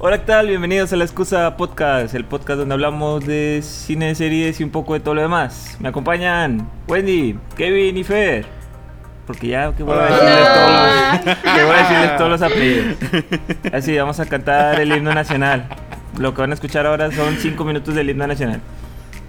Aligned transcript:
Hola, 0.00 0.18
¿qué 0.18 0.26
tal? 0.26 0.46
Bienvenidos 0.46 0.92
a 0.92 0.96
La 0.96 1.02
Excusa 1.02 1.56
Podcast, 1.56 2.14
el 2.14 2.24
podcast 2.24 2.60
donde 2.60 2.72
hablamos 2.72 3.26
de 3.26 3.58
cine, 3.64 4.14
series 4.14 4.60
y 4.60 4.62
un 4.62 4.70
poco 4.70 4.94
de 4.94 5.00
todo 5.00 5.16
lo 5.16 5.22
demás. 5.22 5.76
Me 5.80 5.88
acompañan 5.88 6.70
Wendy, 6.86 7.36
Kevin 7.56 7.96
y 7.96 8.04
Fer. 8.04 8.46
Porque 9.26 9.48
ya 9.48 9.72
que 9.74 9.82
voy 9.82 9.96
a 9.98 10.02
decirles 10.04 10.54
todos 10.54 10.70
los, 11.24 11.54
que 11.54 11.64
voy 11.64 11.74
a 11.74 11.78
decirles 11.78 12.16
todos 12.16 12.30
los 12.30 12.42
apellidos. 12.42 12.96
Así, 13.72 13.98
vamos 13.98 14.20
a 14.20 14.26
cantar 14.26 14.80
el 14.80 14.92
himno 14.96 15.12
nacional. 15.12 15.68
Lo 16.16 16.32
que 16.32 16.42
van 16.42 16.52
a 16.52 16.54
escuchar 16.54 16.86
ahora 16.86 17.10
son 17.10 17.36
5 17.36 17.64
minutos 17.64 17.96
del 17.96 18.08
himno 18.08 18.24
nacional. 18.28 18.60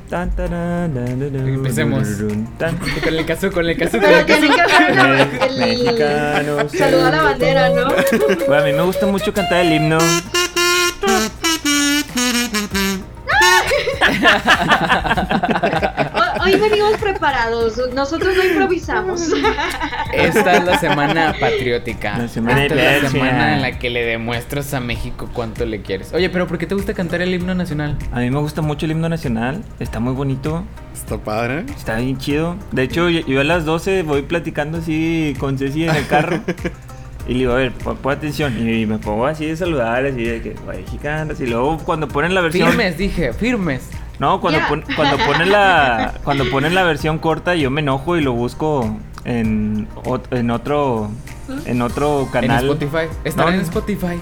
Tan, 0.07 0.35
taran, 0.35 0.93
dan, 0.93 1.19
dan, 1.19 1.33
dan, 1.33 1.47
Empecemos. 1.49 2.07
tan. 2.59 2.77
Con 2.77 3.15
el 3.15 3.25
caso, 3.25 3.51
con 3.51 3.67
el 3.67 3.75
caso, 3.75 3.99
con 3.99 4.09
el 4.11 4.25
caso. 4.25 4.41
mexicanos. 5.57 6.71
saludo 6.71 7.07
a 7.07 7.11
la 7.11 7.21
bandera, 7.23 7.69
¿no? 7.69 7.87
Bueno, 8.47 8.55
a 8.55 8.65
mí 8.65 8.73
me 8.73 8.81
gusta 8.83 9.07
mucho 9.07 9.33
cantar 9.33 9.65
el 9.65 9.73
himno. 9.73 9.97
Hoy 16.41 16.55
venimos 16.59 16.97
preparados, 16.99 17.79
nosotros 17.93 18.35
no 18.35 18.43
improvisamos. 18.43 19.29
Esta 20.13 20.57
es 20.57 20.63
la 20.63 20.79
semana 20.79 21.35
patriótica. 21.39 22.17
La 22.17 22.27
semana 22.27 22.65
Esta 22.65 22.95
es 22.95 23.03
la 23.03 23.09
semana 23.09 23.55
en 23.55 23.61
la 23.61 23.77
que 23.77 23.89
le 23.89 24.05
demuestras 24.05 24.73
a 24.73 24.79
México 24.79 25.29
cuánto 25.33 25.65
le 25.65 25.81
quieres. 25.81 26.13
Oye, 26.13 26.29
pero 26.29 26.47
¿por 26.47 26.57
qué 26.57 26.65
te 26.65 26.75
gusta 26.75 26.93
cantar 26.93 27.21
el 27.21 27.33
himno 27.33 27.53
nacional? 27.55 27.97
A 28.11 28.19
mí 28.19 28.29
me 28.29 28.39
gusta 28.39 28.61
mucho 28.61 28.85
el 28.85 28.93
himno 28.93 29.09
nacional. 29.09 29.63
Está 29.79 29.99
muy 29.99 30.13
bonito. 30.13 30.63
Está 30.93 31.17
padre. 31.17 31.65
Está 31.75 31.97
bien 31.97 32.17
chido. 32.17 32.55
De 32.71 32.83
hecho, 32.83 33.09
yo, 33.09 33.41
a 33.41 33.43
las 33.43 33.65
12 33.65 34.03
voy 34.03 34.21
platicando 34.23 34.77
así 34.79 35.35
con 35.39 35.57
Ceci 35.57 35.85
en 35.85 35.95
el 35.95 36.07
carro. 36.07 36.41
Y 37.27 37.33
le 37.33 37.39
digo, 37.39 37.51
a 37.51 37.55
ver, 37.57 37.71
pon, 37.73 37.97
pon 37.97 38.13
atención. 38.13 38.57
Y 38.57 38.87
me 38.87 38.97
pongo 38.97 39.27
así 39.27 39.45
de 39.45 39.55
saludar, 39.55 40.03
así 40.03 40.23
de 40.23 40.41
que, 40.41 40.55
mexicanas. 40.67 41.39
Y 41.39 41.45
luego 41.45 41.77
cuando 41.77 42.07
ponen 42.07 42.33
la 42.33 42.41
versión. 42.41 42.69
Firmes, 42.69 42.97
dije, 42.97 43.33
firmes. 43.33 43.89
No, 44.19 44.41
cuando, 44.41 44.59
pon- 44.67 44.83
cuando 44.95 45.17
ponen 45.25 45.49
la 45.51 46.13
cuando 46.23 46.49
ponen 46.49 46.75
la 46.75 46.83
versión 46.83 47.19
corta, 47.19 47.55
yo 47.55 47.71
me 47.71 47.81
enojo 47.81 48.17
y 48.17 48.21
lo 48.21 48.33
busco 48.33 48.97
en, 49.23 49.87
ot- 50.03 50.27
en 50.37 50.51
otro 50.51 51.09
en 51.65 51.81
otro 51.81 52.27
canal. 52.31 52.65
En 52.65 52.71
Spotify. 52.71 53.07
Estará 53.23 53.51
No, 53.51 53.55
en. 53.57 53.61
Spotify. 53.63 54.19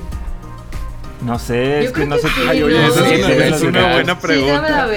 No 1.25 1.39
sé, 1.39 1.79
Yo 1.81 1.89
es 1.89 1.91
que 1.93 2.05
no 2.05 2.15
sé. 2.19 2.27
Ay, 2.47 2.61
oye, 2.61 2.77
Sí, 2.91 2.99
es 3.15 3.25
una, 3.25 3.45
es 3.47 3.61
una 3.63 3.91
buena 3.93 4.19
pregunta. 4.19 4.87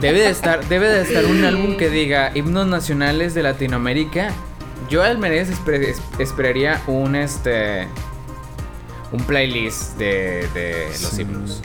Debe 0.00 0.20
de 0.20 0.30
estar, 0.30 0.64
debe 0.68 0.88
de 0.88 1.02
estar 1.02 1.26
un 1.26 1.44
álbum 1.44 1.76
que 1.76 1.90
diga 1.90 2.30
himnos 2.32 2.68
nacionales 2.68 3.34
de 3.34 3.42
Latinoamérica. 3.42 4.28
Yo 4.88 5.02
al 5.02 5.18
menos 5.18 5.48
esper- 5.48 5.82
es- 5.82 6.00
esperaría 6.20 6.80
un 6.86 7.16
este 7.16 7.88
un 9.10 9.20
playlist 9.24 9.98
de, 9.98 10.46
de 10.54 10.86
los 10.90 11.10
Sí. 11.10 11.22
himnos. 11.22 11.60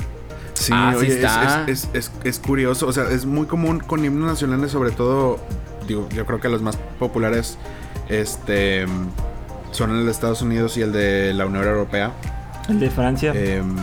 Sí, 0.59 0.71
Ah, 0.75 0.93
oye, 0.97 1.07
es, 1.07 1.13
está. 1.15 1.63
es, 1.67 1.83
es, 1.85 1.89
es- 1.93 2.11
es 2.23 2.39
curioso. 2.39 2.85
O 2.87 2.91
sea, 2.93 3.05
es 3.09 3.25
muy 3.25 3.45
común 3.47 3.79
con 3.79 4.03
himnos 4.03 4.27
nacionales, 4.29 4.71
sobre 4.71 4.91
todo, 4.91 5.39
digo, 5.87 6.07
yo 6.13 6.25
creo 6.25 6.39
que 6.41 6.49
los 6.49 6.61
más 6.61 6.75
populares 6.99 7.57
este, 8.09 8.85
son 9.71 9.91
el 9.95 10.05
de 10.05 10.11
Estados 10.11 10.41
Unidos 10.41 10.75
y 10.77 10.81
el 10.81 10.91
de 10.91 11.33
la 11.33 11.45
Unión 11.45 11.63
Europea. 11.65 12.11
El 12.67 12.79
de 12.79 12.89
Francia. 12.89 13.31
Em, 13.33 13.75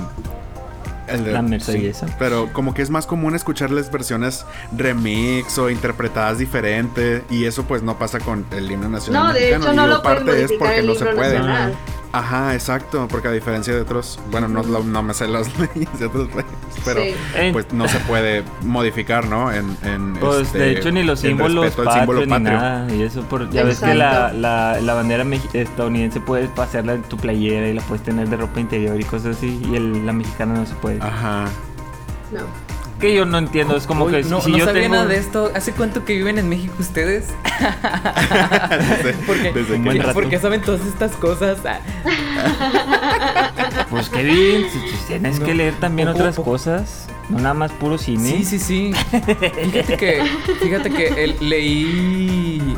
el 1.08 1.24
de- 1.24 1.32
La 1.32 1.40
Marsellesa. 1.42 2.08
sí, 2.08 2.12
pero 2.18 2.52
como 2.52 2.74
que 2.74 2.82
es 2.82 2.90
más 2.90 3.06
común 3.06 3.34
escucharles 3.36 3.90
versiones 3.92 4.44
remix 4.76 5.56
o 5.58 5.70
interpretadas 5.70 6.38
diferente 6.38 7.22
y 7.30 7.44
eso 7.44 7.62
pues 7.62 7.82
no 7.82 7.96
pasa 7.96 8.18
con 8.18 8.44
el 8.50 8.68
himno 8.70 8.88
nacional 8.88 9.22
No, 9.28 9.32
de 9.32 9.38
mexicano. 9.40 9.64
hecho 9.66 9.72
no 9.74 9.82
digo, 9.84 9.94
lo 9.96 10.02
parte 10.02 10.42
es 10.44 10.52
porque 10.58 10.78
el 10.78 10.86
no 10.88 10.94
se 10.96 11.04
puede. 11.06 11.34
nacional. 11.38 11.74
Ajá, 12.18 12.54
exacto, 12.54 13.06
porque 13.10 13.28
a 13.28 13.32
diferencia 13.32 13.74
de 13.74 13.80
otros, 13.80 14.18
bueno, 14.30 14.48
no, 14.48 14.62
no 14.62 15.02
me 15.02 15.12
sé 15.14 15.28
las 15.28 15.48
leyes 15.74 15.98
de 15.98 16.06
otros 16.06 16.28
países, 16.28 16.52
pero 16.84 17.02
Sí. 17.02 17.14
Eh, 17.34 17.50
pues 17.52 17.72
no 17.72 17.86
se 17.88 17.98
puede 18.00 18.42
modificar, 18.62 19.26
¿no? 19.26 19.52
En, 19.52 19.76
en, 19.82 20.14
Pues 20.14 20.42
este, 20.42 20.58
de 20.58 20.70
hecho 20.72 20.90
ni 20.90 21.02
los 21.02 21.20
símbolos 21.20 21.72
símbolo 21.74 21.90
patrios 21.90 22.20
ni 22.20 22.26
patrio. 22.26 22.52
nada 22.58 22.94
y 22.94 23.02
eso 23.02 23.22
por, 23.22 23.50
ya 23.50 23.64
ves 23.64 23.80
que 23.80 23.94
la, 23.94 24.32
la, 24.32 24.80
la 24.80 24.94
bandera 24.94 25.24
meji- 25.24 25.48
estadounidense 25.54 26.20
puedes 26.20 26.48
pasearla 26.50 26.94
en 26.94 27.02
tu 27.02 27.16
playera 27.16 27.68
y 27.68 27.74
la 27.74 27.82
puedes 27.82 28.02
tener 28.04 28.28
de 28.28 28.36
ropa 28.36 28.60
interior 28.60 28.98
y 29.00 29.04
cosas 29.04 29.36
así 29.36 29.60
y 29.70 29.76
el, 29.76 30.06
la 30.06 30.12
mexicana 30.12 30.54
no 30.54 30.66
se 30.66 30.74
puede. 30.76 31.00
Ajá. 31.02 31.44
No. 32.32 32.40
Que 33.00 33.14
yo 33.14 33.26
no 33.26 33.36
entiendo, 33.36 33.76
es 33.76 33.86
como 33.86 34.06
Uy, 34.06 34.12
que 34.12 34.22
no, 34.22 34.40
si 34.40 34.50
no 34.52 34.58
yo 34.58 34.64
sabía 34.64 34.82
tengo 34.84 34.94
nada 34.94 35.06
de 35.06 35.18
esto. 35.18 35.52
¿Hace 35.54 35.72
cuánto 35.72 36.04
que 36.06 36.14
viven 36.14 36.38
en 36.38 36.48
México 36.48 36.72
ustedes? 36.78 37.26
desde, 39.04 39.12
Porque, 39.26 39.52
desde 39.52 39.74
Un 39.74 39.82
que 39.82 39.88
buen 39.90 39.98
rato. 40.00 40.14
porque 40.14 40.38
saben 40.38 40.62
todas 40.62 40.80
estas 40.86 41.12
cosas. 41.12 41.58
Ah, 41.66 41.80
pues 43.90 44.08
qué 44.08 44.22
bien, 44.22 44.66
si, 44.70 44.78
si 44.80 44.96
tienes 45.08 45.38
No, 45.40 45.46
que 45.46 45.54
leer 45.54 45.74
también 45.74 46.08
otras 46.08 46.36
cosas, 46.36 47.06
no 47.28 47.38
nada 47.38 47.54
más 47.54 47.70
puro 47.72 47.98
cine. 47.98 48.30
Sí, 48.30 48.44
sí, 48.44 48.58
sí. 48.58 48.92
Fíjate 49.10 49.96
que, 49.96 50.22
fíjate 50.62 50.90
que 50.90 51.24
el- 51.24 51.36
leí. 51.40 52.76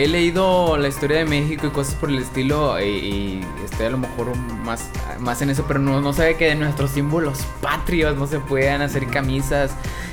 He 0.00 0.08
leído 0.08 0.78
la 0.78 0.88
historia 0.88 1.18
de 1.18 1.26
México 1.26 1.66
y 1.66 1.70
cosas 1.70 1.94
por 1.94 2.08
el 2.08 2.18
estilo. 2.20 2.80
Y, 2.80 2.84
y 2.84 3.44
estoy 3.62 3.84
a 3.84 3.90
lo 3.90 3.98
mejor 3.98 4.34
más, 4.64 4.88
más 5.18 5.42
en 5.42 5.50
eso, 5.50 5.66
pero 5.68 5.78
no, 5.78 6.00
no 6.00 6.14
sabía 6.14 6.38
que 6.38 6.46
de 6.46 6.54
nuestros 6.54 6.92
símbolos 6.92 7.40
patrios 7.60 8.16
no 8.16 8.26
se 8.26 8.38
puedan 8.38 8.80
hacer 8.80 9.06
camisas. 9.08 9.72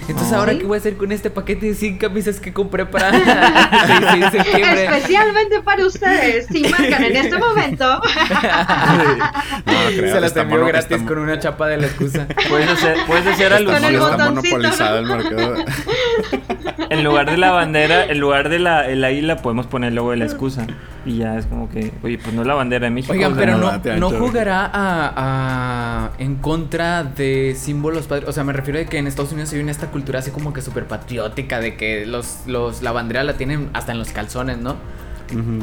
Entonces. 0.09 0.33
¿ahora 0.33 0.57
qué 0.57 0.63
voy 0.65 0.75
a 0.77 0.79
hacer 0.79 0.95
con 0.97 1.11
este 1.13 1.29
paquete 1.29 1.67
de 1.67 1.75
100 1.75 1.97
camisas 1.99 2.39
que 2.39 2.51
compré 2.53 2.85
para 2.85 3.09
el 3.83 3.99
16 3.99 4.31
de 4.31 4.43
septiembre? 4.43 4.85
Especialmente 4.85 5.61
para 5.61 5.85
ustedes, 5.85 6.47
si 6.47 6.63
marcan 6.63 7.03
en 7.05 7.15
este 7.15 7.37
momento. 7.37 8.01
No, 9.65 9.89
Se 9.89 10.21
las 10.21 10.35
envió 10.35 10.57
mono- 10.57 10.67
gratis 10.67 11.01
con 11.03 11.17
una 11.17 11.39
chapa 11.39 11.67
de 11.67 11.77
la 11.77 11.87
excusa. 11.87 12.27
Puedes 12.49 12.69
hacer, 12.69 12.97
puedes 13.05 13.27
hacer 13.27 13.51
está, 13.53 13.65
Con 13.65 13.75
el 13.75 13.85
alusión 13.85 14.11
está 14.11 14.25
monopolizado 14.29 14.99
el 14.99 15.05
mercado. 15.05 15.55
en 16.89 17.03
lugar 17.03 17.29
de 17.29 17.37
la 17.37 17.51
bandera, 17.51 18.05
en 18.05 18.19
lugar 18.19 18.49
de 18.49 18.59
la 18.59 18.87
el 18.87 19.03
águila 19.03 19.37
podemos 19.37 19.67
poner 19.67 19.89
el 19.89 19.95
logo 19.95 20.11
de 20.11 20.17
la 20.17 20.25
excusa 20.25 20.65
y 21.05 21.17
ya 21.17 21.37
es 21.37 21.45
como 21.45 21.69
que, 21.69 21.93
oye, 22.03 22.17
pues 22.17 22.33
no 22.33 22.41
es 22.41 22.47
la 22.47 22.53
bandera 22.55 22.85
de 22.85 22.91
México. 22.91 23.13
Oigan, 23.13 23.31
o 23.31 23.35
sea, 23.35 23.45
pero 23.45 23.57
no, 23.57 23.71
no, 23.99 24.09
jugará 24.19 24.65
a, 24.65 25.13
a- 25.15 26.11
en 26.19 26.35
contra 26.35 27.03
de 27.03 27.55
símbolos 27.57 28.07
patrios. 28.07 28.29
O 28.29 28.33
sea, 28.33 28.43
me 28.43 28.53
refiero 28.53 28.79
a 28.79 28.83
que 28.85 28.97
en 28.97 29.07
Estados 29.07 29.31
Unidos 29.31 29.51
hay 29.53 29.59
una 29.59 29.71
esta 29.71 29.87
cultura 29.87 30.19
así 30.19 30.31
como 30.31 30.53
que 30.53 30.61
súper 30.61 30.85
patriótica 30.85 31.59
de 31.59 31.75
que 31.77 32.05
los, 32.05 32.41
los, 32.47 32.81
la 32.81 32.91
bandera 32.91 33.23
la 33.23 33.33
tienen 33.33 33.69
hasta 33.73 33.91
en 33.93 33.99
los 33.99 34.11
calzones, 34.11 34.57
¿no? 34.57 34.75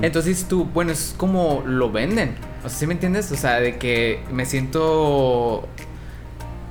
Entonces 0.03 0.47
tú, 0.47 0.65
bueno, 0.75 0.93
es 0.93 1.15
como 1.17 1.63
lo 1.67 1.91
venden. 1.91 2.35
O 2.65 2.69
sea, 2.69 2.79
¿sí 2.79 2.87
me 2.87 2.93
entiendes? 2.95 3.33
O 3.33 3.37
sea, 3.37 3.61
de 3.61 3.77
que 3.79 4.21
me 4.31 4.45
siento 4.45 5.67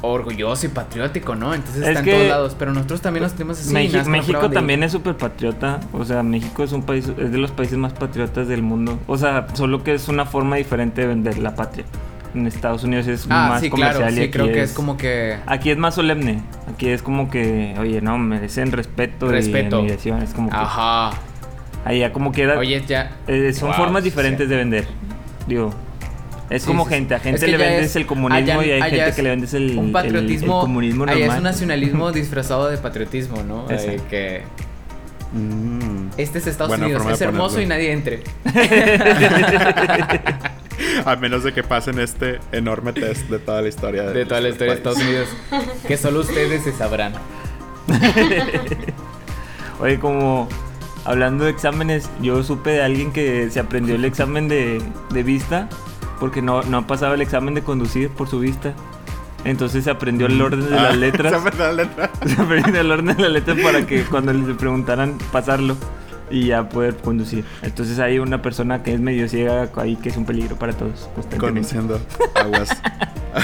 orgulloso 0.04 0.66
y 0.66 0.70
patriótico, 0.70 1.34
¿no? 1.36 1.54
Entonces 1.54 1.82
Es 1.82 1.88
está 1.88 2.00
en 2.00 2.06
que 2.06 2.12
todos 2.14 2.28
lados. 2.28 2.56
Pero 2.60 2.74
nosotros 2.74 3.02
también 3.02 3.24
nos 3.24 3.34
tenemos 3.34 3.60
así. 3.60 3.70
Que 3.74 4.04
México 4.04 4.48
de- 4.50 4.54
también 4.56 4.84
es 4.84 4.92
súper 4.92 5.16
patriota. 5.16 5.80
O 5.94 6.04
sea, 6.06 6.22
México 6.24 6.64
es 6.64 6.72
un 6.74 6.84
país, 6.84 7.08
es 7.18 7.32
de 7.32 7.38
los 7.38 7.52
países 7.52 7.78
más 7.78 7.94
patriotas 7.94 8.48
del 8.48 8.62
mundo. 8.64 9.00
O 9.08 9.18
sea, 9.18 9.48
solo 9.54 9.82
que 9.84 9.94
es 9.94 10.08
una 10.10 10.26
forma 10.26 10.58
diferente 10.58 11.02
de 11.02 11.08
vender 11.08 11.38
la 11.40 11.56
patria. 11.56 11.86
En 12.36 12.48
Estados 12.48 12.84
Unidos 12.84 13.08
es 13.08 13.26
Ah, 13.30 13.48
más 13.50 13.62
sí, 13.62 13.70
comercial 13.70 13.98
claro. 13.98 14.12
y 14.12 14.16
Sí, 14.18 14.22
aquí 14.24 14.32
creo 14.32 14.48
que 14.48 14.62
es 14.64 14.74
como 14.74 14.98
que. 14.98 15.38
Aquí 15.46 15.70
es 15.70 15.78
más 15.78 15.96
solemne. 15.96 16.42
Aquí 16.74 16.90
es 16.90 17.02
como 17.04 17.30
que, 17.30 17.76
oye, 17.80 18.02
no, 18.02 18.18
merecen 18.18 18.72
respeto, 18.72 19.28
Respeto. 19.30 19.78
y 19.78 19.80
admiración. 19.82 20.22
Es 20.24 20.34
como 20.34 20.50
que, 20.50 20.56
Ajá. 20.56 21.12
allá 21.86 22.12
como 22.12 22.32
queda. 22.32 22.58
Oye, 22.58 22.84
ya. 22.88 23.12
eh, 23.28 23.54
son 23.54 23.70
Wow, 23.70 23.78
formas 23.78 24.04
diferentes 24.04 24.46
sí. 24.48 24.50
de 24.50 24.56
vender. 24.58 24.88
Digo, 25.48 25.74
es 26.50 26.64
Sí, 26.64 26.68
como 26.68 26.84
sí, 26.86 26.90
gente. 26.92 27.16
A 27.16 27.20
gente 27.20 27.38
Es 27.38 27.44
que 27.46 27.52
le 27.52 27.58
vendes 27.58 27.86
es- 27.92 27.96
el 27.96 28.06
comunismo 28.06 28.60
allá- 28.60 28.66
y 28.66 28.72
hay 28.72 28.82
gente 28.92 29.10
es 29.10 29.16
que 29.16 29.24
le 29.24 29.30
vendes 29.30 29.54
el, 29.54 29.78
un 29.78 29.92
patriotismo. 29.92 30.60
el 30.60 30.66
comunismo 30.68 31.04
allá 31.06 31.26
es 31.28 31.34
un 31.38 31.44
nacionalismo 31.44 32.12
disfrazado 32.12 32.70
de 32.70 32.78
patriotismo, 32.78 33.44
¿no? 33.44 33.66
Eh, 33.72 34.00
que 34.10 34.42
Mm. 35.36 36.10
este 36.18 36.38
es 36.38 36.46
Estados 36.46 36.70
Buena 36.70 36.86
Unidos, 36.86 37.08
de 37.08 37.14
es 37.14 37.22
hermoso 37.22 37.60
y 37.60 37.66
nadie 37.66 37.92
entre. 37.92 38.22
A 41.06 41.16
menos 41.16 41.44
de 41.44 41.54
que 41.54 41.64
pasen 41.64 41.98
este 42.00 42.40
enorme 42.52 42.94
test 42.94 43.28
de 43.30 43.40
toda 43.40 43.62
la 43.64 43.68
historia 43.68 44.04
De 44.04 44.26
toda 44.26 44.42
la 44.42 44.50
historia 44.50 44.74
de 44.74 44.78
Estados. 44.78 45.00
Unidos. 45.00 45.28
Que 45.88 45.98
solo 45.98 46.20
ustedes 46.22 46.64
se 46.64 46.72
sabrán. 46.72 47.14
Oye, 49.80 50.00
como 50.00 50.48
hablando 51.06 51.46
de 51.46 51.52
exámenes, 51.52 52.10
yo 52.22 52.44
supe 52.44 52.72
de 52.72 52.84
alguien 52.84 53.12
que 53.12 53.50
se 53.50 53.60
aprendió 53.60 53.96
el 53.96 54.06
examen 54.06 54.48
de, 54.48 54.82
de 55.12 55.24
vista 55.24 55.68
porque 56.20 56.42
no, 56.42 56.62
no 56.64 56.78
ha 56.80 56.88
pasado 56.88 57.14
el 57.14 57.22
examen 57.22 57.54
de 57.54 57.64
conducir 57.64 58.10
por 58.10 58.28
su 58.28 58.40
vista. 58.40 58.74
Entonces 59.46 59.84
se 59.84 59.90
aprendió 59.92 60.28
el 60.28 60.42
orden 60.42 60.70
de 60.70 60.78
Ah, 60.78 60.84
las 60.90 60.98
letras. 60.98 61.32
se 61.32 61.38
aprendió 61.38 61.66
la 61.68 61.74
letra. 61.74 62.10
Se 62.26 62.42
aprendió 62.42 62.82
el 62.82 62.92
orden 62.92 63.18
de 63.18 63.24
las 63.24 63.32
letras 63.32 63.58
para 63.62 63.86
que 63.86 64.04
cuando 64.04 64.32
le 64.34 64.54
preguntaran 64.54 65.18
pasarlo 65.32 65.76
y 66.34 66.48
ya 66.48 66.68
poder 66.68 66.98
conducir. 66.98 67.46
Entonces 67.62 68.00
hay 68.00 68.18
una 68.20 68.42
persona 68.42 68.82
que 68.84 68.94
es 68.94 69.00
medio 69.00 69.30
ciega 69.30 69.70
ahí 69.78 69.96
que 69.96 70.10
es 70.10 70.18
un 70.18 70.26
peligro 70.26 70.56
para 70.58 70.74
todos. 70.74 71.10
constantemente. 71.16 71.38
Conociendo 71.40 72.02
aguas. 72.36 72.70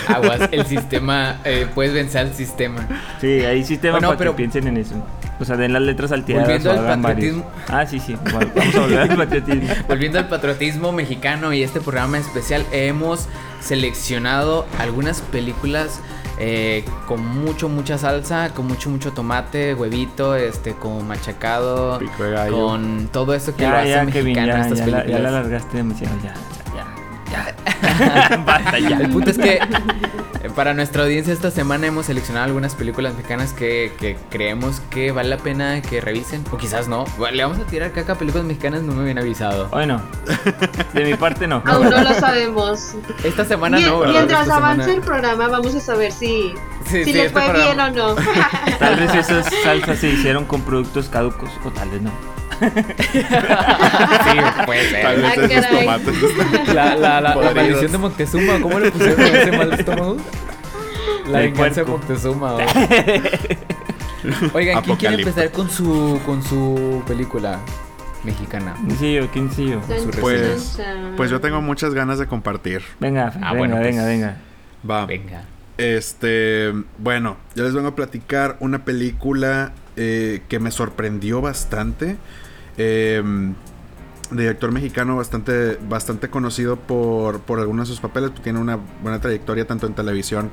Aguas, 0.07 0.49
el 0.51 0.67
sistema, 0.67 1.37
eh, 1.45 1.65
puedes 1.73 1.91
vencer 1.93 2.21
al 2.21 2.33
sistema. 2.35 2.87
Sí, 3.19 3.27
hay 3.27 3.63
sistema 3.63 3.93
Bueno, 3.93 4.09
para 4.09 4.17
pero- 4.19 4.31
que 4.33 4.37
piensen 4.37 4.67
en 4.67 4.77
eso. 4.77 4.93
O 5.39 5.45
sea, 5.45 5.55
den 5.57 5.73
las 5.73 5.81
letras 5.81 6.09
salteadas 6.11 6.43
Volviendo 6.45 6.71
al 6.71 6.77
varios. 6.85 6.97
patriotismo. 7.01 7.45
Ah, 7.69 7.85
sí, 7.87 7.99
sí. 7.99 8.15
Bueno, 8.31 8.51
vamos 8.55 8.75
a 8.75 8.79
volver 8.81 8.99
al 8.99 9.17
patriotismo. 9.17 9.69
Volviendo 9.87 10.19
al 10.19 10.27
patriotismo 10.27 10.91
mexicano 10.91 11.53
y 11.53 11.63
este 11.63 11.79
programa 11.81 12.17
especial, 12.19 12.65
hemos 12.71 13.27
seleccionado 13.61 14.67
algunas 14.77 15.21
películas 15.21 16.01
eh, 16.39 16.83
con 17.07 17.25
mucho, 17.25 17.67
mucha 17.69 17.97
salsa, 17.97 18.53
con 18.53 18.67
mucho, 18.67 18.89
mucho 18.89 19.11
tomate, 19.11 19.73
huevito, 19.73 20.35
este, 20.35 20.73
con 20.73 21.07
machacado, 21.07 21.99
Pico 21.99 22.23
de 22.23 22.31
gallo. 22.31 22.65
con 22.65 23.09
todo 23.11 23.33
eso 23.33 23.55
que 23.55 23.63
Ya, 23.63 23.69
lo 23.71 23.77
hace 23.77 23.89
ya, 23.89 24.05
Kevin, 24.05 24.33
mexicano 24.35 24.47
ya, 24.47 24.55
en 24.55 24.61
estas 24.61 24.79
ya, 24.79 24.85
la, 24.85 24.91
ya 24.91 25.03
películas. 25.03 25.21
la 25.31 25.39
alargaste 25.39 25.77
demasiado. 25.77 26.15
Ya, 26.23 26.33
ya, 26.75 27.55
ya. 28.31 28.37
Basta 28.45 28.79
ya. 28.79 28.97
El 28.99 29.09
punto 29.09 29.29
es 29.31 29.37
que 29.37 29.59
para 30.55 30.73
nuestra 30.73 31.03
audiencia 31.03 31.33
esta 31.33 31.51
semana 31.51 31.87
hemos 31.87 32.05
seleccionado 32.05 32.45
algunas 32.45 32.73
películas 32.75 33.13
mexicanas 33.13 33.51
que, 33.53 33.91
que 33.99 34.17
creemos 34.29 34.79
que 34.89 35.11
vale 35.11 35.27
la 35.29 35.37
pena 35.37 35.81
que 35.81 35.99
revisen. 36.01 36.43
O 36.51 36.57
quizás 36.57 36.87
no. 36.87 37.05
Le 37.31 37.43
vamos 37.43 37.59
a 37.59 37.65
tirar 37.65 37.91
caca 37.91 38.13
a 38.13 38.15
películas 38.17 38.45
mexicanas, 38.47 38.81
no 38.83 38.93
me 38.93 39.01
habían 39.01 39.17
avisado. 39.19 39.67
Bueno, 39.69 40.01
de 40.93 41.03
mi 41.05 41.15
parte 41.15 41.47
no. 41.47 41.61
Aún 41.65 41.89
no 41.89 42.01
lo 42.03 42.13
sabemos. 42.13 42.95
Esta 43.23 43.43
semana 43.45 43.77
Mien- 43.77 43.89
no, 43.89 43.99
¿verdad? 43.99 44.13
mientras 44.13 44.43
semana- 44.45 44.65
avance 44.67 44.93
el 44.93 45.01
programa, 45.01 45.47
vamos 45.49 45.75
a 45.75 45.79
saber 45.81 46.11
si, 46.11 46.53
Sí, 46.85 47.03
si 47.03 47.03
sí, 47.05 47.13
le 47.13 47.25
este 47.25 47.33
fue 47.33 47.41
programa- 47.43 47.89
bien 47.89 47.97
o 47.99 48.15
no. 48.15 48.15
Tal 48.79 48.95
vez 48.95 49.13
esas 49.15 49.45
salsas 49.63 49.99
se 49.99 50.07
hicieron 50.09 50.45
con 50.45 50.61
productos 50.61 51.09
caducos 51.09 51.49
o 51.65 51.71
tal 51.71 51.89
vez 51.89 52.01
no. 52.01 52.11
Sí, 52.59 54.37
puede 54.65 54.89
ser. 54.89 55.01
Tal 55.03 55.15
vez 55.21 55.25
Ah, 55.25 55.33
esos 55.35 55.65
caray. 55.65 55.79
tomates. 55.85 56.15
La, 56.73 56.95
la, 56.95 56.95
la, 56.95 57.21
la 57.21 57.33
Podridos. 57.33 57.55
maldición 57.55 57.91
de 57.91 57.97
Moctezuma, 57.97 58.59
¿cómo 58.61 58.79
le 58.79 58.91
pusieron 58.91 59.19
a 59.21 59.27
ese 59.27 59.51
mal 59.51 59.73
estómago? 59.73 60.17
La 61.27 61.39
venganza 61.39 61.81
de 61.83 61.85
güey. 61.89 62.65
Oigan, 64.53 64.81
¿quién 64.83 64.97
quiere 64.97 65.15
empezar 65.15 65.51
con 65.51 65.69
su, 65.69 66.19
con 66.25 66.43
su 66.43 67.01
película 67.07 67.59
mexicana? 68.23 68.75
¿Quién? 68.99 69.27
¿Quién? 69.27 69.49
Chan, 69.49 69.81
Pues, 70.19 70.77
pues 71.15 71.29
yo 71.31 71.39
tengo 71.39 71.61
muchas 71.61 71.93
ganas 71.93 72.19
de 72.19 72.27
compartir. 72.27 72.81
Venga, 72.99 73.27
Ah, 73.27 73.53
venga, 73.53 73.53
bueno, 73.57 73.75
pues. 73.77 73.87
venga, 73.87 74.05
venga. 74.05 74.37
Va. 74.89 75.05
Venga. 75.05 75.43
Este, 75.77 76.73
bueno, 76.97 77.37
yo 77.55 77.63
les 77.63 77.73
vengo 77.73 77.87
a 77.87 77.95
platicar 77.95 78.57
una 78.59 78.83
película 78.83 79.71
eh, 79.95 80.41
que 80.49 80.59
me 80.59 80.71
sorprendió 80.71 81.39
bastante. 81.41 82.17
Eh, 82.79 83.21
director 84.31 84.71
mexicano 84.71 85.17
bastante, 85.17 85.77
bastante 85.89 86.29
conocido 86.29 86.77
por, 86.77 87.41
por 87.41 87.59
algunos 87.59 87.87
de 87.87 87.93
sus 87.93 88.01
papeles. 88.01 88.31
Tiene 88.41 88.59
una 88.59 88.79
buena 89.03 89.19
trayectoria 89.19 89.67
tanto 89.67 89.85
en 89.85 89.93
televisión 89.93 90.51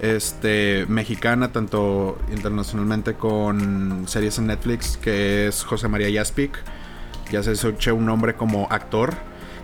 este, 0.00 0.86
mexicana, 0.88 1.52
tanto 1.52 2.18
internacionalmente 2.32 3.14
con 3.14 4.04
series 4.08 4.38
en 4.38 4.48
Netflix, 4.48 4.96
que 4.96 5.46
es 5.46 5.62
José 5.62 5.88
María 5.88 6.08
Yaspic. 6.10 6.58
Ya 7.30 7.42
se 7.42 7.52
escucha 7.52 7.92
un 7.92 8.06
nombre 8.06 8.34
como 8.34 8.66
actor. 8.70 9.14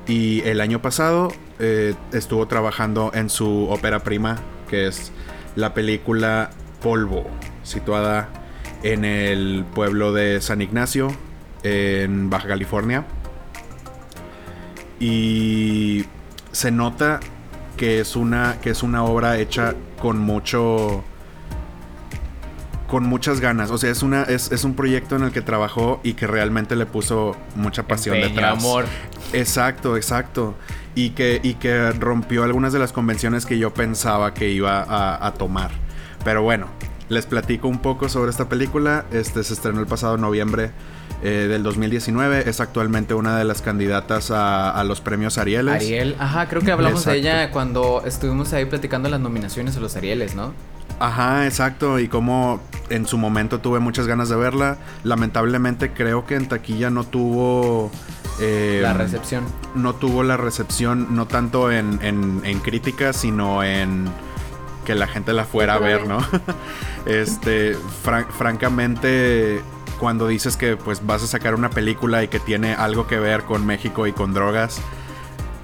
Y 0.06 0.42
el 0.42 0.60
año 0.60 0.80
pasado 0.80 1.32
eh, 1.58 1.94
estuvo 2.12 2.46
trabajando 2.46 3.10
en 3.12 3.28
su 3.28 3.68
ópera 3.68 4.04
prima, 4.04 4.36
que 4.70 4.86
es 4.86 5.10
la 5.56 5.74
película 5.74 6.50
Polvo, 6.80 7.26
situada 7.64 8.28
en 8.84 9.04
el 9.04 9.64
pueblo 9.74 10.12
de 10.12 10.40
San 10.40 10.62
Ignacio, 10.62 11.08
en 11.62 12.30
Baja 12.30 12.48
California. 12.48 13.04
Y 14.98 16.04
se 16.52 16.70
nota 16.70 17.20
que 17.76 18.00
es 18.00 18.16
una, 18.16 18.56
que 18.62 18.70
es 18.70 18.82
una 18.82 19.04
obra 19.04 19.38
hecha 19.38 19.74
con 20.00 20.18
mucho 20.18 21.04
con 22.88 23.04
muchas 23.04 23.40
ganas. 23.40 23.70
O 23.70 23.78
sea, 23.78 23.90
es 23.90 24.02
una 24.02 24.22
es, 24.22 24.52
es 24.52 24.64
un 24.64 24.74
proyecto 24.74 25.16
en 25.16 25.24
el 25.24 25.32
que 25.32 25.42
trabajó 25.42 26.00
y 26.02 26.14
que 26.14 26.26
realmente 26.26 26.76
le 26.76 26.86
puso 26.86 27.36
mucha 27.56 27.82
pasión 27.86 28.16
Empeño, 28.16 28.34
detrás. 28.34 28.58
amor. 28.58 28.84
Exacto, 29.32 29.96
exacto. 29.96 30.54
Y 30.94 31.10
que, 31.10 31.40
y 31.42 31.54
que 31.54 31.90
rompió 31.90 32.44
algunas 32.44 32.72
de 32.72 32.78
las 32.78 32.92
convenciones 32.92 33.44
que 33.44 33.58
yo 33.58 33.74
pensaba 33.74 34.32
que 34.32 34.48
iba 34.50 34.82
a, 34.82 35.26
a 35.26 35.34
tomar. 35.34 35.72
Pero 36.24 36.42
bueno, 36.42 36.68
les 37.08 37.26
platico 37.26 37.68
un 37.68 37.78
poco 37.78 38.08
sobre 38.08 38.30
esta 38.30 38.48
película. 38.48 39.04
Este 39.12 39.42
se 39.44 39.54
estrenó 39.54 39.80
el 39.80 39.86
pasado 39.86 40.16
noviembre 40.16 40.70
eh, 41.22 41.46
del 41.48 41.62
2019. 41.62 42.48
Es 42.48 42.60
actualmente 42.60 43.14
una 43.14 43.36
de 43.38 43.44
las 43.44 43.62
candidatas 43.62 44.30
a, 44.30 44.70
a 44.70 44.84
los 44.84 45.00
premios 45.00 45.38
Arieles. 45.38 45.74
Ariel, 45.74 46.16
ajá, 46.18 46.48
creo 46.48 46.62
que 46.62 46.72
hablamos 46.72 47.04
de 47.04 47.16
ella 47.16 47.50
cuando 47.50 48.02
estuvimos 48.04 48.52
ahí 48.52 48.64
platicando 48.64 49.08
las 49.08 49.20
nominaciones 49.20 49.76
a 49.76 49.80
los 49.80 49.96
Arieles, 49.96 50.34
¿no? 50.34 50.52
Ajá, 50.98 51.44
exacto. 51.46 51.98
Y 51.98 52.08
como 52.08 52.60
en 52.88 53.06
su 53.06 53.18
momento 53.18 53.60
tuve 53.60 53.78
muchas 53.80 54.06
ganas 54.06 54.28
de 54.28 54.36
verla. 54.36 54.78
Lamentablemente 55.04 55.92
creo 55.92 56.24
que 56.26 56.36
en 56.36 56.48
taquilla 56.48 56.88
no 56.90 57.04
tuvo... 57.04 57.90
eh, 58.40 58.80
La 58.82 58.94
recepción. 58.94 59.44
no 59.74 59.94
tuvo 59.94 60.22
la 60.22 60.36
recepción, 60.38 61.14
no 61.14 61.26
tanto 61.26 61.70
en, 61.70 61.98
en, 62.02 62.40
en 62.44 62.58
crítica, 62.60 63.12
sino 63.12 63.62
en 63.62 64.08
que 64.86 64.94
la 64.94 65.06
gente 65.06 65.34
la 65.34 65.44
fuera 65.44 65.74
a 65.74 65.78
ver, 65.78 66.06
¿no? 66.06 66.18
este, 67.06 67.76
fran- 68.04 68.26
francamente, 68.30 69.60
cuando 70.00 70.26
dices 70.28 70.56
que 70.56 70.76
pues 70.76 71.04
vas 71.04 71.22
a 71.22 71.26
sacar 71.26 71.54
una 71.54 71.68
película 71.68 72.22
y 72.22 72.28
que 72.28 72.38
tiene 72.40 72.74
algo 72.74 73.06
que 73.06 73.18
ver 73.18 73.42
con 73.42 73.66
México 73.66 74.06
y 74.06 74.12
con 74.12 74.32
drogas, 74.32 74.78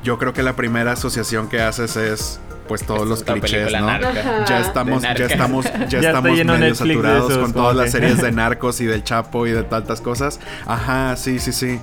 yo 0.05 0.19
creo 0.19 0.33
que 0.33 0.43
la 0.43 0.55
primera 0.57 0.93
asociación 0.93 1.49
que 1.49 1.63
haces 1.63 1.97
es 1.97 2.41
pues 2.69 2.85
todos 2.85 3.09
los 3.09 3.23
clichés, 3.25 3.73
¿no? 3.73 4.01
Ya 4.47 4.61
estamos, 4.61 5.03
ya 5.03 5.13
estamos, 5.13 5.67
ya, 5.89 5.99
estamos 5.99 6.31
medio 6.31 6.45
Netflix 6.45 6.79
saturados 6.79 7.31
esos, 7.31 7.43
con 7.43 7.53
todas 7.53 7.77
las 7.77 7.91
series 7.91 8.21
de 8.23 8.33
narcos 8.33 8.81
y 8.81 8.87
del 8.87 9.05
Chapo 9.05 9.47
y 9.47 9.51
de 9.51 9.63
tantas 9.65 10.01
cosas. 10.01 10.41
Ajá, 10.67 11.17
sí, 11.17 11.39
sí, 11.39 11.53
sí. 11.53 11.81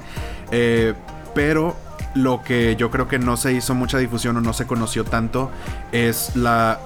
Eh, 0.51 0.93
pero 1.35 1.75
lo 2.15 2.41
que 2.41 2.75
yo 2.75 2.89
creo 2.89 3.07
que 3.07 3.19
no 3.19 3.37
se 3.37 3.53
hizo 3.53 3.75
mucha 3.75 3.97
difusión 3.99 4.35
o 4.37 4.41
no 4.41 4.53
se 4.53 4.65
conoció 4.65 5.03
tanto 5.03 5.51
es 5.91 6.35
la, 6.35 6.79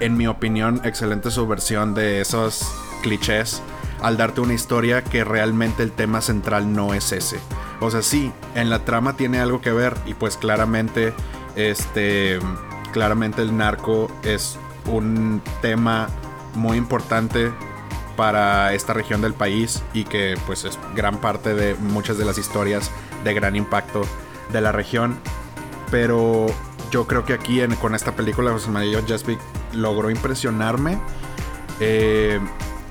en 0.00 0.16
mi 0.16 0.26
opinión, 0.26 0.80
excelente 0.84 1.30
subversión 1.30 1.94
de 1.94 2.20
esos 2.20 2.66
clichés 3.02 3.62
al 4.00 4.16
darte 4.16 4.40
una 4.40 4.52
historia 4.52 5.02
que 5.02 5.24
realmente 5.24 5.82
el 5.82 5.92
tema 5.92 6.20
central 6.20 6.72
no 6.72 6.94
es 6.94 7.12
ese. 7.12 7.38
O 7.80 7.90
sea, 7.90 8.02
sí, 8.02 8.32
en 8.54 8.68
la 8.68 8.84
trama 8.84 9.16
tiene 9.16 9.40
algo 9.40 9.60
que 9.60 9.72
ver 9.72 9.96
y 10.06 10.14
pues 10.14 10.36
claramente, 10.36 11.14
este, 11.56 12.38
claramente 12.92 13.42
el 13.42 13.56
narco 13.56 14.10
es 14.22 14.58
un 14.86 15.40
tema 15.62 16.08
muy 16.54 16.76
importante 16.76 17.50
para 18.16 18.74
esta 18.74 18.92
región 18.92 19.22
del 19.22 19.34
país 19.34 19.82
y 19.92 20.04
que 20.04 20.36
pues 20.46 20.64
es 20.64 20.78
gran 20.94 21.18
parte 21.18 21.54
de 21.54 21.74
muchas 21.74 22.18
de 22.18 22.24
las 22.24 22.38
historias 22.38 22.90
de 23.24 23.34
gran 23.34 23.56
impacto 23.56 24.02
de 24.52 24.60
la 24.60 24.72
región. 24.72 25.18
Pero 25.90 26.46
yo 26.94 27.08
creo 27.08 27.24
que 27.24 27.32
aquí 27.32 27.60
en- 27.60 27.74
con 27.74 27.92
esta 27.96 28.12
película 28.14 28.52
José 28.52 28.70
María 28.70 29.00
Jaspic 29.04 29.40
logró 29.72 30.10
impresionarme 30.10 30.96
eh, 31.80 32.38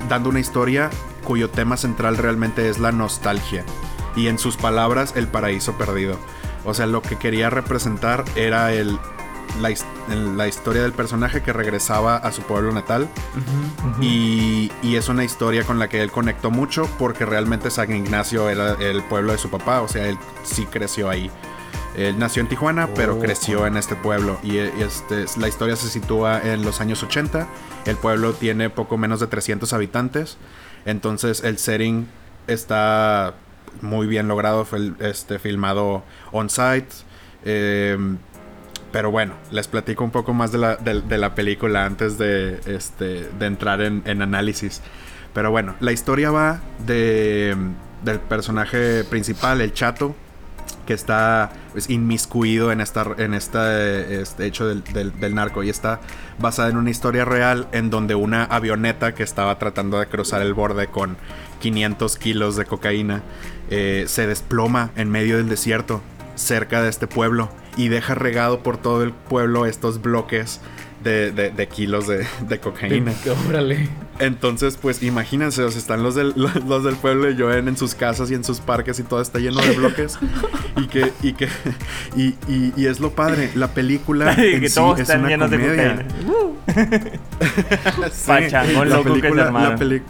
dando 0.10 0.27
una 0.27 0.41
historia 0.41 0.89
cuyo 1.24 1.50
tema 1.50 1.77
central 1.77 2.17
realmente 2.17 2.67
es 2.69 2.79
la 2.79 2.91
nostalgia 2.91 3.63
y 4.17 4.27
en 4.27 4.38
sus 4.39 4.57
palabras 4.57 5.13
el 5.15 5.27
paraíso 5.29 5.77
perdido. 5.77 6.17
O 6.65 6.74
sea, 6.74 6.86
lo 6.86 7.01
que 7.01 7.15
quería 7.17 7.50
representar 7.50 8.25
era 8.36 8.74
el, 8.74 9.00
la, 9.62 9.69
la 10.36 10.48
historia 10.50 10.81
del 10.81 10.91
personaje 10.91 11.41
que 11.41 11.53
regresaba 11.53 12.17
a 12.17 12.33
su 12.33 12.41
pueblo 12.41 12.74
natal 12.74 13.07
y, 14.01 14.69
y 14.81 14.98
es 14.98 15.07
una 15.07 15.24
historia 15.24 15.63
con 15.63 15.79
la 15.79 15.88
que 15.88 16.01
él 16.01 16.12
conectó 16.12 16.51
mucho 16.51 16.89
porque 17.00 17.25
realmente 17.25 17.72
San 17.72 17.89
Ignacio 17.95 18.50
era 18.50 18.74
el 18.74 19.01
pueblo 19.03 19.31
de 19.31 19.38
su 19.38 19.50
papá, 19.50 19.81
o 19.81 19.88
sea, 19.88 20.10
él 20.10 20.17
sí 20.43 20.65
creció 20.65 21.10
ahí. 21.10 21.31
Él 21.96 22.18
nació 22.20 22.42
en 22.42 22.48
Tijuana, 22.50 22.88
pero 22.96 23.16
Oh. 23.16 23.20
creció 23.20 23.68
en 23.68 23.78
este 23.78 23.96
pueblo. 23.96 24.40
Y, 24.44 24.56
y 24.58 24.74
este, 24.82 25.26
la 25.40 25.48
historia 25.48 25.76
se 25.76 25.88
sitúa 25.90 26.42
en 26.42 26.64
los 26.64 26.82
años 26.82 27.04
80. 27.04 27.48
El 27.86 27.98
pueblo 27.98 28.34
tiene 28.34 28.70
poco 28.70 28.98
menos 28.98 29.20
de 29.20 29.28
300 29.28 29.72
habitantes. 29.74 30.38
Entonces 30.86 31.44
el 31.44 31.58
setting 31.58 32.08
está 32.48 33.34
muy 33.82 34.08
bien 34.08 34.28
logrado. 34.28 34.66
Este, 35.00 35.40
filmado 35.40 36.04
on-site. 36.32 36.90
Eh, 37.46 37.98
pero 38.92 39.10
bueno, 39.10 39.34
les 39.52 39.68
platico 39.68 40.04
un 40.04 40.12
poco 40.12 40.34
más 40.34 40.52
de 40.52 40.58
la, 40.60 40.76
de- 40.76 41.02
de 41.02 41.18
la 41.18 41.34
película 41.36 41.86
antes 41.86 42.18
de, 42.20 42.60
este, 42.68 43.28
de 43.40 43.46
entrar 43.48 43.82
en, 43.82 44.04
en 44.06 44.22
análisis. 44.22 44.82
Pero 45.34 45.50
bueno, 45.50 45.74
la 45.80 45.92
historia 45.92 46.30
va 46.30 46.62
de, 46.86 47.58
del 48.04 48.20
personaje 48.20 49.04
principal, 49.04 49.62
el 49.62 49.74
chato, 49.74 50.16
que 50.86 50.94
está 50.94 51.52
pues, 51.72 51.90
inmiscuido 51.90 52.72
en 52.72 52.82
esta 52.82 53.06
en 53.18 53.34
este, 53.34 54.22
este 54.22 54.46
hecho 54.46 54.68
del, 54.68 54.84
del- 55.20 55.34
narco 55.36 55.63
y 55.63 55.70
está 55.70 56.00
basada 56.40 56.70
en 56.70 56.78
una 56.78 56.90
historia 56.90 57.25
real 57.25 57.68
en 57.72 57.90
donde 57.90 58.16
una 58.16 58.44
avioneta 58.44 59.13
que 59.16 59.24
estaba 59.24 59.58
tratando 59.60 60.00
de 60.00 60.08
cruzar 60.08 60.42
el 60.42 60.54
borde 60.54 60.88
con 60.88 61.18
500 61.62 62.18
kilos 62.18 62.56
de 62.56 62.66
cocaína 62.66 63.22
eh, 63.70 64.06
se 64.08 64.28
desploma 64.28 64.92
en 64.96 65.10
medio 65.10 65.38
del 65.38 65.50
desierto 65.50 66.02
cerca 66.36 66.82
de 66.82 66.90
este 66.90 67.08
pueblo 67.08 67.50
y 67.78 67.88
deja 67.88 68.16
regado 68.16 68.60
por 68.62 68.78
todo 68.78 69.04
el 69.04 69.12
pueblo 69.12 69.66
estos 69.66 70.02
bloques 70.02 70.60
de, 71.04 71.32
de- 71.32 71.52
de 71.52 71.68
kilos 71.68 72.08
de, 72.08 72.25
de 72.48 72.60
cocaína. 72.60 73.13
Órale. 73.50 73.90
Entonces, 74.20 74.77
pues 74.82 75.01
imagínense, 75.03 75.63
o 75.63 75.72
sea, 75.72 75.79
están 75.79 76.03
los 76.03 76.13
del, 76.15 76.34
los, 76.36 76.55
los 76.65 76.84
del 76.84 76.96
pueblo 76.96 77.29
y 77.29 77.36
llueven 77.36 77.67
en 77.67 77.77
sus 77.77 77.96
casas 77.96 78.29
y 78.32 78.36
en 78.36 78.43
sus 78.43 78.60
parques 78.60 79.00
y 79.00 79.03
todo 79.03 79.22
está 79.22 79.39
lleno 79.39 79.60
de 79.62 79.72
bloques. 79.72 80.17
y 80.77 80.88
que, 80.88 81.12
y 81.22 81.34
que, 81.34 81.48
y, 82.15 82.36
y, 82.48 82.74
y 82.77 82.86
es 82.86 83.00
lo 83.00 83.12
padre, 83.12 83.50
la 83.55 83.70
película 83.70 84.34
en 84.34 84.62
que 84.62 84.70
sí 84.70 84.75
todos 84.75 84.96
es 85.00 85.01
están 85.10 85.22
una 85.22 85.29
llenos 85.29 85.50
de 85.51 85.60
comedia. 85.60 86.05
cocaína. 86.65 87.10
Sí, 88.12 88.27
Pachangón 88.27 88.89
la 88.89 88.96
loco 88.98 89.13
que 89.13 89.20
película- 89.22 89.43
armaron. 89.46 89.89
la 89.89 90.01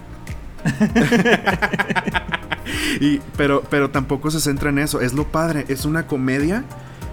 y, 2.99 3.19
pero, 3.37 3.63
pero 3.69 3.89
tampoco 3.89 4.31
se 4.31 4.39
centra 4.39 4.69
en 4.69 4.79
eso. 4.79 5.01
Es 5.01 5.13
lo 5.13 5.25
padre. 5.25 5.65
Es 5.67 5.85
una 5.85 6.07
comedia. 6.07 6.63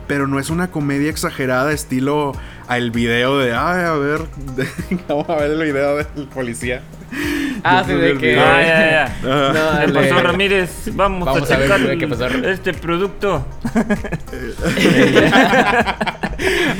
Pero 0.06 0.26
no 0.26 0.40
es 0.40 0.50
una 0.50 0.72
comedia 0.72 1.08
exagerada, 1.08 1.72
estilo 1.72 2.32
al 2.70 2.90
video 2.92 3.38
de. 3.38 3.52
Ay, 3.52 3.84
a 3.84 3.92
ver. 3.94 4.20
vamos 5.08 5.28
a 5.28 5.34
ver 5.36 5.50
el 5.50 5.62
video 5.64 5.96
del 5.96 6.06
policía. 6.32 6.82
Ah, 7.64 7.82
sí, 7.84 7.92
de 7.92 8.12
que. 8.16 8.28
video. 8.28 8.42
Ah, 8.46 8.62
ya, 8.62 8.90
ya. 8.90 9.16
No, 9.22 9.52
¿Qué 9.52 9.58
dale. 9.58 9.92
pasó, 10.08 10.22
Ramírez? 10.22 10.70
Vamos, 10.94 11.26
Vamos 11.26 11.50
a 11.50 11.54
a 11.54 11.58
ver 11.58 11.68
checar 11.68 11.98
qué 11.98 12.08
pasó. 12.08 12.26
este 12.26 12.72
producto. 12.72 13.44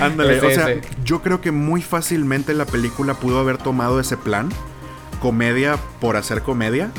Ándale, 0.00 0.36
Ese, 0.38 0.46
o 0.46 0.50
sea, 0.50 0.70
ese. 0.70 0.80
yo 1.04 1.22
creo 1.22 1.40
que 1.40 1.50
muy 1.50 1.82
fácilmente 1.82 2.54
la 2.54 2.64
película 2.64 3.14
pudo 3.14 3.40
haber 3.40 3.58
tomado 3.58 4.00
ese 4.00 4.16
plan, 4.16 4.48
comedia 5.20 5.76
por 6.00 6.16
hacer 6.16 6.42
comedia, 6.42 6.90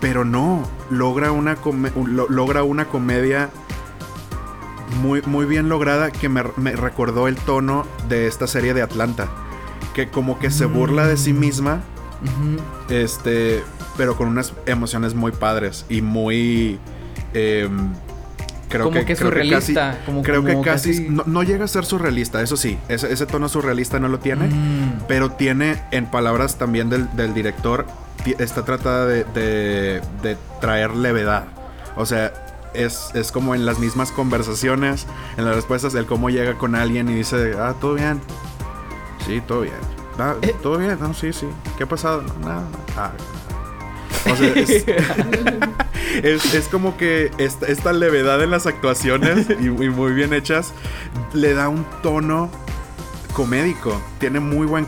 pero 0.00 0.24
no, 0.24 0.68
logra 0.90 1.32
una, 1.32 1.56
come- 1.56 1.92
logra 2.28 2.62
una 2.62 2.86
comedia 2.86 3.50
muy, 5.00 5.22
muy 5.26 5.46
bien 5.46 5.68
lograda 5.68 6.10
que 6.10 6.28
me, 6.28 6.42
me 6.56 6.72
recordó 6.72 7.28
el 7.28 7.36
tono 7.36 7.86
de 8.08 8.26
esta 8.26 8.46
serie 8.46 8.74
de 8.74 8.82
Atlanta, 8.82 9.28
que 9.94 10.08
como 10.08 10.38
que 10.38 10.50
se 10.50 10.66
burla 10.66 11.06
de 11.06 11.16
sí 11.16 11.32
misma, 11.32 11.80
este, 12.88 13.62
pero 13.96 14.16
con 14.16 14.28
unas 14.28 14.52
emociones 14.66 15.14
muy 15.14 15.32
padres 15.32 15.84
y 15.88 16.02
muy... 16.02 16.78
em, 17.32 17.92
creo 18.68 18.84
Como 18.86 18.96
que 18.98 19.04
creo 19.04 19.16
surrealista, 19.28 19.92
casi- 19.92 20.04
como- 20.06 20.22
creo 20.22 20.44
que 20.44 20.60
casi, 20.62 20.90
casi- 20.90 21.08
No, 21.08 21.22
no 21.26 21.42
llega 21.42 21.64
a 21.64 21.68
ser 21.68 21.84
surrealista, 21.84 22.42
eso 22.42 22.56
sí. 22.56 22.78
Ese, 22.88 23.12
ese 23.12 23.26
tono 23.26 23.48
surrealista 23.48 24.00
no 24.00 24.08
lo 24.08 24.18
tiene. 24.18 24.48
Mm. 24.48 25.02
Pero 25.06 25.30
tiene, 25.32 25.82
en 25.92 26.06
palabras 26.06 26.56
también 26.58 26.90
del, 26.90 27.08
del 27.16 27.34
director, 27.34 27.86
está 28.38 28.64
tratada 28.64 29.06
de, 29.06 29.24
de- 29.24 30.00
de 30.22 30.36
traer 30.60 30.94
levedad. 30.96 31.44
O 31.96 32.06
sea, 32.06 32.32
es, 32.74 33.10
es 33.14 33.32
como 33.32 33.54
en 33.54 33.64
las 33.66 33.78
mismas 33.78 34.10
conversaciones, 34.12 35.06
en 35.36 35.44
las 35.44 35.54
respuestas, 35.56 35.94
el 35.94 36.06
cómo 36.06 36.30
llega 36.30 36.54
con 36.58 36.74
alguien 36.74 37.08
y 37.08 37.14
dice, 37.14 37.54
ah, 37.58 37.74
todo 37.80 37.94
bien. 37.94 38.20
Sí, 39.26 39.40
todo 39.46 39.62
bien. 39.62 39.74
Ah, 40.18 40.34
Eh. 40.42 40.54
todo 40.62 40.78
bien, 40.78 40.96
no, 41.00 41.14
sí, 41.14 41.32
sí. 41.32 41.46
¿Qué 41.76 41.84
ha 41.84 41.88
pasado? 41.88 42.22
Nada. 42.40 42.62
Ah, 42.96 43.10
o 44.30 44.36
sea, 44.36 44.48
es, 44.54 44.84
es, 46.22 46.54
es 46.54 46.68
como 46.68 46.96
que 46.96 47.30
esta, 47.38 47.66
esta 47.66 47.92
levedad 47.92 48.42
en 48.42 48.50
las 48.50 48.66
actuaciones 48.66 49.46
y, 49.60 49.66
y 49.66 49.70
muy 49.90 50.12
bien 50.12 50.32
hechas 50.32 50.72
le 51.32 51.52
da 51.54 51.68
un 51.68 51.84
tono 52.02 52.50
comédico. 53.34 54.00
Tiene 54.20 54.40
muy 54.40 54.66
buen 54.66 54.86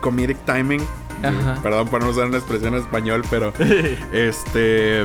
comedic 0.00 0.38
timing. 0.44 0.82
Ajá. 1.22 1.58
Perdón 1.62 1.88
por 1.88 2.02
no 2.02 2.10
usar 2.10 2.26
una 2.26 2.38
expresión 2.38 2.74
en 2.74 2.80
español, 2.80 3.22
pero 3.30 3.52
este 4.12 5.04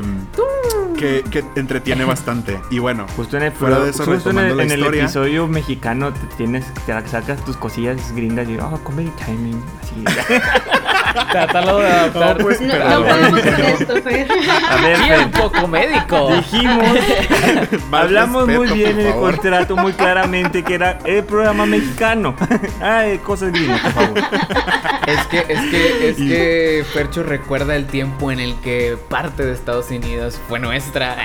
que, 0.94 1.24
que 1.30 1.44
entretiene 1.56 2.06
bastante. 2.06 2.60
Y 2.70 2.80
bueno, 2.80 3.06
Justo 3.16 3.38
en 3.38 3.44
el, 3.44 3.52
Fuera 3.52 3.80
de 3.80 3.90
eso, 3.90 4.06
justo 4.06 4.30
en 4.30 4.40
el, 4.40 4.60
en 4.60 4.72
el 4.72 4.84
episodio 4.84 5.48
mexicano 5.48 6.14
te 6.14 6.36
tienes, 6.38 6.66
te 6.86 7.08
sacas 7.08 7.44
tus 7.46 7.58
cosillas 7.58 8.14
gringas 8.16 8.48
y 8.50 8.58
oh, 8.58 8.80
comedy 8.84 9.12
timing, 9.26 9.64
así. 9.82 10.04
Trátalo 11.32 11.80
de 11.80 11.88
adaptar. 11.88 12.38
No, 12.38 12.44
pues, 12.44 12.62
No, 12.62 12.68
Pero 12.74 12.90
no 12.90 13.06
podemos 13.06 13.42
con 13.42 13.66
esto, 13.66 14.02
Fer. 14.02 14.28
A 14.70 14.76
ver, 14.82 14.98
Fer, 14.98 15.18
Tiempo 15.18 15.52
comédico. 15.52 16.36
dijimos, 16.36 16.88
hablamos 17.92 18.48
muy 18.48 18.68
bien 18.72 19.00
en 19.00 19.08
el 19.08 19.14
contrato 19.14 19.76
muy 19.78 19.94
claramente 19.94 20.64
que 20.64 20.76
era 20.76 21.00
el 21.06 21.24
programa 21.24 21.66
mexicano. 21.66 22.36
Ay, 22.82 23.18
cosas 23.20 23.52
gringas, 23.52 23.80
por 23.82 23.92
favor. 23.92 24.20
Es 25.06 25.28
que, 25.28 25.38
es 25.50 25.60
que, 25.70 26.10
es 26.10 26.16
que 26.18 26.86
Percho 26.94 27.24
recuerda 27.24 27.76
el 27.76 27.86
tiempo 27.86 28.32
en 28.32 28.40
el 28.40 28.56
que 28.62 28.98
parte 29.10 29.46
de 29.46 29.54
Estados 29.54 29.90
Unidos 29.92 30.40
fue 30.48 30.60
nuestra. 30.60 31.18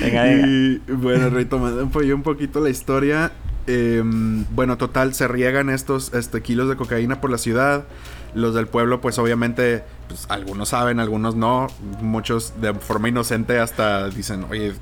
Venga, 0.00 0.22
venga. 0.22 0.46
Y 0.46 0.80
bueno, 0.88 1.30
retomando 1.30 1.82
un 1.82 2.22
poquito 2.22 2.60
la 2.60 2.70
historia. 2.70 3.32
Em, 3.68 4.44
bueno, 4.50 4.76
total, 4.78 5.14
se 5.14 5.28
riegan 5.28 5.70
estos 5.70 6.12
este, 6.14 6.42
kilos 6.42 6.68
de 6.68 6.76
cocaína 6.76 7.20
por 7.20 7.30
la 7.30 7.38
ciudad. 7.38 7.84
Los 8.34 8.54
del 8.54 8.66
pueblo, 8.66 9.00
pues 9.00 9.18
obviamente, 9.18 9.84
pues, 10.08 10.26
algunos 10.28 10.70
saben, 10.70 10.98
algunos 11.00 11.34
no. 11.36 11.68
Muchos 12.00 12.54
de 12.60 12.74
forma 12.74 13.08
inocente 13.08 13.58
hasta 13.58 14.08
dicen, 14.10 14.44
oye, 14.50 14.72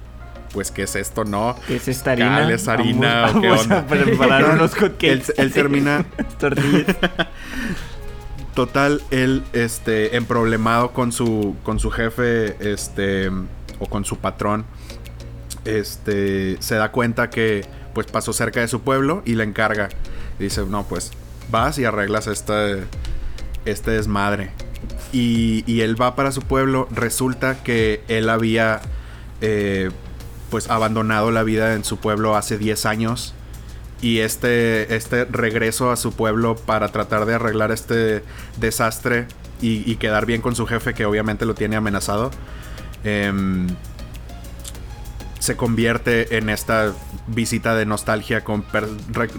pues, 0.52 0.70
¿qué 0.70 0.82
es 0.84 0.96
esto? 0.96 1.24
No. 1.24 1.54
¿Qué 1.66 1.76
es 1.76 1.88
esta 1.88 2.12
harina? 2.12 2.38
Cal, 2.38 2.50
¿Es 2.50 2.66
harina 2.68 3.22
Vamos- 3.26 3.42
qué 3.42 3.48
vamos 3.48 3.62
onda? 3.64 3.78
a 3.80 3.86
preparar 3.86 4.50
unos 4.54 4.72
él, 5.00 5.22
él 5.36 5.52
termina, 5.52 6.04
Tortillas. 6.38 6.96
total, 8.54 9.02
él, 9.10 9.42
este, 9.52 10.16
emproblemado 10.16 10.92
con 10.92 11.12
su, 11.12 11.56
con 11.62 11.78
su 11.78 11.90
jefe, 11.90 12.56
este, 12.72 13.30
o 13.78 13.86
con 13.88 14.04
su 14.04 14.16
patrón, 14.18 14.64
este, 15.64 16.56
se 16.60 16.74
da 16.76 16.90
cuenta 16.90 17.28
que, 17.28 17.64
pues, 17.96 18.08
pasó 18.08 18.34
cerca 18.34 18.60
de 18.60 18.68
su 18.68 18.82
pueblo 18.82 19.22
y 19.24 19.36
le 19.36 19.44
encarga. 19.44 19.88
Dice, 20.38 20.66
no, 20.66 20.86
pues, 20.86 21.12
vas 21.50 21.78
y 21.78 21.86
arreglas 21.86 22.26
este, 22.26 22.84
este 23.64 23.92
desmadre. 23.92 24.50
Y, 25.14 25.64
y 25.66 25.80
él 25.80 25.98
va 25.98 26.14
para 26.14 26.30
su 26.30 26.42
pueblo, 26.42 26.88
resulta 26.90 27.62
que 27.62 28.02
él 28.08 28.28
había, 28.28 28.82
eh, 29.40 29.90
pues, 30.50 30.68
abandonado 30.68 31.30
la 31.30 31.42
vida 31.42 31.72
en 31.72 31.84
su 31.84 31.96
pueblo 31.96 32.36
hace 32.36 32.58
10 32.58 32.84
años. 32.84 33.32
Y 34.02 34.18
este, 34.18 34.94
este 34.94 35.24
regreso 35.24 35.90
a 35.90 35.96
su 35.96 36.12
pueblo 36.12 36.54
para 36.54 36.88
tratar 36.88 37.24
de 37.24 37.32
arreglar 37.32 37.72
este 37.72 38.22
desastre 38.58 39.26
y, 39.62 39.90
y 39.90 39.96
quedar 39.96 40.26
bien 40.26 40.42
con 40.42 40.54
su 40.54 40.66
jefe, 40.66 40.92
que 40.92 41.06
obviamente 41.06 41.46
lo 41.46 41.54
tiene 41.54 41.76
amenazado, 41.76 42.30
em, 43.04 43.68
se 45.46 45.56
convierte 45.56 46.38
en 46.38 46.50
esta 46.50 46.92
visita 47.28 47.76
de 47.76 47.86
nostalgia, 47.86 48.42
con 48.42 48.64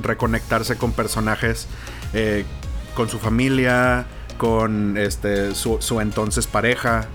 reconectarse 0.02 0.78
con 0.78 0.94
personajes, 0.94 1.68
eh, 2.14 2.46
con 2.96 3.10
su 3.10 3.20
familia, 3.20 4.06
con 4.38 4.98
este, 4.98 5.54
su, 5.54 5.82
su 5.82 6.00
entonces 6.00 6.48
pareja, 6.48 7.08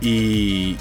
y, 0.00 0.78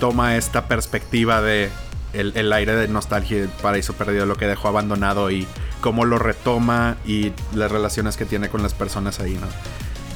toma 0.00 0.36
esta 0.36 0.66
perspectiva 0.66 1.42
de 1.42 1.68
el, 2.14 2.32
el 2.34 2.50
aire 2.54 2.74
de 2.74 2.88
nostalgia 2.88 3.36
y 3.36 3.40
el 3.42 3.48
paraíso 3.48 3.92
perdido, 3.92 4.24
lo 4.24 4.36
que 4.36 4.46
dejó 4.46 4.68
abandonado 4.68 5.30
y 5.30 5.46
cómo 5.82 6.06
lo 6.06 6.18
retoma 6.18 6.96
y 7.04 7.32
las 7.54 7.70
relaciones 7.70 8.16
que 8.16 8.24
tiene 8.24 8.48
con 8.48 8.62
las 8.62 8.72
personas 8.72 9.20
ahí, 9.20 9.34
¿no? 9.34 9.46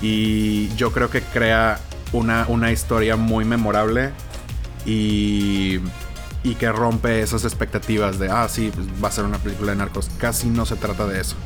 Y 0.01 0.75
yo 0.77 0.91
creo 0.91 1.11
que 1.11 1.21
crea 1.21 1.79
una, 2.13 2.47
una 2.49 2.73
historia 2.73 3.17
muy 3.17 3.45
memorable 3.45 4.13
y, 4.87 5.81
y 6.45 6.55
que 6.57 6.71
rompe 6.73 7.21
esas 7.23 7.45
expectativas 7.45 8.19
de, 8.19 8.29
ah, 8.31 8.49
sí, 8.49 8.73
pues 8.75 8.87
va 9.03 9.09
a 9.09 9.13
ser 9.13 9.25
una 9.25 9.39
película 9.39 9.73
de 9.73 9.79
narcos. 9.79 10.11
Casi 10.19 10.49
no 10.49 10.67
se 10.67 10.77
trata 10.77 11.07
de 11.07 11.21
eso. 11.21 11.37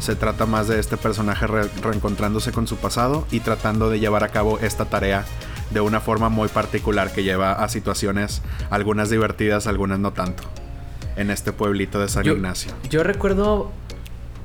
Se 0.00 0.14
trata 0.14 0.46
más 0.46 0.68
de 0.68 0.78
este 0.78 0.96
personaje 0.96 1.46
re- 1.46 1.68
reencontrándose 1.82 2.52
con 2.52 2.66
su 2.66 2.76
pasado 2.76 3.26
y 3.30 3.40
tratando 3.40 3.90
de 3.90 3.98
llevar 3.98 4.24
a 4.24 4.28
cabo 4.28 4.58
esta 4.58 4.84
tarea 4.86 5.24
de 5.70 5.80
una 5.80 6.00
forma 6.00 6.28
muy 6.28 6.48
particular 6.48 7.12
que 7.12 7.24
lleva 7.24 7.52
a 7.52 7.68
situaciones, 7.68 8.40
algunas 8.70 9.10
divertidas, 9.10 9.66
algunas 9.66 9.98
no 9.98 10.12
tanto, 10.12 10.44
en 11.16 11.30
este 11.30 11.52
pueblito 11.52 11.98
de 11.98 12.08
San 12.08 12.24
Yo- 12.24 12.34
Ignacio. 12.34 12.72
Yo 12.88 13.02
recuerdo, 13.02 13.72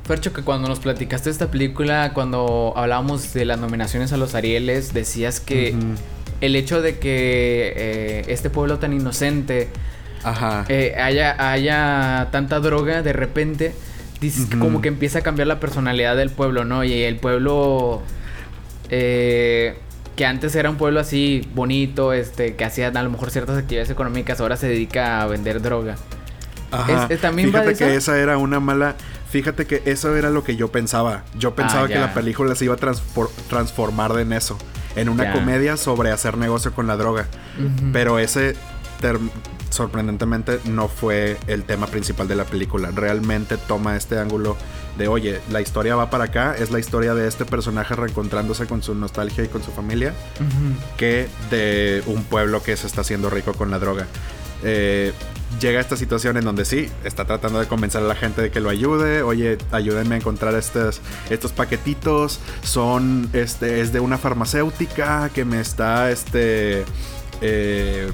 Fercho, 0.05 0.33
que 0.33 0.41
cuando 0.41 0.67
nos 0.67 0.79
platicaste 0.79 1.29
esta 1.29 1.51
película, 1.51 2.13
cuando 2.13 2.73
hablábamos 2.75 3.33
de 3.33 3.45
las 3.45 3.59
nominaciones 3.59 4.11
a 4.13 4.17
los 4.17 4.33
Arieles, 4.35 4.93
decías 4.93 5.39
que. 5.39 5.75
El 6.41 6.55
hecho 6.55 6.81
de 6.81 6.97
que 6.99 7.73
eh, 7.75 8.25
este 8.27 8.49
pueblo 8.49 8.79
tan 8.79 8.93
inocente 8.93 9.69
Ajá. 10.23 10.65
eh, 10.69 10.95
haya, 11.01 11.51
haya 11.51 12.27
tanta 12.31 12.59
droga 12.59 13.01
de 13.01 13.13
repente, 13.13 13.73
dices 14.19 14.45
que 14.47 14.55
Ujú. 14.55 14.65
como 14.65 14.81
que 14.81 14.87
empieza 14.89 15.19
a 15.19 15.21
cambiar 15.21 15.47
la 15.47 15.59
personalidad 15.59 16.15
del 16.17 16.29
pueblo, 16.31 16.65
¿no? 16.65 16.83
Y 16.83 17.03
el 17.03 17.17
pueblo 17.17 18.01
eh, 18.89 19.77
que 20.15 20.25
antes 20.25 20.53
era 20.55 20.69
un 20.69 20.75
pueblo 20.77 20.99
así 20.99 21.47
bonito, 21.55 22.13
este, 22.13 22.55
que 22.55 22.65
hacía 22.65 22.89
a 22.89 23.03
lo 23.03 23.09
mejor 23.09 23.31
ciertas 23.31 23.57
actividades 23.57 23.89
económicas, 23.89 24.39
ahora 24.41 24.57
se 24.57 24.67
dedica 24.67 25.21
a 25.21 25.27
vender 25.27 25.61
droga. 25.61 25.95
Ajá. 26.71 27.07
es- 27.09 27.19
también 27.19 27.49
va 27.49 27.61
Fíjate 27.63 27.75
que 27.77 27.95
esa? 27.95 28.17
era 28.19 28.37
una 28.37 28.59
mala. 28.59 28.95
Fíjate 29.29 29.65
que 29.65 29.81
eso 29.85 30.15
era 30.15 30.29
lo 30.29 30.43
que 30.43 30.55
yo 30.57 30.69
pensaba. 30.71 31.23
Yo 31.37 31.55
pensaba 31.55 31.87
que 31.87 31.93
ya. 31.93 32.01
la 32.01 32.13
película 32.13 32.53
se 32.55 32.65
iba 32.65 32.75
a 32.75 32.77
transformar 33.49 34.17
en 34.19 34.33
eso. 34.33 34.57
En 34.95 35.09
una 35.09 35.31
comedia 35.31 35.77
sobre 35.77 36.11
hacer 36.11 36.37
negocio 36.37 36.73
con 36.73 36.87
la 36.87 36.97
droga. 36.97 37.27
Pero 37.93 38.19
ese 38.19 38.55
sorprendentemente 39.69 40.59
no 40.65 40.87
fue 40.87 41.37
el 41.47 41.63
tema 41.63 41.87
principal 41.87 42.27
de 42.27 42.35
la 42.35 42.43
película. 42.45 42.91
Realmente 42.93 43.57
toma 43.57 43.95
este 43.95 44.19
ángulo 44.19 44.57
de, 44.97 45.07
oye, 45.07 45.39
la 45.49 45.61
historia 45.61 45.95
va 45.95 46.09
para 46.09 46.25
acá, 46.25 46.55
es 46.55 46.71
la 46.71 46.79
historia 46.79 47.15
de 47.15 47.27
este 47.27 47.45
personaje 47.45 47.95
reencontrándose 47.95 48.67
con 48.67 48.83
su 48.83 48.93
nostalgia 48.93 49.43
y 49.43 49.47
con 49.47 49.63
su 49.63 49.71
familia, 49.71 50.13
que 50.97 51.27
de 51.49 52.03
un 52.05 52.23
pueblo 52.23 52.61
que 52.61 52.75
se 52.75 52.87
está 52.87 53.01
haciendo 53.01 53.29
rico 53.29 53.53
con 53.53 53.71
la 53.71 53.79
droga. 53.79 54.07
Eh, 54.63 55.13
llega 55.59 55.79
a 55.79 55.81
esta 55.81 55.97
situación 55.97 56.37
en 56.37 56.45
donde 56.45 56.65
sí, 56.65 56.89
está 57.03 57.25
tratando 57.25 57.59
de 57.59 57.67
convencer 57.67 58.01
a 58.01 58.05
la 58.05 58.15
gente 58.15 58.41
de 58.41 58.51
que 58.51 58.59
lo 58.59 58.69
ayude. 58.69 59.23
Oye, 59.23 59.57
ayúdenme 59.71 60.15
a 60.15 60.17
encontrar 60.17 60.55
estos, 60.55 61.01
estos 61.29 61.51
paquetitos. 61.51 62.39
Son, 62.63 63.29
este, 63.33 63.81
es 63.81 63.91
de 63.93 63.99
una 63.99 64.17
farmacéutica 64.17 65.29
que 65.33 65.45
me 65.45 65.59
está, 65.59 66.11
este, 66.11 66.85
eh, 67.41 68.11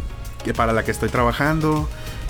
para 0.55 0.73
la 0.73 0.83
que 0.83 0.91
estoy 0.91 1.09
trabajando. 1.09 1.87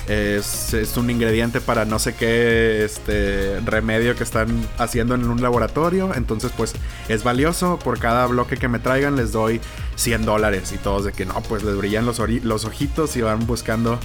Es, 0.08 0.72
es, 0.72 0.96
un 0.96 1.10
ingrediente 1.10 1.60
para 1.60 1.84
no 1.84 1.98
sé 1.98 2.14
qué 2.14 2.82
este 2.82 3.60
remedio 3.60 4.16
que 4.16 4.24
están 4.24 4.48
haciendo 4.78 5.14
en 5.14 5.28
un 5.28 5.42
laboratorio. 5.42 6.14
Entonces, 6.14 6.50
pues 6.56 6.72
es 7.08 7.24
valioso. 7.24 7.78
Por 7.78 7.98
cada 7.98 8.24
bloque 8.24 8.56
que 8.56 8.68
me 8.68 8.78
traigan, 8.78 9.16
les 9.16 9.32
doy 9.32 9.60
100 9.96 10.24
dólares. 10.24 10.72
Y 10.72 10.78
todos 10.78 11.04
de 11.04 11.12
que 11.12 11.26
no, 11.26 11.34
pues 11.42 11.62
les 11.62 11.76
brillan 11.76 12.06
los, 12.06 12.18
los 12.42 12.64
ojitos 12.64 13.16
y 13.16 13.20
van 13.20 13.46
buscando 13.46 13.98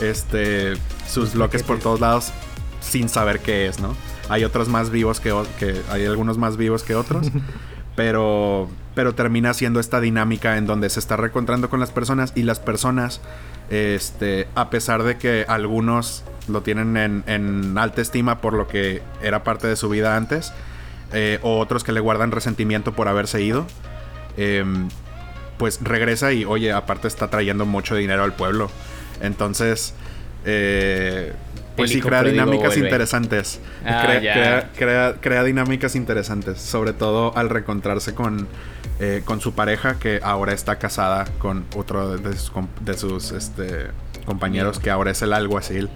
este 0.00 0.74
sus 1.08 1.34
bloques 1.34 1.62
por 1.62 1.78
todos 1.78 2.00
lados 2.00 2.32
sin 2.80 3.08
saber 3.08 3.40
qué 3.40 3.66
es, 3.66 3.80
¿no? 3.80 3.94
Hay 4.28 4.44
otros 4.44 4.68
más 4.68 4.90
vivos 4.90 5.20
que, 5.20 5.34
que 5.58 5.80
hay 5.90 6.06
algunos 6.06 6.38
más 6.38 6.56
vivos 6.56 6.82
que 6.82 6.94
otros. 6.94 7.28
pero 7.96 8.68
pero 8.94 9.14
termina 9.14 9.52
siendo 9.54 9.80
esta 9.80 10.00
dinámica 10.00 10.56
en 10.56 10.66
donde 10.66 10.90
se 10.90 11.00
está 11.00 11.16
reencontrando 11.16 11.68
con 11.70 11.80
las 11.80 11.90
personas 11.90 12.32
y 12.34 12.42
las 12.42 12.60
personas 12.60 13.20
este, 13.70 14.48
a 14.56 14.68
pesar 14.68 15.04
de 15.04 15.16
que 15.16 15.44
algunos 15.48 16.24
lo 16.48 16.62
tienen 16.62 16.96
en, 16.96 17.78
alta 17.78 18.02
estima 18.02 18.40
por 18.40 18.52
lo 18.52 18.66
que 18.66 19.00
era 19.22 19.44
parte 19.44 19.68
de 19.68 19.76
su 19.76 19.88
vida 19.88 20.16
antes, 20.16 20.52
eh, 21.12 21.38
o 21.42 21.58
otros 21.58 21.84
que 21.84 21.92
le 21.92 22.00
guardan 22.00 22.32
resentimiento 22.32 22.92
por 22.92 23.06
haberse 23.06 23.40
ido, 23.40 23.66
em, 24.36 24.88
pues 25.56 25.78
regresa 25.82 26.32
y, 26.32 26.44
oye, 26.44 26.72
aparte 26.72 27.06
está 27.06 27.30
trayendo 27.30 27.64
mucho 27.64 27.94
dinero 27.94 28.24
al 28.24 28.32
pueblo. 28.32 28.70
Entonces, 29.20 29.94
eh, 30.44 31.32
pues 31.76 31.90
sí, 31.90 32.00
crea 32.00 32.22
dinámicas 32.22 32.76
interesantes. 32.76 33.60
Ah, 33.84 34.02
crea, 34.76 35.16
crea, 35.20 35.44
dinámicas 35.44 35.94
interesantes, 35.96 36.60
sobre 36.60 36.92
todo 36.92 37.36
al 37.36 37.48
reencontrarse 37.48 38.14
con, 38.14 38.48
eh, 38.98 39.22
con 39.24 39.40
su 39.40 39.54
pareja 39.54 39.98
que 39.98 40.20
ahora 40.22 40.52
está 40.52 40.78
casada 40.78 41.26
con 41.38 41.64
otro 41.76 42.16
de 42.18 42.36
sus, 42.36 42.52
de 42.80 42.98
sus 42.98 43.32
este, 43.32 43.88
compañeros 44.26 44.78
que 44.78 44.90
ahora 44.90 45.10
es 45.10 45.22
el 45.22 45.32
alguacil. 45.32 45.88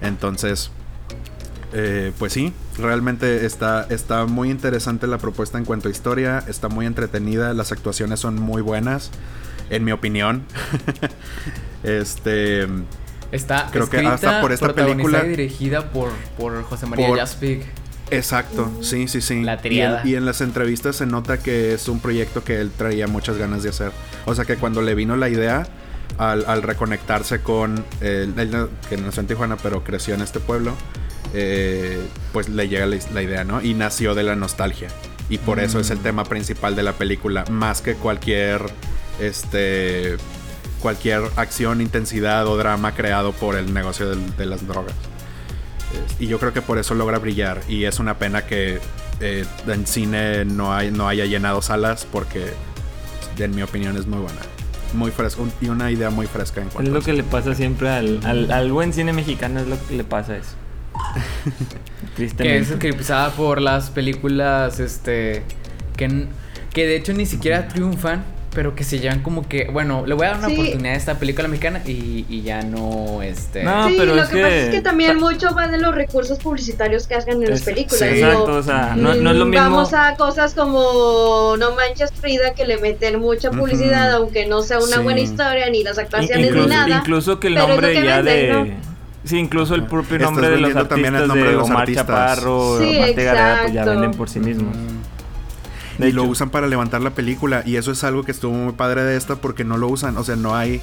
Entonces, 0.00 0.70
eh, 1.74 2.12
pues 2.18 2.32
sí, 2.32 2.52
realmente 2.78 3.46
está, 3.46 3.86
está 3.88 4.26
muy 4.26 4.50
interesante 4.50 5.06
la 5.06 5.18
propuesta 5.18 5.58
en 5.58 5.64
cuanto 5.64 5.88
a 5.88 5.90
historia, 5.90 6.42
está 6.46 6.68
muy 6.68 6.86
entretenida, 6.86 7.54
las 7.54 7.72
actuaciones 7.72 8.20
son 8.20 8.36
muy 8.36 8.62
buenas, 8.62 9.10
en 9.70 9.84
mi 9.84 9.92
opinión. 9.92 10.44
este... 11.82 12.66
Está 13.30 13.68
creo 13.72 13.88
que 13.88 13.98
hasta 14.06 14.42
por 14.42 14.52
esta 14.52 14.74
película 14.74 15.22
dirigida 15.22 15.90
por, 15.90 16.10
por 16.36 16.62
José 16.64 16.86
María 16.86 17.16
Jaspic. 17.16 17.62
Exacto, 18.10 18.70
sí, 18.82 19.08
sí, 19.08 19.22
sí. 19.22 19.42
La 19.42 19.58
Y 20.04 20.16
en, 20.16 20.26
las 20.26 20.42
entrevistas 20.42 20.96
se 20.96 21.06
nota 21.06 21.38
que 21.38 21.72
es 21.72 21.88
un 21.88 21.98
proyecto 21.98 22.44
que 22.44 22.60
él 22.60 22.70
traía 22.70 23.06
muchas 23.06 23.38
ganas 23.38 23.62
de 23.62 23.70
hacer. 23.70 23.90
O 24.26 24.34
sea 24.34 24.44
que 24.44 24.56
cuando 24.56 24.82
le 24.82 24.94
vino 24.94 25.16
la 25.16 25.30
idea, 25.30 25.66
al, 26.18 26.62
reconectarse 26.62 27.40
con 27.40 27.84
él, 28.02 28.68
que 28.90 28.98
nació 28.98 29.22
en 29.22 29.26
Tijuana, 29.26 29.56
pero 29.56 29.82
creció 29.82 30.14
en 30.14 30.20
este 30.20 30.40
pueblo, 30.40 30.74
eh, 31.32 31.98
pues 32.34 32.50
le 32.50 32.68
llega 32.68 32.84
la, 32.84 33.22
idea, 33.22 33.44
¿no? 33.44 33.62
Y 33.62 33.72
nació 33.72 34.14
de 34.14 34.24
la 34.24 34.36
nostalgia. 34.36 34.88
Y 35.30 35.38
por 35.38 35.60
eso 35.60 35.80
es 35.80 35.90
el 35.90 35.98
mm. 35.98 36.02
tema 36.02 36.24
principal 36.24 36.76
de 36.76 36.82
la 36.82 36.92
película, 36.92 37.44
más 37.50 37.80
que 37.80 37.94
cualquier, 37.94 38.60
este, 39.20 40.16
cualquier 40.82 41.22
acción, 41.36 41.80
intensidad 41.80 42.46
o 42.46 42.56
drama 42.56 42.92
creado 42.94 43.32
por 43.32 43.56
el 43.56 43.72
negocio 43.72 44.14
de 44.14 44.46
las 44.46 44.66
drogas. 44.66 44.94
Y 46.18 46.26
yo 46.26 46.38
creo 46.38 46.52
que 46.52 46.62
por 46.62 46.78
eso 46.78 46.94
logra 46.94 47.18
brillar. 47.18 47.60
Y 47.68 47.84
es 47.84 47.98
una 47.98 48.18
pena 48.18 48.46
que 48.46 48.80
eh, 49.20 49.44
en 49.66 49.86
cine 49.86 50.44
no, 50.44 50.74
hay, 50.74 50.90
no 50.90 51.08
haya 51.08 51.24
llenado 51.24 51.62
salas 51.62 52.06
porque, 52.10 52.52
en 53.38 53.54
mi 53.54 53.62
opinión, 53.62 53.96
es 53.96 54.06
muy 54.06 54.18
buena. 54.18 54.40
Muy 54.94 55.10
fresca 55.10 55.42
y 55.60 55.68
una 55.68 55.90
idea 55.90 56.10
muy 56.10 56.26
fresca 56.26 56.60
en 56.60 56.68
cuanto 56.68 56.90
Es 56.90 56.94
lo 56.94 57.00
que 57.00 57.14
le 57.14 57.22
pasa 57.22 57.54
siempre 57.54 57.88
al, 57.88 58.20
al, 58.24 58.72
buen 58.72 58.92
cine 58.92 59.14
mexicano, 59.14 59.60
es 59.60 59.66
lo 59.66 59.76
que 59.86 59.96
le 59.96 60.04
pasa 60.04 60.36
eso. 60.36 60.54
que 62.36 62.58
es 62.58 62.70
eclipsada 62.70 63.30
por 63.30 63.60
las 63.60 63.88
películas 63.88 64.78
este 64.80 65.42
que, 65.96 66.26
que 66.74 66.86
de 66.86 66.96
hecho 66.96 67.14
ni 67.14 67.24
siquiera 67.24 67.68
triunfan 67.68 68.22
pero 68.54 68.74
que 68.74 68.84
se 68.84 68.98
llevan 68.98 69.20
como 69.20 69.48
que, 69.48 69.68
bueno, 69.72 70.04
le 70.06 70.14
voy 70.14 70.26
a 70.26 70.30
dar 70.30 70.38
una 70.38 70.48
oportunidad 70.48 70.94
a 70.94 70.96
esta 70.96 71.18
película 71.18 71.48
mexicana 71.48 71.80
y, 71.86 72.26
y 72.28 72.42
ya 72.42 72.62
no, 72.62 73.22
este... 73.22 73.62
No, 73.62 73.88
sí, 73.88 73.94
pero 73.96 74.14
lo 74.14 74.28
que, 74.28 74.42
pasa 74.42 74.56
es 74.56 74.70
que 74.70 74.80
también 74.82 75.18
mucho 75.18 75.54
va 75.54 75.68
de 75.68 75.78
los 75.78 75.94
recursos 75.94 76.38
publicitarios 76.38 77.06
que 77.06 77.14
hagan 77.14 77.42
en 77.42 77.50
las 77.50 77.62
películas. 77.62 77.98
Sí, 77.98 78.04
exacto, 78.04 78.54
o 78.56 78.62
sea, 78.62 78.94
no, 78.94 79.14
no, 79.14 79.30
es 79.30 79.36
lo 79.36 79.46
mismo... 79.46 79.64
Vamos 79.64 79.94
a 79.94 80.16
cosas 80.16 80.54
como 80.54 81.56
No 81.58 81.74
Manches 81.74 82.12
Frida, 82.12 82.52
que 82.54 82.66
le 82.66 82.76
meten 82.78 83.20
mucha 83.20 83.50
publicidad, 83.50 84.12
aunque 84.12 84.46
no 84.46 84.62
sea 84.62 84.80
una 84.80 85.00
buena 85.00 85.20
historia, 85.20 85.70
ni 85.70 85.82
las 85.82 85.98
actuaciones, 85.98 86.54
ni 86.54 86.66
nada. 86.66 86.98
Incluso 86.98 87.40
que 87.40 87.48
el 87.48 87.54
nombre 87.54 87.94
ya 88.02 88.22
de... 88.22 88.74
Sí, 89.24 89.38
incluso 89.38 89.76
el 89.76 89.84
propio 89.84 90.18
nombre 90.18 90.50
de 90.50 90.58
los 90.58 90.74
artistas 90.74 90.98
el 90.98 91.28
nombre 91.28 91.50
de, 91.50 91.56
Omar 91.56 91.82
artistas. 91.82 92.06
Chaparro, 92.06 92.78
sí, 92.80 92.98
pues 93.14 93.72
ya 93.72 93.84
venden 93.84 94.10
por 94.10 94.28
sí 94.28 94.40
mismos 94.40 94.76
y 96.02 96.12
lo 96.12 96.24
usan 96.24 96.50
para 96.50 96.66
levantar 96.66 97.00
la 97.00 97.10
película. 97.10 97.62
Y 97.64 97.76
eso 97.76 97.92
es 97.92 98.04
algo 98.04 98.22
que 98.24 98.32
estuvo 98.32 98.52
muy 98.52 98.72
padre 98.72 99.02
de 99.02 99.16
esta 99.16 99.36
porque 99.36 99.64
no 99.64 99.76
lo 99.76 99.88
usan. 99.88 100.16
O 100.16 100.24
sea, 100.24 100.36
no 100.36 100.54
hay. 100.54 100.80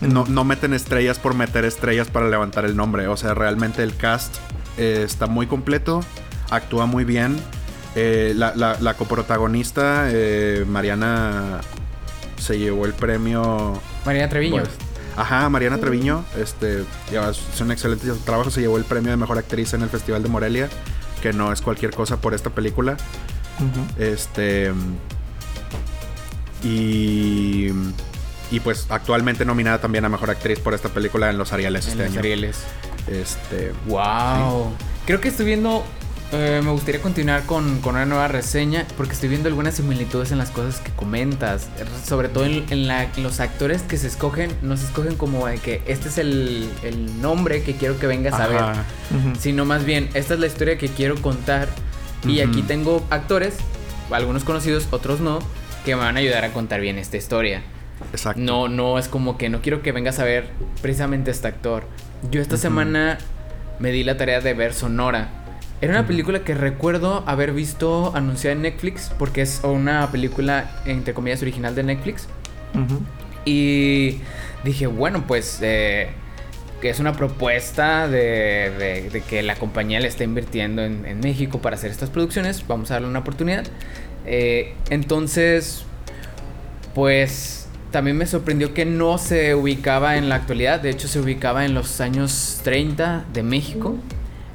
No, 0.00 0.24
no 0.28 0.44
meten 0.44 0.74
estrellas 0.74 1.18
por 1.18 1.34
meter 1.34 1.64
estrellas 1.64 2.08
para 2.08 2.28
levantar 2.28 2.64
el 2.64 2.76
nombre. 2.76 3.06
O 3.06 3.16
sea, 3.16 3.34
realmente 3.34 3.82
el 3.82 3.96
cast 3.96 4.36
eh, 4.76 5.02
está 5.04 5.26
muy 5.26 5.46
completo. 5.46 6.00
Actúa 6.50 6.86
muy 6.86 7.04
bien. 7.04 7.36
Eh, 7.94 8.32
la, 8.34 8.54
la, 8.56 8.94
coprotagonista, 8.94 10.08
eh, 10.10 10.64
Mariana, 10.66 11.60
se 12.38 12.58
llevó 12.58 12.86
el 12.86 12.94
premio. 12.94 13.80
Mariana 14.04 14.28
Treviño. 14.28 14.62
Pues, 14.62 14.70
ajá, 15.16 15.48
Mariana 15.48 15.78
Treviño. 15.78 16.24
Este, 16.36 16.80
es 16.80 17.60
un 17.60 17.70
excelente 17.70 18.08
trabajo. 18.24 18.50
Se 18.50 18.60
llevó 18.60 18.78
el 18.78 18.84
premio 18.84 19.10
de 19.10 19.16
mejor 19.16 19.38
actriz 19.38 19.74
en 19.74 19.82
el 19.82 19.88
Festival 19.88 20.22
de 20.22 20.28
Morelia. 20.28 20.68
Que 21.22 21.32
no 21.32 21.52
es 21.52 21.60
cualquier 21.60 21.92
cosa 21.92 22.16
por 22.20 22.34
esta 22.34 22.50
película. 22.50 22.96
Este. 23.98 24.72
Y. 26.62 27.68
Y 28.50 28.60
pues 28.60 28.86
actualmente 28.90 29.46
nominada 29.46 29.80
también 29.80 30.04
a 30.04 30.10
mejor 30.10 30.30
actriz 30.30 30.58
por 30.58 30.74
esta 30.74 30.90
película 30.90 31.30
en 31.30 31.38
los 31.38 31.54
Arieles 31.54 31.86
este 31.86 32.06
los 32.06 32.16
Arieles. 32.18 32.58
Este. 33.08 33.72
¡Wow! 33.86 34.72
Creo 35.06 35.20
que 35.20 35.28
estoy 35.28 35.46
viendo. 35.46 35.84
Eh, 36.34 36.62
me 36.64 36.70
gustaría 36.70 37.00
continuar 37.02 37.44
con, 37.44 37.80
con, 37.80 37.94
una 37.94 38.06
nueva 38.06 38.26
reseña 38.26 38.86
porque 38.96 39.12
estoy 39.12 39.28
viendo 39.28 39.50
algunas 39.50 39.74
similitudes 39.74 40.32
en 40.32 40.38
las 40.38 40.50
cosas 40.50 40.80
que 40.80 40.90
comentas. 40.92 41.68
Sobre 42.06 42.30
todo 42.30 42.44
en, 42.44 42.88
los 43.22 43.40
actores 43.40 43.82
que 43.82 43.98
se 43.98 44.06
escogen, 44.06 44.50
no 44.62 44.78
se 44.78 44.86
escogen 44.86 45.16
como 45.16 45.46
de 45.46 45.58
que 45.58 45.82
este 45.86 46.08
es 46.08 46.16
el, 46.16 46.70
el 46.84 47.20
nombre 47.20 47.62
que 47.62 47.74
quiero 47.74 47.98
que 47.98 48.06
vengas 48.06 48.34
a 48.34 48.46
ver, 48.46 48.62
sino 49.38 49.66
más 49.66 49.84
bien, 49.84 50.08
esta 50.14 50.32
es 50.32 50.40
la 50.40 50.46
historia 50.46 50.78
que 50.78 50.88
quiero 50.88 51.20
contar 51.20 51.68
y 52.26 52.40
aquí 52.40 52.62
tengo 52.62 53.04
actores, 53.10 53.56
algunos 54.10 54.44
conocidos, 54.44 54.88
otros 54.90 55.20
no, 55.20 55.40
que 55.84 55.94
me 55.96 56.02
van 56.02 56.16
a 56.16 56.20
ayudar 56.20 56.44
a 56.44 56.52
contar 56.52 56.80
bien 56.80 56.98
esta 56.98 57.16
historia. 57.16 57.62
Exacto. 58.12 58.40
No, 58.40 58.68
no 58.68 58.98
es 58.98 59.08
como 59.08 59.38
que 59.38 59.48
no 59.48 59.60
quiero 59.60 59.82
que 59.82 59.92
vengas 59.92 60.18
a 60.18 60.24
ver 60.24 60.50
precisamente 60.80 61.30
este 61.30 61.48
actor. 61.48 61.86
Yo 62.30 62.40
esta 62.40 62.56
semana 62.56 63.18
me 63.78 63.90
di 63.92 64.04
la 64.04 64.16
tarea 64.16 64.40
de 64.40 64.54
ver 64.54 64.74
Sonora. 64.74 65.28
Era 65.80 65.94
una 65.94 66.06
película 66.06 66.44
que 66.44 66.54
recuerdo 66.54 67.24
haber 67.26 67.52
visto 67.52 68.14
anunciada 68.14 68.54
en 68.54 68.62
Netflix, 68.62 69.10
porque 69.18 69.42
es 69.42 69.60
una 69.64 70.10
película, 70.12 70.70
entre 70.84 71.12
comillas, 71.12 71.42
original 71.42 71.74
de 71.74 71.82
Netflix. 71.82 72.28
Y 73.44 74.20
dije, 74.62 74.86
bueno, 74.86 75.24
pues 75.26 75.58
eh, 75.60 76.10
que 76.82 76.90
es 76.90 76.98
una 76.98 77.12
propuesta 77.12 78.08
de, 78.08 79.22
que 79.28 79.44
la 79.44 79.54
compañía 79.54 80.00
le 80.00 80.08
está 80.08 80.24
invirtiendo 80.24 80.82
en, 80.82 81.20
México 81.20 81.62
para 81.62 81.76
hacer 81.76 81.92
estas 81.92 82.10
producciones. 82.10 82.66
Vamos 82.66 82.90
a 82.90 82.94
darle 82.94 83.08
una 83.08 83.20
oportunidad. 83.20 83.64
Eh, 84.26 84.74
entonces, 84.90 85.84
pues 86.92 87.68
también 87.92 88.18
me 88.18 88.26
sorprendió 88.26 88.74
que 88.74 88.84
no 88.84 89.16
se 89.18 89.54
ubicaba 89.54 90.16
en 90.16 90.28
la 90.28 90.34
actualidad. 90.34 90.80
De 90.80 90.90
hecho, 90.90 91.06
se 91.06 91.20
ubicaba 91.20 91.64
en 91.64 91.72
los 91.72 92.00
años 92.00 92.60
30 92.64 93.26
de 93.32 93.44
México. 93.44 93.96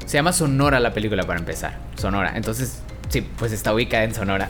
Se 0.06 0.18
llama 0.18 0.34
Sonora 0.34 0.82
la 0.82 0.94
película 0.94 1.24
para 1.24 1.40
empezar. 1.40 1.80
Sonora. 1.96 2.34
Entonces, 2.36 2.82
Sí, 3.10 3.22
pues 3.38 3.52
está 3.54 3.74
ubicada 3.74 4.04
en 4.04 4.13
Sonora. 4.13 4.50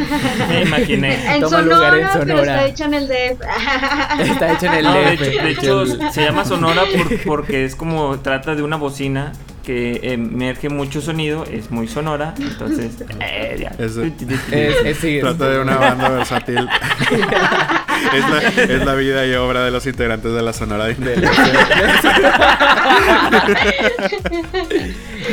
Me 0.48 0.62
imaginé. 0.62 1.34
En 1.34 1.40
Toma 1.42 1.58
Sonora, 1.58 1.76
lugar 1.76 1.94
en 1.98 2.06
pero 2.08 2.18
Sonora. 2.38 2.54
está 2.54 2.66
hecho 2.66 2.84
en 2.84 2.94
el 2.94 3.08
DF. 3.08 3.40
Está 4.30 4.52
hecho 4.52 4.66
en 4.66 4.74
el 4.74 4.84
No, 4.84 4.94
de 4.94 5.12
hecho, 5.14 5.24
de 5.24 5.50
hecho, 5.50 6.10
se 6.12 6.22
llama 6.24 6.44
sonora 6.44 6.82
por- 6.96 7.20
porque 7.26 7.64
es 7.66 7.76
como 7.76 8.18
trata 8.20 8.54
de 8.54 8.62
una 8.62 8.76
bocina 8.76 9.32
que 9.64 10.00
emerge 10.14 10.70
mucho 10.70 11.02
sonido, 11.02 11.44
es 11.44 11.70
muy 11.70 11.86
sonora, 11.86 12.34
entonces 12.38 12.92
eh, 13.20 13.56
ya. 13.60 13.68
Es- 13.84 13.96
Es, 13.98 14.84
es, 14.86 14.96
sí, 14.96 15.16
es- 15.18 15.22
Trata 15.22 15.48
de 15.50 15.60
una 15.60 15.76
banda 15.76 16.08
versátil. 16.08 16.66
Es, 18.14 18.30
la, 18.30 18.38
es 18.74 18.84
la 18.84 18.94
vida 18.94 19.26
y 19.26 19.34
obra 19.34 19.64
de 19.64 19.70
los 19.70 19.86
integrantes 19.86 20.32
de 20.32 20.42
la 20.42 20.52
Sonora 20.52 20.86
de 20.86 20.96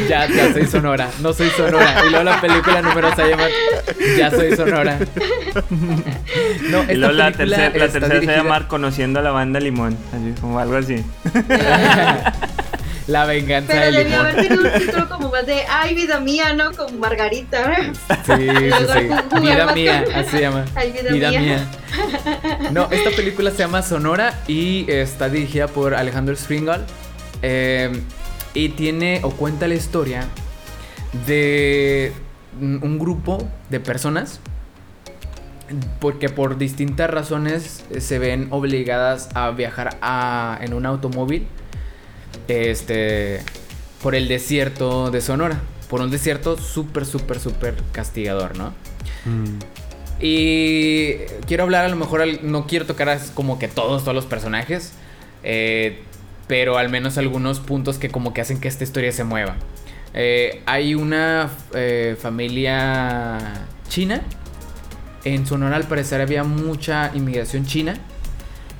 ya, 0.10 0.28
ya 0.28 0.54
soy 0.54 0.66
sonora, 0.68 1.10
no 1.22 1.34
soy 1.34 1.50
sonora. 1.50 2.04
Y 2.06 2.10
luego 2.10 2.24
la 2.24 2.42
película 2.42 2.82
número 2.82 3.16
se 3.16 3.30
llama 3.30 3.44
Ya 4.18 4.32
soy 4.32 4.56
sonora. 4.56 4.98
No, 6.70 6.84
Y 6.92 6.96
luego 6.96 7.14
la 7.14 7.32
tercera, 7.32 7.70
la 7.70 7.72
tercera 7.72 7.92
se 7.92 8.00
va 8.00 8.08
a 8.08 8.10
dirigida- 8.20 8.38
llamar 8.38 8.68
Conociendo 8.68 9.20
a 9.20 9.24
la 9.24 9.32
banda 9.32 9.60
Limón, 9.60 9.98
así 10.14 10.40
como 10.42 10.60
algo 10.60 10.76
así. 10.78 11.04
La 13.08 13.26
venganza 13.26 13.72
Pero 13.72 13.86
de 13.86 13.92
debió 14.04 14.10
limón. 14.18 14.26
haber 14.26 14.48
tenido 14.48 14.64
un 14.74 14.80
título 14.86 15.10
como 15.10 15.30
más 15.32 15.46
de 15.46 15.64
Ay, 15.70 15.96
vida 15.96 16.20
mía, 16.20 16.54
¿no? 16.54 16.72
Como 16.74 16.98
Margarita. 17.00 17.76
Sí, 18.26 18.34
sí, 18.36 19.40
Vida 19.42 19.74
mía, 19.74 20.04
con- 20.04 20.14
así 20.16 20.30
se 20.32 20.42
llama. 20.42 20.66
Ay, 20.76 20.94
vida 21.12 21.30
mía. 21.32 21.66
No, 22.72 22.90
esta 22.92 23.10
película 23.12 23.50
se 23.52 23.60
llama 23.60 23.82
Sonora 23.82 24.34
y 24.48 24.86
está 24.92 25.30
dirigida 25.30 25.68
por 25.68 25.96
Alejandro 25.96 26.36
Springal. 26.36 26.86
eh, 27.42 27.92
y 28.54 28.70
tiene 28.70 29.20
o 29.24 29.32
cuenta 29.32 29.68
la 29.68 29.76
historia 29.76 30.26
de 31.28 32.12
un 32.60 32.98
grupo 33.00 33.48
de 33.70 33.80
personas 33.80 34.40
porque 36.00 36.30
por 36.30 36.58
distintas 36.58 37.10
razones 37.10 37.84
se 38.00 38.20
ven 38.20 38.48
obligadas 38.52 39.30
a 39.36 39.52
viajar 39.52 39.98
a- 40.02 40.58
en 40.62 40.74
un 40.74 40.86
automóvil 40.86 41.48
este 42.48 43.42
por 44.02 44.16
el 44.16 44.28
desierto 44.28 45.12
de 45.12 45.22
Sonora, 45.22 45.60
por 45.90 46.02
un 46.02 46.12
desierto 46.12 46.58
súper 46.58 47.06
súper 47.06 47.40
súper 47.40 47.76
castigador, 47.92 48.58
¿no? 48.58 48.74
Mm. 49.26 49.60
Y 50.20 51.18
quiero 51.46 51.64
hablar 51.64 51.86
a 51.86 51.90
lo 51.90 51.96
mejor, 51.96 52.26
no 52.44 52.66
quiero 52.66 52.86
tocar 52.86 53.20
como 53.34 53.60
que 53.60 53.68
todos, 53.68 54.04
todos 54.04 54.16
los 54.16 54.26
personajes, 54.26 54.94
eh, 55.44 56.02
pero 56.48 56.78
al 56.78 56.90
menos 56.90 57.18
algunos 57.18 57.60
puntos 57.60 57.98
que 57.98 58.10
como 58.10 58.34
que 58.34 58.42
hacen 58.42 58.60
que 58.60 58.68
esta 58.68 58.84
historia 58.84 59.12
se 59.12 59.24
mueva. 59.24 59.56
Eh, 60.14 60.64
hay 60.66 60.96
una 60.96 61.50
eh, 61.76 62.18
familia 62.20 63.38
china. 63.90 64.22
En 65.24 65.46
Sonora 65.46 65.76
al 65.76 65.84
parecer 65.84 66.22
había 66.22 66.44
mucha 66.44 67.12
inmigración 67.14 67.66
china 67.66 67.96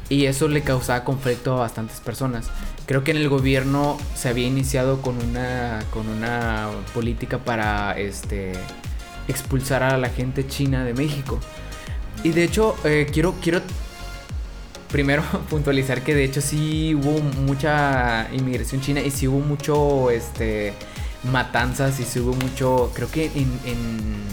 y 0.10 0.26
eso 0.26 0.48
le 0.48 0.62
causaba 0.62 1.04
conflicto 1.04 1.54
a 1.54 1.60
bastantes 1.60 2.00
personas. 2.00 2.50
Creo 2.88 3.04
que 3.04 3.12
en 3.12 3.18
el 3.18 3.30
gobierno 3.30 3.98
se 4.16 4.30
había 4.30 4.48
iniciado 4.48 5.02
con 5.02 5.18
una, 5.22 5.84
con 5.94 6.08
una 6.08 6.70
política 6.94 7.38
para 7.38 7.98
este, 8.00 8.54
expulsar 9.28 9.84
a 9.84 9.98
la 9.98 10.10
gente 10.10 10.48
china 10.48 10.84
de 10.86 10.94
México. 10.94 11.40
Y 12.24 12.30
de 12.30 12.44
hecho, 12.46 12.76
eh, 12.86 13.08
quiero, 13.12 13.36
quiero 13.42 13.62
primero 14.90 15.22
puntualizar 15.50 16.02
que 16.02 16.16
de 16.16 16.24
hecho 16.24 16.40
sí 16.42 16.96
hubo 16.96 17.20
mucha 17.42 18.30
inmigración 18.34 18.80
china 18.82 19.02
y 19.02 19.12
sí 19.12 19.28
hubo 19.28 19.40
mucho 19.42 20.10
este, 20.10 20.74
matanzas 21.30 22.00
y 22.00 22.06
sí 22.06 22.20
hubo 22.22 22.34
mucho, 22.36 22.92
creo 22.96 23.12
que 23.12 23.26
en, 23.26 23.52
en, 23.66 24.24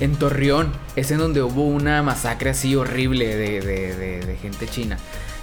en 0.00 0.16
Torreón 0.16 0.72
es 0.96 1.10
en 1.10 1.18
donde 1.18 1.42
hubo 1.42 1.66
una 1.66 2.02
masacre 2.02 2.48
así 2.50 2.74
horrible 2.76 3.36
de, 3.36 3.60
de- 3.60 3.94
de- 3.94 4.20
de 4.26 4.36
gente 4.36 4.66
china. 4.68 4.96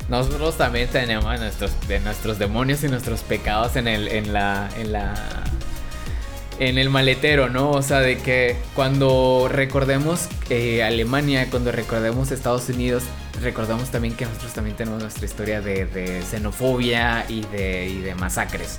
Nosotros 0.10 0.58
también 0.58 0.90
tenemos 0.90 1.40
nuestros, 1.40 1.72
de 1.88 2.00
nuestros 2.02 2.38
demonios 2.38 2.84
y 2.84 2.90
nuestros 2.90 3.22
pecados 3.22 3.76
en 3.76 3.88
el, 3.88 4.08
en 4.10 4.34
la, 4.34 4.70
en 4.78 4.92
la, 4.92 5.14
en 6.60 6.78
el 6.78 6.90
maletero, 6.90 7.50
¿no? 7.50 7.72
O 7.72 7.82
sea, 7.82 8.00
de 8.00 8.18
que 8.18 8.58
cuando 8.76 9.48
recordemos 9.50 10.28
eh, 10.50 10.84
Alemania, 10.84 11.48
cuando 11.50 11.72
recordemos 11.72 12.32
Estados 12.32 12.68
Unidos, 12.70 13.04
recordamos 13.42 13.90
también 13.90 14.16
que 14.16 14.26
nosotros 14.26 14.54
también 14.54 14.76
tenemos 14.76 15.02
nuestra 15.02 15.26
historia 15.26 15.62
de, 15.62 15.86
de 15.86 16.22
xenofobia 16.22 17.26
y 17.30 17.42
de, 17.46 17.88
y 17.88 18.02
de 18.02 18.14
masacres. 18.16 18.78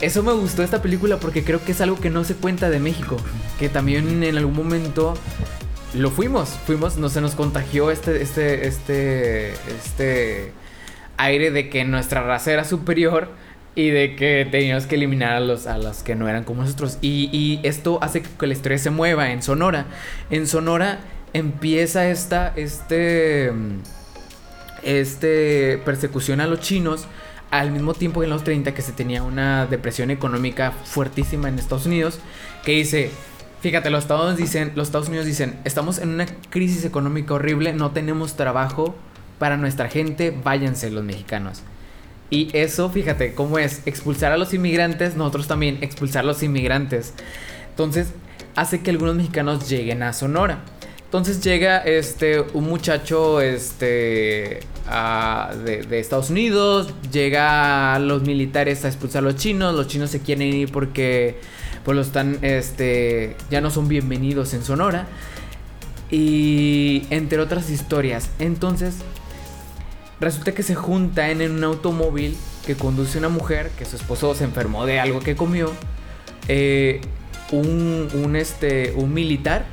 Eso 0.00 0.22
me 0.22 0.32
gustó 0.32 0.62
esta 0.62 0.82
película 0.82 1.16
porque 1.18 1.42
creo 1.42 1.64
que 1.64 1.72
es 1.72 1.80
algo 1.80 1.98
que 1.98 2.10
no 2.10 2.24
se 2.24 2.34
cuenta 2.34 2.68
de 2.68 2.80
México, 2.80 3.16
que 3.58 3.70
también 3.70 4.22
en 4.22 4.36
algún 4.36 4.54
momento 4.54 5.14
lo 5.94 6.10
fuimos, 6.10 6.50
fuimos, 6.66 6.96
no 6.96 7.08
se 7.08 7.20
nos 7.20 7.34
contagió 7.34 7.90
este, 7.90 8.22
este, 8.22 8.66
este, 8.66 9.52
este 9.52 10.52
aire 11.16 11.50
de 11.50 11.68
que 11.68 11.84
nuestra 11.84 12.22
raza 12.22 12.52
era 12.52 12.64
superior 12.64 13.28
y 13.74 13.90
de 13.90 14.16
que 14.16 14.48
teníamos 14.50 14.86
que 14.86 14.96
eliminar 14.96 15.32
a 15.32 15.40
los, 15.40 15.66
a 15.66 15.78
los 15.78 16.02
que 16.02 16.14
no 16.14 16.28
eran 16.28 16.44
como 16.44 16.62
nosotros. 16.62 16.98
Y, 17.02 17.28
y 17.32 17.60
esto 17.62 17.98
hace 18.02 18.22
que 18.22 18.46
la 18.46 18.54
historia 18.54 18.78
se 18.78 18.90
mueva 18.90 19.30
en 19.30 19.42
Sonora. 19.42 19.86
En 20.30 20.46
Sonora 20.46 21.00
empieza 21.32 22.08
esta, 22.08 22.52
este, 22.56 23.52
este 24.82 25.78
persecución 25.84 26.40
a 26.40 26.46
los 26.46 26.60
chinos 26.60 27.06
al 27.50 27.70
mismo 27.70 27.94
tiempo 27.94 28.20
que 28.20 28.24
en 28.24 28.30
los 28.30 28.44
30 28.44 28.74
que 28.74 28.82
se 28.82 28.92
tenía 28.92 29.22
una 29.22 29.66
depresión 29.66 30.10
económica 30.10 30.72
fuertísima 30.72 31.48
en 31.48 31.58
Estados 31.58 31.86
Unidos 31.86 32.18
que 32.64 32.72
dice 32.72 33.10
Fíjate, 33.66 33.90
los 33.90 34.04
Estados, 34.04 34.36
dicen, 34.36 34.70
los 34.76 34.86
Estados 34.86 35.08
Unidos 35.08 35.26
dicen, 35.26 35.56
estamos 35.64 35.98
en 35.98 36.10
una 36.10 36.26
crisis 36.50 36.84
económica 36.84 37.34
horrible, 37.34 37.72
no 37.72 37.90
tenemos 37.90 38.36
trabajo 38.36 38.94
para 39.40 39.56
nuestra 39.56 39.88
gente, 39.88 40.30
váyanse 40.30 40.88
los 40.88 41.02
mexicanos. 41.02 41.62
Y 42.30 42.48
eso, 42.56 42.88
fíjate, 42.90 43.34
cómo 43.34 43.58
es 43.58 43.82
expulsar 43.84 44.30
a 44.30 44.36
los 44.38 44.54
inmigrantes, 44.54 45.16
nosotros 45.16 45.48
también 45.48 45.78
expulsar 45.80 46.22
a 46.22 46.26
los 46.28 46.44
inmigrantes. 46.44 47.12
Entonces, 47.70 48.12
hace 48.54 48.82
que 48.82 48.92
algunos 48.92 49.16
mexicanos 49.16 49.68
lleguen 49.68 50.04
a 50.04 50.12
Sonora. 50.12 50.60
Entonces 51.02 51.40
llega 51.40 51.78
este 51.78 52.42
un 52.52 52.68
muchacho 52.68 53.40
este 53.40 54.60
a- 54.86 55.52
de, 55.64 55.82
de 55.82 55.98
Estados 55.98 56.30
Unidos, 56.30 56.94
llega 57.10 57.96
a 57.96 57.98
los 57.98 58.22
militares 58.22 58.84
a 58.84 58.88
expulsar 58.88 59.24
a 59.24 59.26
los 59.26 59.34
chinos, 59.34 59.74
los 59.74 59.88
chinos 59.88 60.10
se 60.10 60.20
quieren 60.20 60.52
ir 60.52 60.70
porque 60.70 61.40
pues 61.86 61.96
los 61.96 62.08
están 62.08 62.38
este 62.42 63.36
ya 63.48 63.60
no 63.60 63.70
son 63.70 63.86
bienvenidos 63.86 64.54
en 64.54 64.64
Sonora 64.64 65.06
y 66.10 67.04
entre 67.10 67.38
otras 67.38 67.70
historias. 67.70 68.28
Entonces 68.40 68.96
resulta 70.18 70.52
que 70.52 70.64
se 70.64 70.74
juntan 70.74 71.40
en 71.40 71.52
un 71.52 71.62
automóvil 71.62 72.36
que 72.66 72.74
conduce 72.74 73.18
una 73.18 73.28
mujer 73.28 73.70
que 73.78 73.84
su 73.84 73.94
esposo 73.94 74.34
se 74.34 74.42
enfermó 74.42 74.84
de 74.84 74.98
algo 74.98 75.20
que 75.20 75.36
comió, 75.36 75.70
eh, 76.48 77.02
un, 77.52 78.08
un, 78.14 78.34
este 78.34 78.92
un 78.96 79.14
militar 79.14 79.64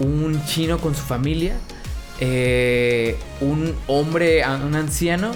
un 0.00 0.44
chino 0.44 0.78
con 0.78 0.96
su 0.96 1.02
familia, 1.02 1.56
eh, 2.18 3.16
un 3.40 3.76
hombre, 3.86 4.42
un 4.44 4.74
anciano 4.74 5.30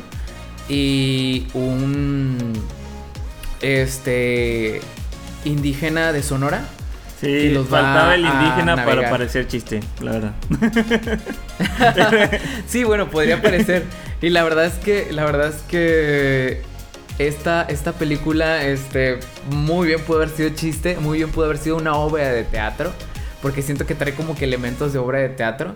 y 0.68 1.46
un 1.54 2.54
este 3.60 4.80
indígena 5.46 6.12
de 6.12 6.22
Sonora. 6.22 6.64
Sí, 7.20 7.48
los 7.48 7.68
faltaba 7.68 8.14
el 8.14 8.26
indígena 8.26 8.84
para 8.84 9.08
parecer 9.08 9.48
chiste, 9.48 9.80
la 10.00 10.12
verdad. 10.12 10.32
sí, 12.66 12.84
bueno, 12.84 13.10
podría 13.10 13.40
parecer. 13.40 13.84
Y 14.20 14.28
la 14.28 14.44
verdad 14.44 14.66
es 14.66 14.74
que, 14.74 15.10
la 15.12 15.24
verdad 15.24 15.48
es 15.48 15.62
que 15.62 16.60
esta, 17.18 17.62
esta 17.62 17.92
película, 17.92 18.62
este, 18.64 19.18
muy 19.50 19.88
bien 19.88 20.00
pudo 20.02 20.18
haber 20.18 20.28
sido 20.28 20.50
chiste, 20.50 20.98
muy 21.00 21.18
bien 21.18 21.30
pudo 21.30 21.46
haber 21.46 21.56
sido 21.56 21.76
una 21.76 21.94
obra 21.94 22.30
de 22.30 22.44
teatro, 22.44 22.92
porque 23.40 23.62
siento 23.62 23.86
que 23.86 23.94
trae 23.94 24.14
como 24.14 24.34
que 24.34 24.44
elementos 24.44 24.92
de 24.92 24.98
obra 24.98 25.20
de 25.20 25.30
teatro. 25.30 25.74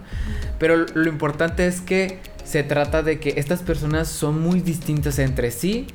Pero 0.58 0.76
lo 0.76 1.08
importante 1.08 1.66
es 1.66 1.80
que 1.80 2.18
se 2.44 2.64
trata 2.64 3.02
de 3.02 3.18
que 3.18 3.34
estas 3.36 3.60
personas 3.60 4.08
son 4.08 4.42
muy 4.42 4.60
distintas 4.60 5.18
entre 5.18 5.50
sí 5.50 5.86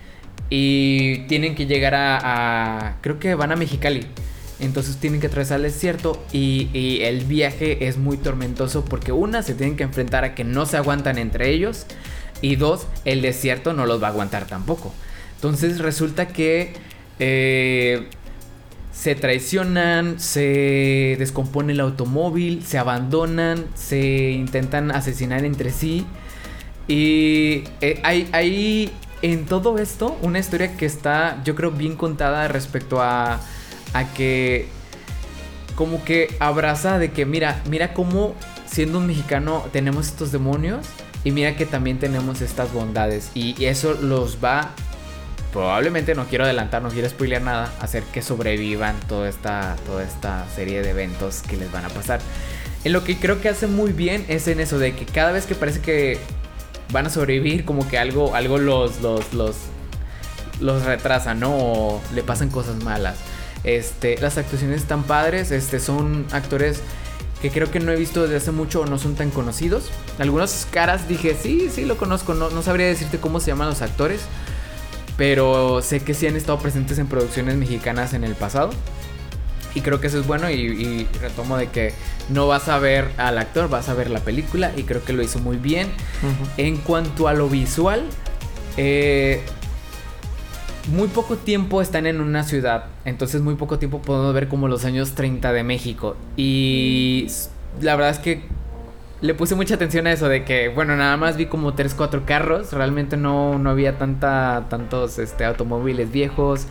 y 0.50 1.20
tienen 1.28 1.56
que 1.56 1.66
llegar 1.66 1.94
a, 1.96 2.98
creo 3.02 3.20
que 3.20 3.36
van 3.36 3.52
a 3.52 3.56
Mexicali. 3.56 4.06
Entonces 4.60 4.98
tienen 4.98 5.20
que 5.20 5.28
atravesar 5.28 5.58
el 5.58 5.64
desierto 5.64 6.24
y, 6.32 6.70
y 6.74 7.02
el 7.02 7.26
viaje 7.26 7.88
es 7.88 7.98
muy 7.98 8.16
tormentoso 8.16 8.86
porque 8.86 9.12
una, 9.12 9.44
se 9.44 9.54
tienen 9.54 9.76
que 9.76 9.84
enfrentar 9.84 10.24
a 10.24 10.34
que 10.34 10.46
no 10.46 10.66
se 10.66 10.78
aguantan 10.78 11.18
entre 11.18 11.50
ellos 11.50 11.86
y 12.42 12.56
dos, 12.56 12.88
el 13.04 13.22
desierto 13.22 13.74
no 13.74 13.86
los 13.86 14.02
va 14.02 14.08
a 14.08 14.10
aguantar 14.12 14.46
tampoco. 14.46 14.94
Entonces 15.36 15.80
resulta 15.80 16.28
que 16.28 16.74
eh, 17.20 18.08
se 18.92 19.16
traicionan, 19.16 20.20
se 20.20 21.16
descompone 21.20 21.74
el 21.74 21.80
automóvil, 21.80 22.64
se 22.64 22.78
abandonan, 22.78 23.66
se 23.76 24.32
intentan 24.32 24.92
asesinar 24.92 25.44
entre 25.44 25.72
sí. 25.72 26.06
Y 26.88 27.64
eh, 27.82 28.00
hay, 28.04 28.30
hay 28.32 28.92
en 29.34 29.46
todo 29.48 29.80
esto 29.80 30.18
una 30.22 30.38
historia 30.38 30.78
que 30.78 30.86
está, 30.86 31.42
yo 31.44 31.56
creo, 31.56 31.72
bien 31.72 31.96
contada 31.96 32.48
respecto 32.48 33.02
a, 33.02 33.40
que 34.16 34.68
como 35.76 36.04
que 36.04 36.36
abraza 36.40 37.00
de 37.00 37.12
que 37.12 37.26
mira, 37.26 37.62
mira 37.70 37.94
cómo 37.94 38.36
siendo 38.66 39.00
un 39.00 39.08
mexicano 39.08 39.66
tenemos 39.72 40.08
estos 40.08 40.32
demonios 40.32 40.86
y 41.24 41.32
mira 41.32 41.56
que 41.56 41.66
también 41.66 41.98
tenemos 41.98 42.42
estas 42.42 42.72
bondades 42.72 43.32
y 43.34 43.66
eso 43.66 43.94
los 43.94 44.38
va 44.44 44.72
probablemente 45.52 46.14
no 46.14 46.26
quiero 46.26 46.44
adelantar, 46.44 46.82
no 46.82 46.90
quiero 46.90 47.10
spoilear 47.10 47.42
nada, 47.42 47.74
hacer 47.80 48.04
que 48.04 48.22
sobrevivan 48.22 49.00
toda 49.08 49.30
esta 49.30 49.78
toda 49.88 50.04
esta 50.04 50.46
serie 50.54 50.82
de 50.82 50.90
eventos 50.90 51.42
que 51.42 51.58
les 51.58 51.72
van 51.72 51.86
a 51.86 51.90
pasar. 51.90 52.20
En 52.84 52.92
lo 52.92 53.04
que 53.04 53.18
creo 53.18 53.42
que 53.42 53.50
hace 53.50 53.66
muy 53.66 53.92
bien 53.94 54.26
es 54.28 54.48
en 54.50 54.60
eso 54.60 54.78
de 54.78 54.96
que 54.96 55.06
cada 55.06 55.32
vez 55.32 55.46
que 55.46 55.56
parece 55.56 55.80
que 55.80 56.20
van 56.92 57.08
a 57.08 57.10
sobrevivir, 57.10 57.66
como 57.66 57.88
que 57.88 57.98
algo 57.98 58.36
algo 58.36 58.58
los 58.58 59.02
los 59.02 59.34
los 59.34 59.56
los 60.60 60.84
retrasa, 60.84 61.34
¿no? 61.34 61.56
O 61.56 62.02
le 62.14 62.24
pasan 62.24 62.50
cosas 62.50 62.84
malas. 62.84 63.18
Este, 63.64 64.18
las 64.20 64.38
actuaciones 64.38 64.82
están 64.82 65.04
padres, 65.04 65.52
este, 65.52 65.80
son 65.80 66.26
actores 66.32 66.82
que 67.42 67.50
creo 67.52 67.72
que 67.72 67.80
no 67.80 67.92
he 67.92 67.96
visto 67.96 68.24
desde 68.24 68.38
hace 68.38 68.52
mucho 68.52 68.82
o 68.82 68.86
no 68.86 68.98
son 68.98 69.16
tan 69.16 69.32
conocidos. 69.32 69.90
Algunas 70.20 70.68
caras 70.72 71.08
dije, 71.08 71.36
sí, 71.40 71.70
sí 71.72 71.86
lo 71.86 71.98
conozco, 71.98 72.34
no, 72.34 72.50
no 72.50 72.62
sabría 72.62 72.88
decirte 72.88 73.18
cómo 73.18 73.40
se 73.40 73.48
llaman 73.48 73.68
los 73.68 73.82
actores, 73.82 74.22
pero 75.18 75.82
sé 75.82 76.02
que 76.02 76.14
sí 76.14 76.28
han 76.28 76.36
estado 76.36 76.60
presentes 76.60 77.00
en 77.00 77.08
producciones 77.08 77.56
mexicanas 77.56 78.14
en 78.14 78.24
el 78.24 78.36
pasado. 78.36 78.70
Y 79.76 79.82
creo 79.82 80.02
que 80.02 80.08
eso 80.08 80.20
es 80.20 80.26
bueno 80.26 80.50
y, 80.50 80.56
y, 80.56 81.08
retomo 81.22 81.58
de 81.58 81.68
que 81.68 81.94
no 82.30 82.48
vas 82.48 82.70
a 82.70 82.80
ver 82.80 83.12
al 83.18 83.38
actor, 83.38 83.70
vas 83.70 83.90
a 83.90 83.94
ver 83.94 84.10
la 84.10 84.22
película 84.22 84.72
y 84.76 84.84
creo 84.84 85.04
que 85.04 85.14
lo 85.14 85.22
hizo 85.22 85.40
muy 85.40 85.58
bien. 85.58 85.90
En 86.58 86.78
cuanto 86.78 87.28
a 87.28 87.34
lo 87.34 87.50
visual, 87.50 88.04
eh, 88.78 89.42
muy 90.92 91.08
poco 91.08 91.36
tiempo 91.36 91.82
están 91.82 92.06
en 92.06 92.22
una 92.22 92.44
ciudad, 92.44 92.86
entonces 93.06 93.42
muy 93.42 93.56
poco 93.56 93.80
tiempo 93.80 94.02
podemos 94.02 94.34
ver 94.34 94.48
como 94.48 94.68
los 94.68 94.86
años 94.86 95.14
30 95.14 95.52
de 95.52 95.64
México. 95.64 96.16
Y 96.38 97.28
la 97.82 97.96
verdad 97.96 98.12
es 98.12 98.20
que 98.20 98.44
le 99.22 99.34
puse 99.34 99.56
mucha 99.56 99.76
atención 99.76 100.08
a 100.08 100.12
eso 100.12 100.30
de 100.30 100.44
que, 100.44 100.70
bueno, 100.70 100.96
nada 100.96 101.18
más 101.18 101.38
vi 101.38 101.48
como 101.48 101.74
3, 101.74 101.96
4 101.96 102.24
carros, 102.26 102.74
realmente 102.74 103.18
no, 103.18 103.58
no 103.58 103.70
había 103.70 103.98
tanta, 103.98 104.66
tantos 104.70 105.18
este, 105.20 105.46
automóviles 105.46 106.12
viejos. 106.12 106.68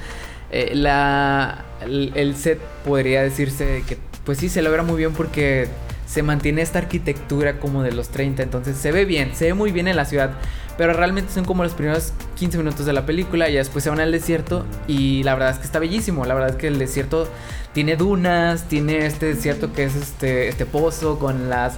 Eh, 0.51 0.73
la, 0.75 1.65
el, 1.85 2.37
set 2.37 2.59
podría 2.85 3.23
decirse 3.23 3.83
que, 3.87 3.99
pues 4.25 4.39
sí, 4.39 4.49
se 4.49 4.63
logra 4.63 4.83
muy 4.83 4.97
bien 4.97 5.13
porque 5.13 5.69
se 6.07 6.23
mantiene 6.23 6.63
esta 6.63 6.79
arquitectura 6.79 7.59
como 7.59 7.83
de 7.83 7.93
los 7.93 8.09
30, 8.09 8.43
entonces 8.43 8.77
se 8.77 8.93
ve 8.93 9.05
bien, 9.05 9.35
se 9.35 9.47
ve 9.47 9.55
muy 9.55 9.73
bien 9.73 9.89
en 9.89 9.97
la 9.97 10.05
ciudad, 10.05 10.33
pero 10.77 10.93
realmente 10.93 11.33
son 11.33 11.45
como 11.45 11.63
los 11.63 11.73
primeros 11.73 12.13
15 12.37 12.59
minutos 12.59 12.87
de 12.87 12.93
la 12.93 13.07
película 13.07 13.49
y 13.49 13.55
después 13.55 13.85
se 13.85 13.91
van 13.91 14.01
al 14.01 14.13
desierto 14.13 14.67
y 14.87 15.23
la 15.23 15.35
verdad 15.35 15.51
es 15.51 15.59
que 15.59 15.65
está 15.65 15.79
bellísimo, 15.79 16.25
la 16.25 16.35
verdad 16.35 16.51
es 16.51 16.57
que 16.57 16.67
el 16.67 16.79
desierto 16.79 17.29
tiene 17.73 17.97
dunas, 17.97 18.69
tiene 18.69 19.07
este 19.07 19.27
desierto 19.27 19.73
que 19.73 19.85
es 19.85 19.95
este, 19.97 20.49
este 20.49 20.67
pozo 20.67 21.19
con 21.19 21.49
las 21.49 21.75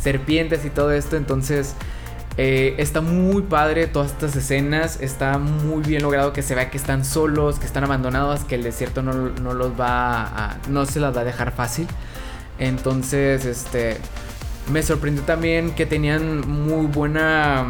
serpientes 0.00 0.64
y 0.64 0.70
todo 0.70 0.92
esto, 0.92 1.16
entonces 1.16 1.74
eh, 2.36 2.74
está 2.78 3.00
muy 3.00 3.42
padre 3.42 3.86
todas 3.86 4.12
estas 4.12 4.34
escenas, 4.36 5.00
está 5.00 5.38
muy 5.38 5.82
bien 5.82 6.02
logrado 6.02 6.32
que 6.32 6.42
se 6.42 6.54
vea 6.54 6.70
que 6.70 6.78
están 6.78 7.04
solos, 7.04 7.58
que 7.58 7.66
están 7.66 7.84
abandonados, 7.84 8.44
que 8.44 8.54
el 8.54 8.62
desierto 8.62 9.02
no, 9.02 9.12
no 9.12 9.52
los 9.52 9.78
va 9.78 10.22
a, 10.22 10.58
no 10.68 10.86
se 10.86 11.00
las 11.00 11.16
va 11.16 11.22
a 11.22 11.24
dejar 11.24 11.52
fácil. 11.52 11.86
Entonces, 12.58 13.44
este, 13.44 13.96
me 14.70 14.82
sorprendió 14.82 15.22
también 15.24 15.74
que 15.74 15.86
tenían 15.86 16.48
muy 16.48 16.86
buena, 16.86 17.66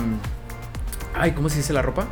ay, 1.15 1.33
¿cómo 1.33 1.49
se 1.49 1.59
dice 1.59 1.73
la 1.73 1.83
ropa? 1.83 2.07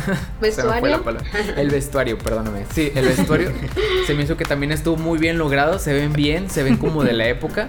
Se 0.40 0.62
me 0.64 0.80
fue 0.80 0.90
la 0.90 0.98
Vestuario. 0.98 1.20
El 1.56 1.70
vestuario, 1.70 2.18
perdóname. 2.18 2.66
Sí, 2.72 2.92
el 2.94 3.04
vestuario 3.04 3.52
se 4.06 4.14
me 4.14 4.22
hizo 4.22 4.36
que 4.36 4.44
también 4.44 4.70
estuvo 4.70 4.96
muy 4.96 5.18
bien 5.18 5.38
logrado, 5.38 5.78
se 5.78 5.92
ven 5.92 6.12
bien, 6.12 6.50
se 6.50 6.62
ven 6.62 6.76
como 6.76 7.02
de 7.04 7.12
la 7.12 7.26
época. 7.26 7.68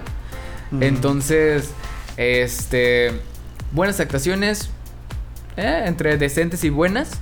Entonces, 0.80 1.70
este, 2.16 3.12
buenas 3.74 4.00
actuaciones, 4.00 4.70
eh, 5.56 5.82
entre 5.84 6.16
decentes 6.16 6.64
y 6.64 6.70
buenas. 6.70 7.20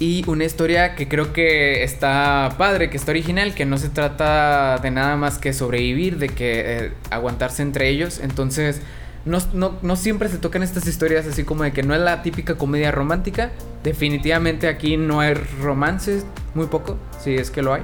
Y 0.00 0.28
una 0.28 0.44
historia 0.44 0.96
que 0.96 1.06
creo 1.08 1.32
que 1.32 1.84
está 1.84 2.56
padre, 2.58 2.90
que 2.90 2.96
está 2.96 3.12
original, 3.12 3.54
que 3.54 3.64
no 3.64 3.78
se 3.78 3.90
trata 3.90 4.78
de 4.78 4.90
nada 4.90 5.14
más 5.16 5.38
que 5.38 5.52
sobrevivir, 5.52 6.18
de 6.18 6.30
que 6.30 6.62
eh, 6.66 6.92
aguantarse 7.10 7.62
entre 7.62 7.90
ellos. 7.90 8.18
Entonces, 8.18 8.80
no, 9.24 9.38
no, 9.52 9.78
no 9.82 9.94
siempre 9.94 10.28
se 10.28 10.38
tocan 10.38 10.64
estas 10.64 10.88
historias 10.88 11.26
así 11.26 11.44
como 11.44 11.62
de 11.62 11.72
que 11.72 11.84
no 11.84 11.94
es 11.94 12.00
la 12.00 12.22
típica 12.22 12.56
comedia 12.56 12.90
romántica. 12.90 13.52
Definitivamente 13.84 14.66
aquí 14.66 14.96
no 14.96 15.20
hay 15.20 15.34
romances, 15.34 16.26
muy 16.54 16.66
poco, 16.66 16.98
si 17.22 17.36
es 17.36 17.50
que 17.50 17.62
lo 17.62 17.74
hay. 17.74 17.82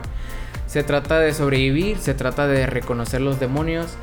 Se 0.66 0.82
trata 0.82 1.20
de 1.20 1.32
sobrevivir, 1.32 1.98
se 1.98 2.14
trata 2.14 2.48
de 2.48 2.66
reconocer 2.66 3.20
los 3.20 3.38
demonios. 3.38 3.96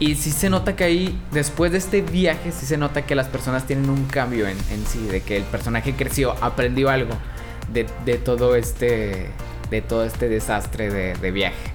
Y 0.00 0.14
sí 0.14 0.30
se 0.30 0.48
nota 0.48 0.76
que 0.76 0.84
ahí, 0.84 1.20
después 1.32 1.72
de 1.72 1.78
este 1.78 2.02
viaje, 2.02 2.52
sí 2.52 2.66
se 2.66 2.76
nota 2.76 3.04
que 3.04 3.14
las 3.14 3.26
personas 3.26 3.66
tienen 3.66 3.90
un 3.90 4.04
cambio 4.04 4.46
en, 4.46 4.56
en 4.70 4.86
sí, 4.86 5.04
de 5.06 5.22
que 5.22 5.36
el 5.36 5.42
personaje 5.44 5.94
creció, 5.94 6.34
aprendió 6.40 6.88
algo 6.88 7.14
de, 7.72 7.86
de 8.04 8.18
todo 8.18 8.54
este 8.54 9.30
de 9.70 9.82
todo 9.82 10.04
este 10.04 10.28
desastre 10.28 10.90
de, 10.90 11.14
de 11.14 11.30
viaje. 11.30 11.72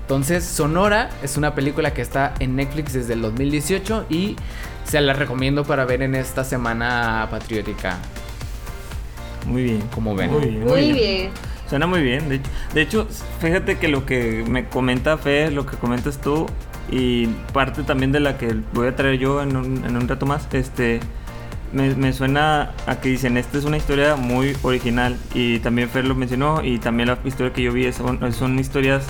Entonces, 0.00 0.44
Sonora 0.44 1.10
es 1.22 1.36
una 1.36 1.54
película 1.54 1.92
que 1.92 2.00
está 2.00 2.32
en 2.38 2.56
Netflix 2.56 2.92
desde 2.92 3.12
el 3.14 3.22
2018 3.22 4.06
y 4.08 4.36
se 4.84 5.00
la 5.00 5.12
recomiendo 5.12 5.64
para 5.64 5.84
ver 5.84 6.00
en 6.02 6.14
esta 6.14 6.44
semana 6.44 7.26
patriótica. 7.30 7.98
Muy 9.46 9.64
bien. 9.64 9.80
Como 9.94 10.14
ven. 10.14 10.30
Muy 10.30 10.46
bien. 10.46 10.64
Muy 10.64 10.92
bien. 10.92 11.30
Suena 11.68 11.86
muy 11.86 12.02
bien. 12.02 12.28
De, 12.28 12.40
de 12.72 12.82
hecho, 12.82 13.08
fíjate 13.40 13.78
que 13.78 13.88
lo 13.88 14.06
que 14.06 14.44
me 14.48 14.68
comenta 14.68 15.18
Fe, 15.18 15.50
lo 15.50 15.66
que 15.66 15.76
comentas 15.76 16.20
tú, 16.20 16.46
y 16.90 17.26
parte 17.52 17.82
también 17.82 18.12
de 18.12 18.20
la 18.20 18.38
que 18.38 18.54
voy 18.72 18.88
a 18.88 18.96
traer 18.96 19.18
yo 19.18 19.42
en 19.42 19.56
un, 19.56 19.84
en 19.84 19.96
un 19.96 20.08
rato 20.08 20.26
más, 20.26 20.46
este, 20.52 21.00
me, 21.72 21.94
me 21.94 22.12
suena 22.12 22.72
a 22.86 23.00
que 23.00 23.08
dicen, 23.08 23.36
esta 23.36 23.58
es 23.58 23.64
una 23.64 23.76
historia 23.76 24.16
muy 24.16 24.56
original. 24.62 25.16
Y 25.34 25.58
también 25.60 25.88
Fer 25.88 26.04
lo 26.04 26.14
mencionó, 26.14 26.62
y 26.62 26.78
también 26.78 27.08
la 27.08 27.18
historia 27.24 27.52
que 27.52 27.62
yo 27.62 27.72
vi 27.72 27.92
son, 27.92 28.32
son 28.32 28.58
historias 28.58 29.06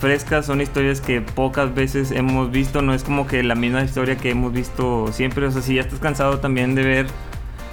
frescas, 0.00 0.46
son 0.46 0.60
historias 0.60 1.00
que 1.00 1.20
pocas 1.20 1.74
veces 1.74 2.10
hemos 2.10 2.50
visto, 2.50 2.82
no 2.82 2.94
es 2.94 3.04
como 3.04 3.26
que 3.26 3.42
la 3.42 3.54
misma 3.54 3.82
historia 3.82 4.16
que 4.16 4.30
hemos 4.30 4.52
visto 4.52 5.12
siempre, 5.12 5.46
o 5.46 5.50
sea, 5.50 5.62
si 5.62 5.76
ya 5.76 5.82
estás 5.82 5.98
cansado 5.98 6.40
también 6.40 6.74
de 6.74 6.82
ver 6.82 7.06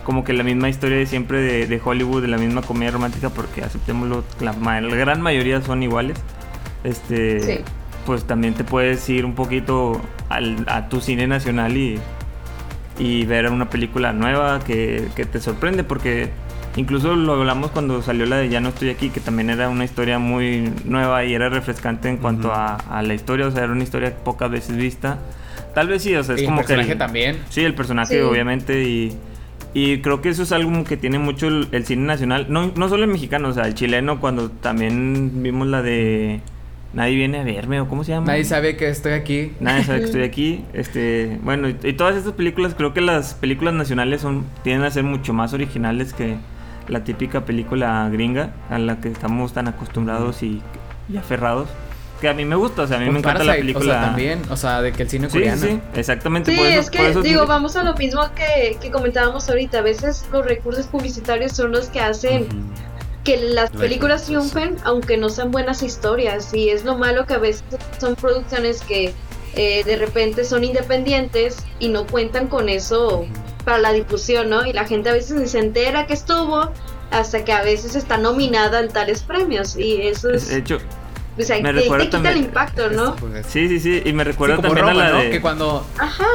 como 0.05 0.23
que 0.23 0.33
la 0.33 0.43
misma 0.43 0.69
historia 0.69 0.97
de 0.97 1.05
siempre 1.05 1.41
de, 1.41 1.67
de 1.67 1.81
Hollywood, 1.83 2.21
de 2.21 2.27
la 2.27 2.37
misma 2.37 2.61
comedia 2.61 2.91
romántica, 2.91 3.29
porque 3.29 3.63
aceptémoslo, 3.63 4.23
la, 4.39 4.53
la 4.53 4.95
gran 4.95 5.21
mayoría 5.21 5.61
son 5.61 5.83
iguales. 5.83 6.17
Este, 6.83 7.39
Sí. 7.41 7.63
Pues 8.05 8.25
también 8.25 8.53
te 8.53 8.63
puedes 8.63 9.07
ir 9.09 9.25
un 9.25 9.35
poquito 9.35 10.01
al- 10.29 10.65
a 10.67 10.89
tu 10.89 11.01
cine 11.01 11.27
nacional 11.27 11.75
y, 11.77 11.99
y 12.99 13.25
ver 13.25 13.49
una 13.49 13.69
película 13.69 14.13
nueva 14.13 14.59
que, 14.59 15.07
que 15.15 15.25
te 15.25 15.39
sorprende, 15.39 15.83
porque 15.83 16.29
incluso 16.75 17.15
lo 17.15 17.33
hablamos 17.33 17.71
cuando 17.71 18.01
salió 18.01 18.25
la 18.25 18.37
de 18.37 18.49
Ya 18.49 18.59
no 18.59 18.69
estoy 18.69 18.89
aquí, 18.89 19.09
que 19.09 19.19
también 19.19 19.49
era 19.49 19.69
una 19.69 19.83
historia 19.85 20.19
muy 20.19 20.71
nueva 20.85 21.23
y 21.25 21.33
era 21.33 21.49
refrescante 21.49 22.09
en 22.09 22.17
cuanto 22.17 22.51
a, 22.53 22.75
a 22.75 23.01
la 23.01 23.13
historia, 23.13 23.47
o 23.47 23.51
sea, 23.51 23.63
era 23.63 23.73
una 23.73 23.83
historia 23.83 24.15
pocas 24.23 24.49
veces 24.51 24.75
vista. 24.75 25.19
Tal 25.73 25.87
vez 25.87 26.03
sí, 26.03 26.13
o 26.15 26.23
sea, 26.23 26.35
es 26.35 26.41
Y 26.41 26.43
el 26.43 26.49
como 26.49 26.61
que 26.61 26.67
personaje 26.67 26.95
también. 26.95 27.37
Sí, 27.49 27.61
el 27.63 27.73
personaje, 27.75 28.15
Sí. 28.15 28.19
obviamente, 28.21 28.83
y, 28.83 29.15
y 29.73 29.99
creo 30.01 30.21
que 30.21 30.27
eso 30.29 30.43
es 30.43 30.51
algo 30.51 30.83
que 30.83 30.97
tiene 30.97 31.17
mucho 31.17 31.47
el, 31.47 31.69
el 31.71 31.85
cine 31.85 32.03
nacional, 32.05 32.47
no, 32.49 32.71
no 32.75 32.89
solo 32.89 33.05
el 33.05 33.09
mexicano, 33.09 33.47
o 33.47 33.53
sea, 33.53 33.67
el 33.67 33.73
chileno, 33.73 34.19
cuando 34.19 34.49
también 34.51 35.41
vimos 35.41 35.67
la 35.67 35.81
de 35.81 36.41
Nadie 36.93 37.15
viene 37.15 37.39
a 37.39 37.43
verme, 37.43 37.79
o 37.79 37.87
cómo 37.87 38.03
se 38.03 38.11
llama. 38.11 38.27
Nadie 38.27 38.43
sabe 38.43 38.75
que 38.75 38.89
estoy 38.89 39.13
aquí. 39.13 39.53
Nadie 39.61 39.83
sabe 39.85 39.99
que 39.99 40.05
estoy 40.05 40.23
aquí. 40.25 40.65
Este, 40.73 41.39
bueno, 41.41 41.69
y, 41.69 41.77
y 41.83 41.93
todas 41.93 42.15
estas 42.17 42.33
películas, 42.33 42.73
creo 42.75 42.93
que 42.93 42.99
las 43.01 43.33
películas 43.33 43.73
nacionales 43.73 44.21
son 44.21 44.45
tienden 44.63 44.85
a 44.85 44.91
ser 44.91 45.03
mucho 45.03 45.31
más 45.33 45.53
originales 45.53 46.13
que 46.13 46.35
la 46.87 47.03
típica 47.03 47.45
película 47.45 48.09
gringa 48.11 48.51
a 48.69 48.77
la 48.77 48.99
que 48.99 49.07
estamos 49.07 49.53
tan 49.53 49.67
acostumbrados 49.69 50.43
y, 50.43 50.61
y 51.07 51.17
aferrados. 51.17 51.69
Que 52.19 52.29
a 52.29 52.33
mí 52.35 52.45
me 52.45 52.55
gusta, 52.55 52.83
o 52.83 52.87
sea, 52.87 52.97
a 52.97 52.99
mí 52.99 53.05
Con 53.05 53.13
me 53.15 53.19
encanta 53.19 53.39
la 53.43 53.53
Parasite, 53.53 53.61
película. 53.73 53.93
O 53.95 53.97
sea, 53.97 54.05
también, 54.07 54.41
o 54.51 54.55
sea, 54.57 54.81
de 54.83 54.91
que 54.91 55.03
el 55.03 55.09
cine 55.09 55.27
Sí, 55.27 55.33
coreano. 55.39 55.61
sí, 55.65 55.79
exactamente. 55.95 56.51
Sí, 56.51 56.57
por 56.57 56.67
eso, 56.67 56.79
es 56.81 56.89
por 56.89 56.99
que, 56.99 57.09
eso- 57.09 57.21
digo, 57.23 57.47
vamos 57.47 57.75
a 57.77 57.83
lo 57.83 57.95
mismo 57.95 58.21
que, 58.35 58.77
que 58.79 58.91
comentábamos 58.91 59.49
ahorita. 59.49 59.79
A 59.79 59.81
veces 59.81 60.25
los 60.31 60.45
recursos 60.45 60.85
publicitarios 60.85 61.53
son 61.53 61.71
los 61.71 61.87
que 61.87 61.99
hacen 61.99 62.43
Ujú. 62.43 62.51
Que 63.23 63.37
las 63.37 63.73
La 63.73 63.79
películas 63.79 64.25
triunfen, 64.25 64.77
aunque 64.83 65.17
no 65.17 65.29
sean 65.29 65.51
buenas 65.51 65.83
historias. 65.83 66.53
Y 66.53 66.69
es 66.69 66.83
lo 66.83 66.97
malo 66.97 67.25
que 67.25 67.33
a 67.33 67.37
veces 67.37 67.63
son 67.99 68.15
producciones 68.15 68.81
que 68.81 69.13
eh, 69.55 69.83
de 69.83 69.95
repente 69.97 70.43
son 70.45 70.63
independientes 70.63 71.57
y 71.79 71.89
no 71.89 72.07
cuentan 72.07 72.47
con 72.47 72.69
eso 72.69 73.25
para 73.65 73.77
la 73.77 73.91
difusión, 73.93 74.49
¿no? 74.49 74.65
Y 74.65 74.73
la 74.73 74.85
gente 74.85 75.09
a 75.09 75.13
veces 75.13 75.31
ni 75.39 75.47
se 75.47 75.59
entera 75.59 76.07
que 76.07 76.13
estuvo 76.13 76.71
hasta 77.11 77.43
que 77.43 77.51
a 77.51 77.61
veces 77.61 77.95
está 77.95 78.17
nominada 78.17 78.79
en 78.79 78.87
tales 78.87 79.21
premios. 79.21 79.75
Y 79.77 80.01
eso 80.07 80.29
Es- 80.31 80.47
de 80.49 80.57
hecho, 80.57 80.79
o 81.37 81.43
sea, 81.43 81.61
me 81.61 81.73
te, 81.73 81.83
quita 82.09 82.31
el 82.31 82.37
impacto, 82.37 82.89
¿no? 82.89 83.15
Pues, 83.17 83.45
sí, 83.47 83.67
sí, 83.67 83.79
sí, 83.79 84.01
y 84.03 84.13
me 84.13 84.23
recuerda 84.23 84.55
sí, 84.55 84.61
como 84.61 84.73
también 84.75 84.95
Roma, 84.95 85.07
a 85.07 85.09
la 85.11 85.17
¿no? 85.17 85.23
de... 85.23 85.29
Que 85.29 85.41
cuando... 85.41 85.85
Ajá. 85.97 86.25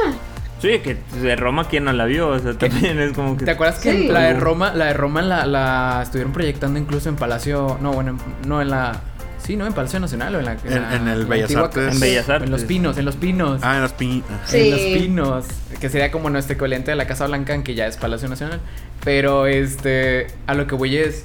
Sí, 0.61 0.79
que 0.79 0.97
de 1.21 1.35
Roma, 1.35 1.67
¿quién 1.67 1.83
no 1.83 1.93
la 1.93 2.05
vio? 2.05 2.29
O 2.29 2.39
sea, 2.39 2.53
también 2.53 2.99
es 2.99 3.13
como 3.13 3.37
que... 3.37 3.45
¿Te 3.45 3.51
acuerdas 3.51 3.79
que 3.79 3.91
Sí. 3.91 4.07
la 4.07 4.21
de 4.21 4.33
Roma, 4.33 4.73
la 4.73 4.85
de 4.85 4.93
Roma 4.93 5.21
la, 5.21 5.45
la 5.45 5.99
estuvieron 6.03 6.33
proyectando 6.33 6.79
incluso 6.79 7.09
en 7.09 7.15
Palacio, 7.15 7.77
no, 7.81 7.93
bueno, 7.93 8.17
no 8.45 8.61
en 8.61 8.69
la 8.71 9.01
Sí, 9.39 9.55
¿no? 9.55 9.65
En 9.65 9.71
Palacio 9.71 9.99
Nacional 10.01 10.35
o 10.35 10.39
en 10.39 10.45
la. 10.45 10.51
En- 10.53 10.59
la- 10.81 10.95
en 10.95 11.07
el 11.07 11.19
la 11.21 11.25
Bellas 11.29 11.49
antigua- 11.51 11.65
Artes. 11.67 11.93
En 11.93 11.99
Bellas 12.01 12.27
Artes. 12.27 12.45
En 12.47 12.51
los 12.51 12.63
pinos, 12.65 12.97
en 12.97 13.05
los 13.05 13.15
pinos. 13.15 13.61
Ah, 13.63 13.75
en 13.77 13.81
las 13.83 13.93
pi- 13.93 14.21
Sí. 14.45 14.57
En 14.59 14.71
los 14.71 14.79
pinos. 15.01 15.45
Que 15.79 15.87
sería 15.89 16.11
como 16.11 16.29
nuestro 16.29 16.55
equivalente 16.55 16.91
de 16.91 16.97
la 16.97 17.07
Casa 17.07 17.27
Blanca, 17.27 17.63
que 17.63 17.73
ya 17.73 17.87
es 17.87 17.95
Palacio 17.95 18.27
Nacional. 18.27 18.59
Pero 19.05 19.45
este. 19.45 20.27
A 20.47 20.53
lo 20.53 20.67
que 20.67 20.75
voy 20.75 20.97
es. 20.97 21.23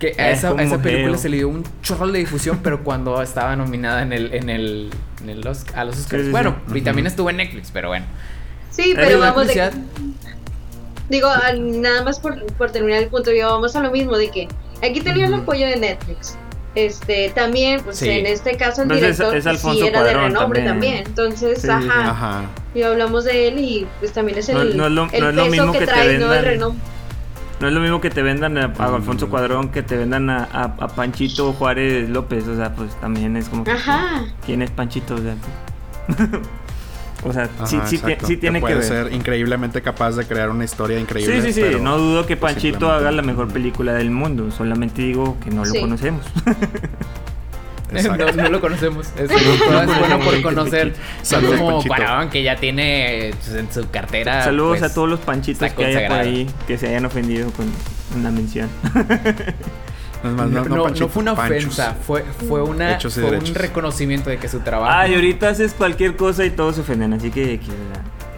Que 0.00 0.14
a 0.18 0.30
Es 0.30 0.38
esa, 0.38 0.50
a 0.52 0.62
esa 0.62 0.78
película 0.82 1.16
se 1.18 1.28
le 1.28 1.36
dio 1.36 1.48
un 1.48 1.62
chorro 1.82 2.08
de 2.08 2.18
difusión, 2.18 2.58
pero 2.62 2.82
cuando 2.82 3.20
estaba 3.22 3.54
nominada 3.54 4.02
en 4.02 4.12
el. 4.12 4.34
En 4.34 4.48
el, 4.50 4.90
en 5.22 5.28
el 5.30 5.44
Osc- 5.44 5.74
a 5.74 5.84
los 5.84 5.96
Oscars. 5.98 6.22
Sí, 6.22 6.26
sí, 6.26 6.32
bueno, 6.32 6.56
sí. 6.72 6.78
y 6.78 6.80
también 6.80 7.06
estuvo 7.06 7.28
en 7.30 7.36
Netflix, 7.36 7.70
pero 7.72 7.88
bueno. 7.88 8.06
Sí, 8.70 8.92
Pero 8.96 9.18
vamos 9.20 9.46
de, 9.46 9.70
digo, 11.08 11.28
nada 11.58 12.02
más 12.04 12.18
por, 12.20 12.44
por 12.54 12.70
terminar 12.70 13.02
el 13.02 13.08
punto, 13.08 13.32
yo 13.32 13.48
vamos 13.50 13.74
a 13.76 13.80
lo 13.80 13.90
mismo 13.90 14.16
de 14.16 14.30
que 14.30 14.48
aquí 14.82 15.00
tenías 15.00 15.28
el 15.28 15.34
apoyo 15.34 15.66
de 15.66 15.76
Netflix. 15.76 16.36
Este, 16.76 17.30
también, 17.34 17.80
pues 17.82 17.98
Sí. 17.98 18.08
en 18.08 18.26
este 18.26 18.56
caso 18.56 18.82
el 18.82 18.88
Pues 18.88 19.02
es- 19.02 19.18
director 19.18 19.36
es 19.36 19.42
pues, 19.44 19.58
sí 19.60 19.66
Alfonso 19.68 19.86
era 19.88 20.02
de 20.04 20.14
renombre 20.14 20.62
también. 20.62 20.94
también. 21.02 21.06
Entonces, 21.08 21.60
Sí, 21.60 21.66
sí, 21.68 21.72
sí. 21.82 21.88
ajá, 21.90 22.10
Ajá. 22.10 22.42
y 22.74 22.82
hablamos 22.82 23.24
de 23.24 23.48
él 23.48 23.58
y 23.58 23.86
pues 23.98 24.12
también 24.12 24.38
es 24.38 24.48
el, 24.48 24.54
No- 24.56 24.64
no 24.64 24.86
es 24.86 24.92
lo- 24.92 25.08
el 25.12 25.20
no 25.24 25.28
es 25.30 25.34
lo 25.34 25.42
peso 25.42 25.50
mismo 25.50 25.72
que, 25.72 25.78
que 25.80 25.86
te 25.86 25.92
trae, 25.92 26.18
¿no? 26.18 26.32
El 26.32 26.44
renombre. 26.44 26.82
No 27.60 27.68
es 27.68 27.72
lo 27.74 27.80
mismo 27.80 28.00
que 28.00 28.10
te 28.10 28.22
vendan 28.22 28.56
a, 28.58 28.72
a 28.78 28.94
Alfonso. 28.94 29.28
Cuadrón 29.28 29.68
que 29.68 29.82
te 29.82 29.96
vendan 29.96 30.30
a, 30.30 30.44
a- 30.44 30.64
a 30.78 30.88
Panchito 30.88 31.52
Juárez 31.52 32.08
López. 32.08 32.46
O 32.48 32.56
sea, 32.56 32.74
pues 32.74 32.94
también 33.00 33.36
es 33.36 33.48
como 33.48 33.64
que. 33.64 33.72
Ajá. 33.72 34.24
¿Quién 34.46 34.62
es 34.62 34.70
Panchito? 34.70 35.14
O 35.16 35.18
sea, 35.18 35.34
o 37.24 37.32
sea, 37.34 37.42
Ajá, 37.58 37.66
sí, 37.66 38.36
tiene 38.38 38.58
que 38.58 38.60
puede 38.60 38.74
ver. 38.76 38.84
ser 38.84 39.12
increíblemente 39.12 39.82
capaz 39.82 40.12
de 40.12 40.26
crear 40.26 40.48
una 40.50 40.64
historia 40.64 40.98
increíble. 40.98 41.36
Sí, 41.42 41.48
sí, 41.48 41.52
sí. 41.52 41.60
pero- 41.60 41.80
No 41.80 41.98
dudo 41.98 42.26
que 42.26 42.36
pues, 42.38 42.54
Panchito 42.54 42.78
simplemente- 42.78 42.98
haga 43.08 43.12
la 43.12 43.22
mejor 43.22 43.48
película 43.48 43.92
del 43.92 44.10
mundo. 44.10 44.50
Solamente 44.50 45.02
digo 45.02 45.36
que 45.44 45.50
no 45.50 45.64
lo 45.64 45.70
Sí. 45.70 45.80
conocemos. 45.80 46.24
No, 47.92 48.32
no 48.32 48.48
lo 48.50 48.60
conocemos. 48.60 49.08
Es, 49.18 49.30
No, 49.30 49.36
es 49.80 49.86
no 49.88 49.98
bueno 49.98 50.18
por 50.20 50.42
conocer. 50.42 50.94
Saludos, 51.22 51.58
como. 51.58 51.82
Cuarón, 51.84 52.30
que 52.30 52.42
ya 52.42 52.56
tiene 52.56 53.32
pues, 53.42 53.56
en 53.56 53.72
su 53.72 53.88
cartera. 53.90 54.44
Saludos 54.44 54.78
pues, 54.78 54.90
a 54.90 54.94
todos 54.94 55.08
los 55.08 55.20
Panchitos 55.20 55.72
que 55.72 55.84
haya 55.84 56.08
por 56.08 56.18
ahí 56.18 56.46
que 56.66 56.78
se 56.78 56.88
hayan 56.88 57.04
ofendido 57.06 57.50
con 57.52 57.66
una 58.16 58.30
mención. 58.30 58.68
No, 58.84 59.00
es 60.30 60.36
más, 60.36 60.50
No, 60.50 60.64
no, 60.64 60.76
no, 60.76 60.82
Panchito, 60.84 61.06
no 61.06 61.12
fue 61.12 61.22
una 61.22 61.34
Panchos. 61.34 61.64
ofensa, 61.64 61.96
fue, 62.06 62.24
fue, 62.48 62.62
una, 62.62 62.98
fue 63.00 63.38
un 63.38 63.54
reconocimiento 63.54 64.30
de 64.30 64.38
que 64.38 64.48
su 64.48 64.60
trabajo. 64.60 64.92
Ah, 64.94 65.08
y 65.08 65.14
ahorita 65.14 65.48
haces 65.48 65.72
cualquier 65.74 66.16
cosa 66.16 66.44
y 66.44 66.50
todos 66.50 66.74
se 66.76 66.82
ofenden. 66.82 67.12
Así 67.14 67.30
que 67.30 67.54
X, 67.54 67.70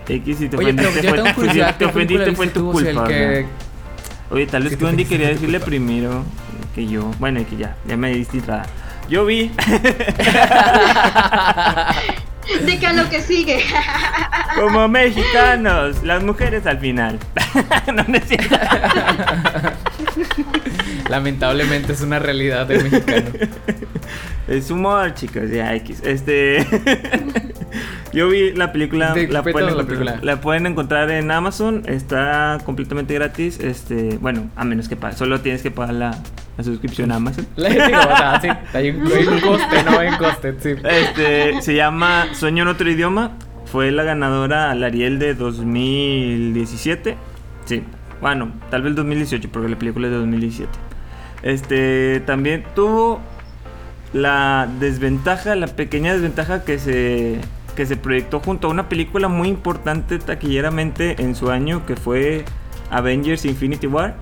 X 0.08 0.36
si 0.38 0.48
te 0.48 0.56
Oye, 0.56 0.72
ofendiste 0.72 1.08
fue, 1.34 1.48
si 1.52 1.58
te 1.58 1.64
¿qué 1.78 1.88
película 1.88 1.88
ofendiste 1.90 2.32
fue 2.36 2.46
tu 2.48 2.72
culpa. 2.72 2.90
el 2.90 2.98
o 2.98 3.06
sea. 3.06 3.16
que- 3.16 3.46
Oye, 4.30 4.46
tal 4.46 4.62
vez 4.62 4.76
que 4.76 5.04
quería 5.06 5.28
decirle 5.28 5.58
culpa. 5.58 5.66
primero 5.66 6.24
que 6.74 6.86
yo. 6.86 7.10
Bueno, 7.18 7.40
y 7.40 7.44
que 7.44 7.56
ya, 7.56 7.76
ya 7.86 7.96
me 7.98 8.14
diste 8.14 8.38
entrada. 8.38 8.64
Yo 9.12 9.26
vi. 9.26 9.50
De 12.64 12.78
que 12.78 12.86
a 12.86 12.94
lo 12.94 13.10
que 13.10 13.20
sigue. 13.20 13.62
Como 14.58 14.88
mexicanos, 14.88 16.02
las 16.02 16.22
mujeres 16.22 16.64
al 16.64 16.78
final. 16.78 17.18
no, 17.94 18.04
cierto. 18.24 18.56
Lamentablemente 21.10 21.92
es 21.92 22.00
una 22.00 22.20
realidad 22.20 22.66
del 22.66 22.84
mexicano. 22.84 23.28
Es 24.48 24.70
humor, 24.70 25.12
chicos, 25.12 25.50
ya 25.50 25.74
X. 25.74 26.00
Este. 26.04 26.66
Yo 28.14 28.30
vi 28.30 28.52
la 28.52 28.72
película. 28.72 29.12
¿De 29.12 29.28
La 29.28 29.42
pueden, 29.42 29.66
la 29.66 29.72
encontrar, 29.72 29.98
película? 29.98 30.18
la 30.22 30.40
pueden 30.40 30.66
encontrar 30.66 31.10
en 31.10 31.30
Amazon. 31.30 31.82
Está 31.86 32.56
completamente 32.64 33.12
gratis. 33.12 33.60
Este. 33.60 34.16
Bueno, 34.22 34.48
a 34.56 34.64
menos 34.64 34.88
que. 34.88 34.96
Solo 35.14 35.42
tienes 35.42 35.62
que 35.62 35.70
pagar 35.70 35.94
la, 35.94 36.18
la 36.56 36.64
suscripción 36.64 37.12
a 37.12 37.16
Amazon. 37.16 37.46
Digo, 37.56 37.68
o 37.68 38.16
sea, 38.16 38.40
sí, 38.40 38.48
hay 38.74 38.90
un, 38.90 39.06
hay 39.10 39.26
un 39.26 39.40
coste, 39.40 39.82
no 39.84 39.98
hay 39.98 40.08
un 40.08 40.16
coste, 40.16 40.54
sí. 40.58 40.74
Este. 40.84 41.62
Se 41.62 41.74
llama 41.74 42.26
Sueño 42.34 42.62
en 42.62 42.68
otro 42.68 42.90
idioma. 42.90 43.32
Fue 43.66 43.90
la 43.90 44.02
ganadora 44.02 44.70
al 44.70 44.82
Ariel 44.84 45.18
de 45.18 45.34
2017. 45.34 47.16
Sí. 47.64 47.82
Bueno, 48.20 48.52
tal 48.70 48.82
vez 48.82 48.94
2018, 48.94 49.48
porque 49.50 49.68
la 49.68 49.78
película 49.78 50.08
es 50.08 50.12
de 50.12 50.18
2017. 50.18 50.70
Este. 51.42 52.20
También 52.26 52.64
tuvo 52.74 53.20
la 54.12 54.68
desventaja, 54.78 55.54
la 55.54 55.68
pequeña 55.68 56.12
desventaja 56.12 56.64
que 56.64 56.78
se, 56.78 57.40
que 57.74 57.86
se 57.86 57.96
proyectó 57.96 58.40
junto 58.40 58.68
a 58.68 58.70
una 58.70 58.88
película 58.88 59.28
muy 59.28 59.48
importante 59.48 60.18
taquilleramente 60.18 61.22
en 61.22 61.34
su 61.34 61.50
año 61.50 61.86
que 61.86 61.96
fue 61.96 62.44
Avengers 62.90 63.44
Infinity 63.44 63.86
War. 63.86 64.14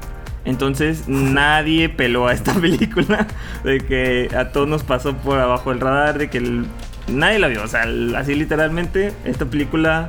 Entonces 0.44 1.05
nadie 1.07 1.88
peló 1.88 2.26
a 2.29 2.33
esta 2.33 2.55
película, 2.61 3.26
de 3.64 3.79
que 3.81 4.29
a 4.37 4.48
todos 4.53 4.68
nos 4.68 4.83
pasó 4.83 5.14
por 5.16 5.38
abajo 5.38 5.72
el 5.72 5.81
radar, 5.81 6.18
de 6.18 6.31
que 6.31 6.38
el- 6.38 6.66
nadie 7.09 7.38
la 7.38 7.48
vio. 7.48 7.62
O 7.62 7.68
sea, 7.68 7.85
así 8.16 8.35
literalmente, 8.35 9.12
esta 9.24 9.44
película 9.46 10.09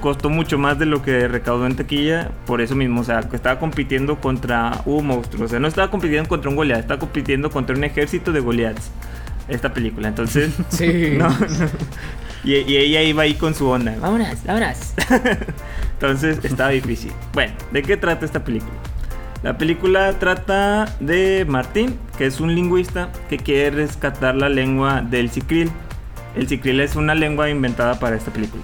costó 0.00 0.28
mucho 0.28 0.58
más 0.58 0.78
de 0.78 0.86
lo 0.86 1.02
que 1.02 1.28
recaudó 1.28 1.66
en 1.66 1.76
taquilla, 1.76 2.30
por 2.46 2.60
eso 2.60 2.74
mismo, 2.76 3.00
o 3.00 3.04
sea, 3.04 3.22
que 3.22 3.36
estaba 3.36 3.58
compitiendo 3.58 4.20
contra 4.20 4.82
un 4.84 5.06
monstruo, 5.06 5.46
o 5.46 5.48
sea, 5.48 5.58
no 5.60 5.66
estaba 5.68 5.90
compitiendo 5.90 6.28
contra 6.28 6.50
un 6.50 6.56
Goliath, 6.56 6.80
estaba 6.80 7.00
compitiendo 7.00 7.50
contra 7.50 7.74
un 7.74 7.84
ejército 7.84 8.30
de 8.30 8.40
Goliaths, 8.40 8.90
esta 9.48 9.72
película, 9.72 10.08
entonces, 10.08 10.52
Sí. 10.68 11.14
no. 11.18 11.28
Y, 12.44 12.54
y 12.56 12.76
ella 12.76 13.00
iba 13.02 13.22
ahí 13.22 13.34
con 13.34 13.54
su 13.54 13.66
onda, 13.66 13.94
vámonos, 13.98 14.44
vámonos, 14.44 14.92
entonces 15.94 16.44
estaba 16.44 16.70
difícil. 16.70 17.12
Bueno, 17.32 17.54
¿de 17.72 17.82
qué 17.82 17.96
trata 17.96 18.26
esta 18.26 18.44
película? 18.44 18.72
La 19.44 19.58
película 19.58 20.18
trata 20.18 20.86
de 21.00 21.44
Martín, 21.46 21.96
que 22.16 22.24
es 22.26 22.40
un 22.40 22.54
lingüista 22.54 23.10
que 23.28 23.36
quiere 23.36 23.70
rescatar 23.76 24.34
la 24.34 24.48
lengua 24.48 25.02
del 25.02 25.28
cicril. 25.30 25.70
El 26.34 26.48
cicril 26.48 26.80
es 26.80 26.96
una 26.96 27.14
lengua 27.14 27.50
inventada 27.50 28.00
para 28.00 28.16
esta 28.16 28.32
película. 28.32 28.62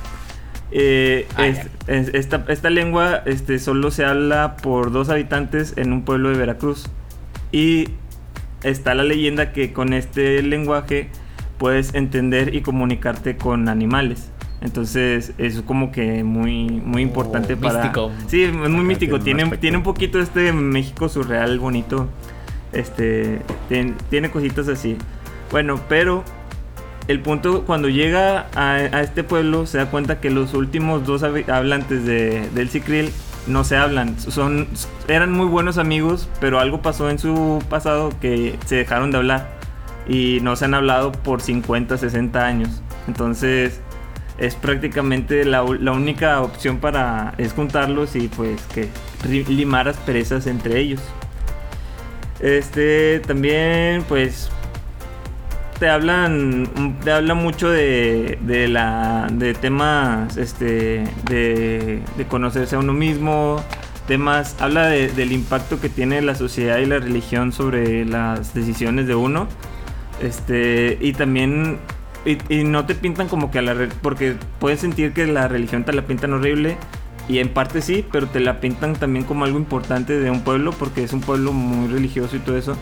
Eh, 0.72 1.26
Ah, 1.36 1.46
es- 1.46 1.66
es- 1.86 2.14
esta, 2.14 2.44
esta 2.48 2.70
lengua 2.70 3.22
este, 3.26 3.58
solo 3.58 3.90
se 3.90 4.04
habla 4.06 4.56
por 4.56 4.90
dos 4.90 5.10
habitantes 5.10 5.74
en 5.76 5.92
un 5.92 6.02
pueblo 6.02 6.30
de 6.30 6.38
Veracruz. 6.38 6.86
Y 7.52 7.88
está 8.62 8.94
la 8.94 9.04
leyenda 9.04 9.52
que 9.52 9.72
con 9.74 9.92
este 9.92 10.42
lenguaje 10.42 11.10
puedes 11.58 11.94
entender 11.94 12.54
y 12.54 12.62
comunicarte 12.62 13.36
con 13.36 13.68
animales. 13.68 14.30
Entonces 14.60 15.32
es 15.38 15.62
como 15.62 15.90
que 15.90 16.22
muy, 16.22 16.68
muy 16.84 17.02
importante 17.02 17.54
Oh, 17.54 17.58
para... 17.58 17.74
místico. 17.82 18.10
Sí, 18.26 18.42
es 18.44 18.52
muy 18.52 18.84
místico. 18.84 19.18
tiene 19.18 19.42
Tiene, 19.42 19.56
tiene 19.58 19.76
un 19.78 19.82
poquito 19.82 20.20
este 20.20 20.52
México 20.52 21.08
surreal 21.08 21.58
bonito. 21.58 22.08
Este, 22.72 23.40
tien- 23.68 23.94
tiene 24.10 24.30
cositas 24.30 24.68
así. 24.68 24.96
Bueno, 25.50 25.80
pero 25.88 26.24
el 27.08 27.20
punto 27.20 27.64
cuando 27.64 27.88
llega 27.88 28.46
a, 28.54 28.74
a 28.74 29.00
este 29.00 29.24
pueblo 29.24 29.66
se 29.66 29.78
da 29.78 29.86
cuenta 29.86 30.20
que 30.20 30.30
los 30.30 30.54
últimos 30.54 31.06
dos 31.06 31.22
hablantes 31.22 32.04
de, 32.04 32.48
del 32.54 32.68
Cicril 32.68 33.10
no 33.46 33.64
se 33.64 33.76
hablan. 33.76 34.20
Son, 34.20 34.68
eran 35.08 35.32
muy 35.32 35.46
buenos 35.46 35.78
amigos, 35.78 36.28
pero 36.38 36.60
algo 36.60 36.82
pasó 36.82 37.08
en 37.10 37.18
su 37.18 37.60
pasado 37.70 38.12
que 38.20 38.56
se 38.66 38.76
dejaron 38.76 39.10
de 39.10 39.16
hablar. 39.16 39.58
Y 40.06 40.38
no 40.42 40.54
se 40.56 40.66
han 40.66 40.74
hablado 40.74 41.12
por 41.12 41.40
50, 41.40 41.96
60 41.96 42.44
años. 42.46 42.82
Entonces 43.08 43.80
es 44.40 44.54
prácticamente 44.56 45.44
la, 45.44 45.62
la 45.78 45.92
única 45.92 46.40
opción 46.40 46.78
para 46.78 47.34
es 47.38 47.52
juntarlos 47.52 48.16
y 48.16 48.28
pues 48.28 48.60
que 48.74 48.88
limar 49.48 49.86
asperezas 49.88 50.46
entre 50.46 50.80
ellos. 50.80 51.00
Este 52.40 53.20
también 53.20 54.02
pues 54.08 54.50
te 55.78 55.88
hablan 55.88 56.96
te 57.04 57.12
habla 57.12 57.34
mucho 57.34 57.68
de, 57.70 58.38
de 58.42 58.68
la 58.68 59.28
de 59.30 59.54
temas 59.54 60.36
este 60.36 61.04
de, 61.24 62.00
conocerse 62.28 62.76
a 62.76 62.78
uno 62.78 62.92
mismo 62.92 63.62
temas 64.06 64.56
habla 64.60 64.86
de- 64.88 65.08
del 65.08 65.32
impacto 65.32 65.80
que 65.80 65.88
tiene 65.88 66.20
la 66.22 66.34
sociedad 66.34 66.78
y 66.78 66.86
la 66.86 66.98
religión 66.98 67.52
sobre 67.52 68.04
las 68.04 68.52
decisiones 68.54 69.06
de 69.06 69.14
uno 69.14 69.46
este 70.22 70.98
y 71.00 71.12
también 71.12 71.78
y, 72.24 72.38
y 72.54 72.64
no 72.64 72.84
te 72.86 72.94
pintan 72.94 73.28
como 73.28 73.50
que 73.50 73.58
a 73.58 73.62
la 73.62 73.74
re- 73.74 73.88
porque 74.02 74.34
puedes 74.58 74.80
sentir 74.80 75.12
que 75.12 75.26
la 75.26 75.48
religión 75.48 75.84
te 75.84 75.92
la 75.92 76.02
pintan 76.02 76.32
horrible 76.34 76.76
y 77.28 77.38
en 77.38 77.48
parte 77.48 77.80
sí 77.80 78.04
pero 78.10 78.26
te 78.26 78.40
la 78.40 78.60
pintan 78.60 78.94
también 78.94 79.24
como 79.24 79.44
algo 79.44 79.58
importante 79.58 80.18
de 80.18 80.30
un 80.30 80.42
pueblo 80.42 80.72
porque 80.72 81.02
es 81.04 81.12
un 81.12 81.20
pueblo 81.20 81.52
muy 81.52 81.88
religioso 81.88 82.36
y 82.36 82.40
todo 82.40 82.56
eso. 82.58 82.76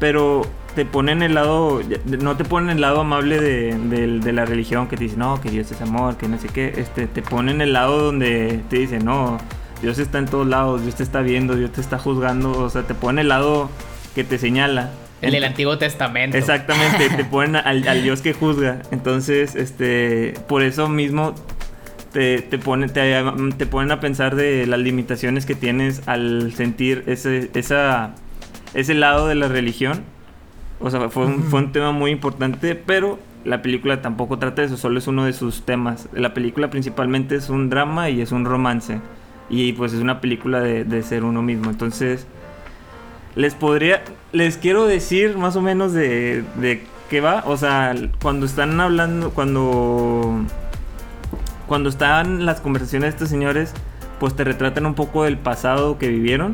Pero 0.00 0.42
te 0.74 0.84
ponen 0.84 1.22
el 1.22 1.34
lado, 1.34 1.80
no 2.20 2.36
te 2.36 2.44
ponen 2.44 2.70
el 2.70 2.80
lado 2.80 3.00
amable 3.02 3.40
de, 3.40 3.78
de- 3.78 4.18
de 4.18 4.32
la 4.32 4.44
religión 4.44 4.88
que 4.88 4.96
te 4.96 5.04
dice, 5.04 5.16
no, 5.16 5.40
que 5.40 5.50
Dios 5.50 5.70
es 5.70 5.80
amor, 5.80 6.16
que 6.16 6.26
no 6.28 6.36
sé 6.38 6.48
qué, 6.48 6.74
este, 6.76 7.06
te 7.06 7.22
ponen 7.22 7.60
el 7.60 7.72
lado 7.72 8.00
donde 8.06 8.60
te 8.68 8.78
dice, 8.78 8.98
no, 8.98 9.38
Dios 9.82 9.98
está 9.98 10.18
en 10.18 10.26
todos 10.26 10.46
lados, 10.48 10.82
Dios 10.82 10.96
te 10.96 11.04
está 11.04 11.20
viendo, 11.20 11.54
Dios 11.54 11.70
te 11.72 11.80
está 11.80 11.98
juzgando, 11.98 12.50
o 12.58 12.70
sea, 12.70 12.82
te 12.82 12.94
pone 12.94 13.20
el 13.20 13.28
lado 13.28 13.70
que 14.16 14.24
te 14.24 14.36
señala. 14.36 14.90
El 15.24 15.32
del 15.32 15.44
Antiguo 15.44 15.78
Testamento. 15.78 16.36
Exactamente, 16.36 17.08
te 17.10 17.24
ponen 17.30 17.56
al, 17.56 17.86
al 17.88 18.02
Dios 18.02 18.20
que 18.22 18.32
juzga. 18.32 18.82
Entonces, 18.90 19.54
este, 19.56 20.34
por 20.48 20.62
eso 20.62 20.88
mismo 20.88 21.34
te, 22.12 22.40
te, 22.42 22.58
pone- 22.58 22.88
te, 22.88 23.22
te 23.56 23.66
ponen 23.66 23.90
a 23.92 24.00
pensar 24.00 24.36
de 24.36 24.66
las 24.66 24.78
limitaciones 24.80 25.46
que 25.46 25.54
tienes 25.54 26.06
al 26.06 26.52
sentir 26.52 27.02
ese, 27.06 27.50
esa, 27.54 28.14
ese 28.74 28.94
lado 28.94 29.26
de 29.28 29.34
la 29.34 29.48
religión. 29.48 30.02
O 30.80 30.90
sea, 30.90 31.08
fue 31.08 31.26
un, 31.26 31.42
fue 31.44 31.60
un 31.60 31.72
tema 31.72 31.92
muy 31.92 32.10
importante, 32.10 32.74
pero 32.74 33.18
la 33.44 33.62
película 33.62 34.00
tampoco 34.02 34.38
trata 34.38 34.62
de 34.62 34.66
eso, 34.68 34.76
solo 34.76 34.98
es 34.98 35.06
uno 35.06 35.24
de 35.24 35.32
sus 35.32 35.64
temas. 35.64 36.08
La 36.12 36.34
película 36.34 36.70
principalmente 36.70 37.36
es 37.36 37.48
un 37.50 37.70
drama 37.70 38.10
y 38.10 38.20
es 38.20 38.32
un 38.32 38.44
romance. 38.44 39.00
Y 39.50 39.74
pues 39.74 39.92
es 39.92 40.00
una 40.00 40.20
película 40.22 40.60
de, 40.60 40.84
de 40.84 41.02
ser 41.02 41.22
uno 41.24 41.42
mismo. 41.42 41.70
Entonces, 41.70 42.26
les 43.36 43.54
podría, 43.54 44.02
les 44.32 44.56
quiero 44.56 44.86
decir 44.86 45.36
más 45.36 45.56
o 45.56 45.60
menos 45.60 45.92
de, 45.92 46.44
de 46.56 46.84
qué 47.10 47.20
va. 47.20 47.42
O 47.46 47.56
sea, 47.56 47.94
cuando 48.22 48.46
están 48.46 48.80
hablando, 48.80 49.30
cuando, 49.30 50.44
cuando 51.66 51.88
están 51.88 52.46
las 52.46 52.60
conversaciones 52.60 53.06
de 53.06 53.10
estos 53.10 53.28
señores, 53.28 53.72
pues 54.20 54.34
te 54.36 54.44
retratan 54.44 54.86
un 54.86 54.94
poco 54.94 55.24
del 55.24 55.38
pasado 55.38 55.98
que 55.98 56.08
vivieron. 56.08 56.52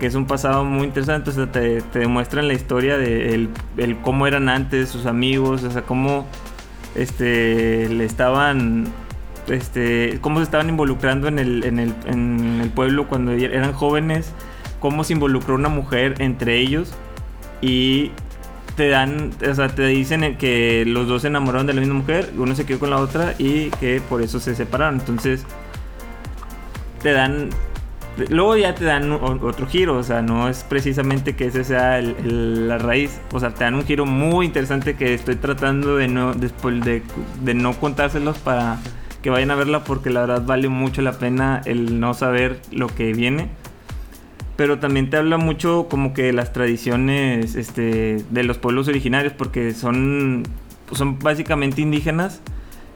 Que 0.00 0.06
es 0.06 0.14
un 0.14 0.26
pasado 0.26 0.64
muy 0.64 0.86
interesante, 0.86 1.30
o 1.30 1.32
sea, 1.32 1.50
te, 1.50 1.82
te 1.82 1.98
demuestran 1.98 2.46
la 2.46 2.54
historia 2.54 2.96
de 2.96 3.34
el, 3.34 3.48
el 3.78 3.96
cómo 3.96 4.28
eran 4.28 4.48
antes, 4.48 4.88
sus 4.90 5.06
amigos, 5.06 5.64
o 5.64 5.72
sea, 5.72 5.82
cómo 5.82 6.24
este, 6.94 7.88
le 7.88 8.04
estaban 8.04 8.86
este, 9.48 10.18
cómo 10.20 10.38
se 10.38 10.44
estaban 10.44 10.68
involucrando 10.68 11.28
en 11.28 11.38
el, 11.38 11.64
en 11.64 11.78
el, 11.78 11.94
en 12.06 12.60
el 12.62 12.70
pueblo 12.70 13.08
cuando 13.08 13.32
eran 13.32 13.72
jóvenes, 13.72 14.32
cómo 14.80 15.04
se 15.04 15.14
involucró 15.14 15.54
una 15.54 15.68
mujer 15.68 16.14
entre 16.18 16.58
ellos 16.58 16.92
y 17.60 18.12
te 18.76 18.88
dan, 18.88 19.32
o 19.48 19.54
sea, 19.54 19.68
te 19.68 19.86
dicen 19.86 20.36
que 20.36 20.84
los 20.86 21.08
dos 21.08 21.22
se 21.22 21.28
enamoraron 21.28 21.66
de 21.66 21.72
la 21.72 21.80
misma 21.80 21.96
mujer, 21.96 22.30
uno 22.38 22.54
se 22.54 22.64
quedó 22.64 22.78
con 22.78 22.90
la 22.90 22.98
otra 22.98 23.34
y 23.36 23.70
que 23.70 24.00
por 24.00 24.22
eso 24.22 24.38
se 24.38 24.54
separaron. 24.54 25.00
Entonces, 25.00 25.44
te 27.02 27.10
dan, 27.10 27.50
luego 28.28 28.56
ya 28.56 28.76
te 28.76 28.84
dan 28.84 29.10
otro 29.10 29.66
giro, 29.66 29.98
o 29.98 30.02
sea, 30.04 30.22
no 30.22 30.48
es 30.48 30.62
precisamente 30.62 31.34
que 31.34 31.46
ese 31.46 31.64
sea 31.64 32.00
la 32.00 32.78
raíz, 32.78 33.18
o 33.32 33.40
sea, 33.40 33.50
te 33.50 33.64
dan 33.64 33.74
un 33.74 33.84
giro 33.84 34.06
muy 34.06 34.46
interesante 34.46 34.94
que 34.94 35.12
estoy 35.12 35.34
tratando 35.34 35.96
de 35.96 36.06
no, 36.06 36.34
después 36.34 36.80
de, 36.84 37.02
de 37.42 37.54
no 37.54 37.72
contárselos 37.74 38.38
para 38.38 38.78
que 39.22 39.30
vayan 39.30 39.50
a 39.50 39.56
verla 39.56 39.82
porque 39.82 40.10
la 40.10 40.20
verdad 40.20 40.44
vale 40.46 40.68
mucho 40.68 41.02
la 41.02 41.12
pena 41.12 41.62
el 41.64 41.98
no 41.98 42.14
saber 42.14 42.60
lo 42.70 42.86
que 42.86 43.12
viene. 43.12 43.48
Pero 44.58 44.78
también 44.80 45.08
te 45.08 45.16
habla 45.16 45.38
mucho 45.38 45.86
como 45.88 46.12
que 46.12 46.24
de 46.24 46.32
las 46.34 46.52
tradiciones 46.52 47.54
este, 47.54 48.16
de 48.28 48.42
los 48.42 48.58
pueblos 48.58 48.88
originarios 48.88 49.32
porque 49.32 49.72
son, 49.72 50.42
son 50.92 51.18
básicamente 51.20 51.80
indígenas 51.80 52.42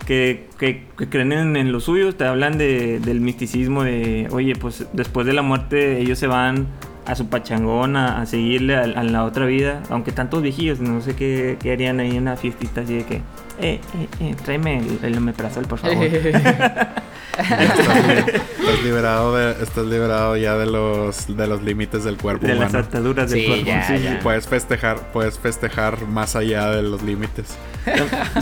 que, 0.05 0.49
que- 0.59 0.83
que 0.99 1.09
creen 1.09 1.31
en, 1.33 1.57
en 1.57 1.71
lo 1.71 1.79
suyo, 1.79 2.15
te 2.17 2.25
hablan 2.25 2.59
de, 2.59 2.99
del 2.99 3.21
misticismo 3.21 3.85
de, 3.85 4.27
oye, 4.33 4.57
pues 4.57 4.87
después 4.93 5.25
de 5.25 5.33
la 5.35 5.43
muerte 5.43 6.01
ellos 6.01 6.19
se 6.19 6.27
van 6.27 6.67
a 7.07 7.15
su 7.15 7.29
pachangón, 7.29 7.95
a, 7.97 8.21
a 8.21 8.27
seguirle 8.27 8.75
a, 8.77 8.81
a 8.83 9.05
la 9.05 9.25
otra 9.25 9.47
vida, 9.47 9.85
aunque 9.89 10.11
tantos 10.11 10.43
viejillos, 10.43 10.81
no 10.81 11.01
sé 11.01 11.15
qué, 11.15 11.57
qué 11.61 11.71
harían 11.73 12.01
ahí 12.01 12.11
en 12.17 12.23
una 12.23 12.37
fiestita 12.37 12.81
así 12.81 12.95
de 12.95 13.05
que, 13.05 13.15
eh, 13.17 13.21
eh, 13.61 13.81
eh, 14.21 14.35
tráeme 14.45 14.79
el, 14.79 14.99
el 15.05 15.17
omeprazol, 15.19 15.65
por 15.67 15.79
favor. 15.79 16.05
Estás, 17.39 18.07
li- 18.07 18.33
estás 18.35 18.83
liberado 18.85 19.35
de, 19.37 19.53
estás 19.63 19.87
liberado 19.87 20.37
ya 20.37 20.57
de 20.57 20.67
los 20.67 21.35
de 21.37 21.47
los 21.47 21.63
límites 21.63 22.05
del 22.05 22.17
cuerpo 22.19 22.47
de 22.47 22.55
las 22.55 22.75
ataduras 22.75 23.31
del 23.31 23.41
Sí, 23.41 23.47
cuerpo. 23.47 23.65
ya, 23.67 23.87
sí, 23.87 23.97
sí, 23.99 24.05
ya. 24.05 24.11
sí. 24.13 24.19
Puedes 24.23 24.47
festejar, 24.49 24.99
puedes 25.13 25.39
festejar 25.39 26.07
más 26.07 26.37
allá 26.37 26.71
de 26.71 26.83
los 26.83 27.03
límites. 27.03 27.57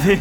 Sí. 0.05 0.19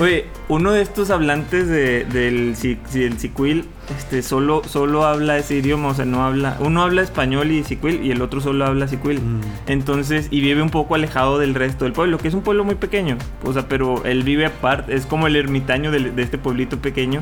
Oye, 0.00 0.26
uno 0.48 0.72
de 0.72 0.82
estos 0.82 1.10
hablantes 1.10 1.68
de, 1.68 2.04
del, 2.04 2.54
del 2.92 3.18
sicuil 3.18 3.64
este, 3.96 4.22
solo, 4.22 4.62
solo 4.68 5.04
habla 5.04 5.38
ese 5.38 5.54
idioma, 5.56 5.88
o 5.88 5.94
sea, 5.94 6.04
no 6.04 6.24
habla. 6.24 6.56
Uno 6.60 6.82
habla 6.82 7.02
español 7.02 7.50
y 7.52 7.62
sicuil 7.64 8.04
y 8.04 8.10
el 8.10 8.22
otro 8.22 8.40
solo 8.40 8.64
habla 8.66 8.88
sicuil. 8.88 9.20
Mm. 9.20 9.40
Entonces, 9.68 10.26
y 10.30 10.40
vive 10.40 10.62
un 10.62 10.70
poco 10.70 10.94
alejado 10.96 11.38
del 11.38 11.54
resto 11.54 11.84
del 11.84 11.92
pueblo, 11.92 12.18
que 12.18 12.28
es 12.28 12.34
un 12.34 12.42
pueblo 12.42 12.64
muy 12.64 12.74
pequeño. 12.74 13.16
O 13.44 13.52
sea, 13.52 13.68
pero 13.68 14.04
él 14.04 14.22
vive 14.24 14.46
aparte, 14.46 14.94
es 14.94 15.06
como 15.06 15.26
el 15.28 15.36
ermitaño 15.36 15.90
de, 15.92 16.12
este 16.20 16.36
pueblito 16.38 16.78
pequeño. 16.78 17.20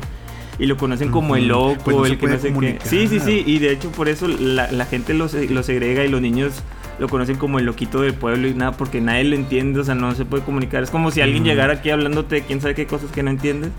Y 0.57 0.67
lo 0.67 0.77
conocen 0.77 1.11
como 1.11 1.35
el 1.35 1.47
loco, 1.49 1.75
Pues 1.83 1.97
no 1.97 2.05
el 2.05 2.17
que 2.17 2.27
no 2.27 2.37
sé 2.37 2.47
qué. 2.47 2.53
comunicar. 2.53 2.87
Sí, 2.87 3.07
sí, 3.07 3.19
sí. 3.19 3.43
Y 3.45 3.59
de 3.59 3.71
hecho, 3.71 3.91
por 3.91 4.07
eso 4.07 4.27
la, 4.27 4.71
la 4.71 4.85
gente 4.85 5.13
lo, 5.13 5.27
lo 5.49 5.63
segrega 5.63 6.03
y 6.05 6.07
los 6.09 6.21
niños 6.21 6.61
lo 6.97 7.09
conocen 7.09 7.35
como 7.35 7.59
el 7.59 7.65
loquito 7.65 7.99
del 8.01 8.13
pueblo 8.13 8.47
y 8.47 8.53
nada, 8.53 8.71
porque 8.71 9.01
nadie 9.01 9.25
lo 9.25 9.35
entiende, 9.35 9.81
o 9.81 9.83
sea, 9.83 9.95
no 9.95 10.15
se 10.15 10.23
puede 10.23 10.43
comunicar. 10.43 10.81
Es 10.81 10.89
como 10.91 11.11
si 11.11 11.19
alguien 11.19 11.41
Ujú. 11.43 11.49
llegara 11.51 11.73
aquí 11.73 11.89
hablándote 11.89 12.35
de 12.35 12.41
quién 12.43 12.61
sabe 12.61 12.73
qué 12.73 12.87
cosas 12.87 13.11
que 13.11 13.21
no 13.21 13.31
entiendes. 13.31 13.71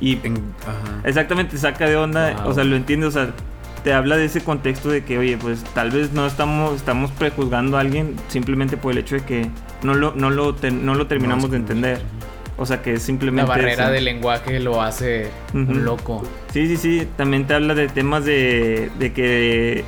Y 0.00 0.18
En- 0.24 0.38
ajá. 0.62 1.00
exactamente 1.04 1.56
saca 1.58 1.86
de 1.88 1.96
onda, 1.96 2.32
Wow. 2.42 2.50
o 2.50 2.54
sea, 2.54 2.64
lo 2.64 2.74
entiende, 2.74 3.06
o 3.06 3.10
sea, 3.12 3.30
te 3.84 3.92
habla 3.92 4.16
de 4.16 4.24
ese 4.24 4.40
contexto 4.42 4.88
de 4.88 5.04
que, 5.04 5.16
oye, 5.16 5.38
pues 5.38 5.62
tal 5.74 5.92
vez 5.92 6.12
no 6.12 6.26
estamos, 6.26 6.74
estamos 6.74 7.12
prejuzgando 7.12 7.76
a 7.76 7.80
alguien 7.80 8.16
simplemente 8.26 8.76
por 8.76 8.90
el 8.92 8.98
hecho 8.98 9.14
de 9.14 9.22
que 9.22 9.46
no 9.84 9.94
lo, 9.94 10.12
no 10.16 10.30
lo, 10.30 10.56
te- 10.56 10.72
no 10.72 10.96
lo 10.96 11.06
terminamos 11.06 11.44
No, 11.44 11.50
de 11.50 11.56
entender. 11.58 12.02
O 12.58 12.64
sea, 12.64 12.80
que 12.82 12.94
es 12.94 13.00
La 13.00 13.06
simplemente... 13.06 13.48
barrera 13.48 13.84
eso. 13.84 13.92
del 13.92 14.04
lenguaje 14.06 14.60
lo 14.60 14.80
hace 14.80 15.28
un 15.52 15.84
loco. 15.84 16.22
Sí, 16.52 16.66
sí, 16.68 16.76
sí. 16.78 17.06
También 17.16 17.46
te 17.46 17.54
habla 17.54 17.74
de 17.74 17.88
temas 17.88 18.24
de, 18.24 18.90
de 18.98 19.12
que, 19.12 19.84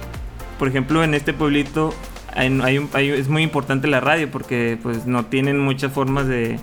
por 0.59 0.69
ejemplo, 0.69 1.03
en 1.03 1.15
este 1.15 1.33
pueblito 1.33 1.95
hay, 2.35 2.49
hay 2.63 2.79
un- 2.79 2.91
hay- 2.93 3.09
es 3.11 3.29
muy 3.29 3.43
importante 3.43 3.89
la 3.89 4.01
radio 4.01 4.31
porque 4.31 4.77
pues 4.83 5.07
no 5.07 5.25
tienen 5.27 5.59
muchas 5.59 5.93
formas 5.93 6.27
de... 6.29 6.59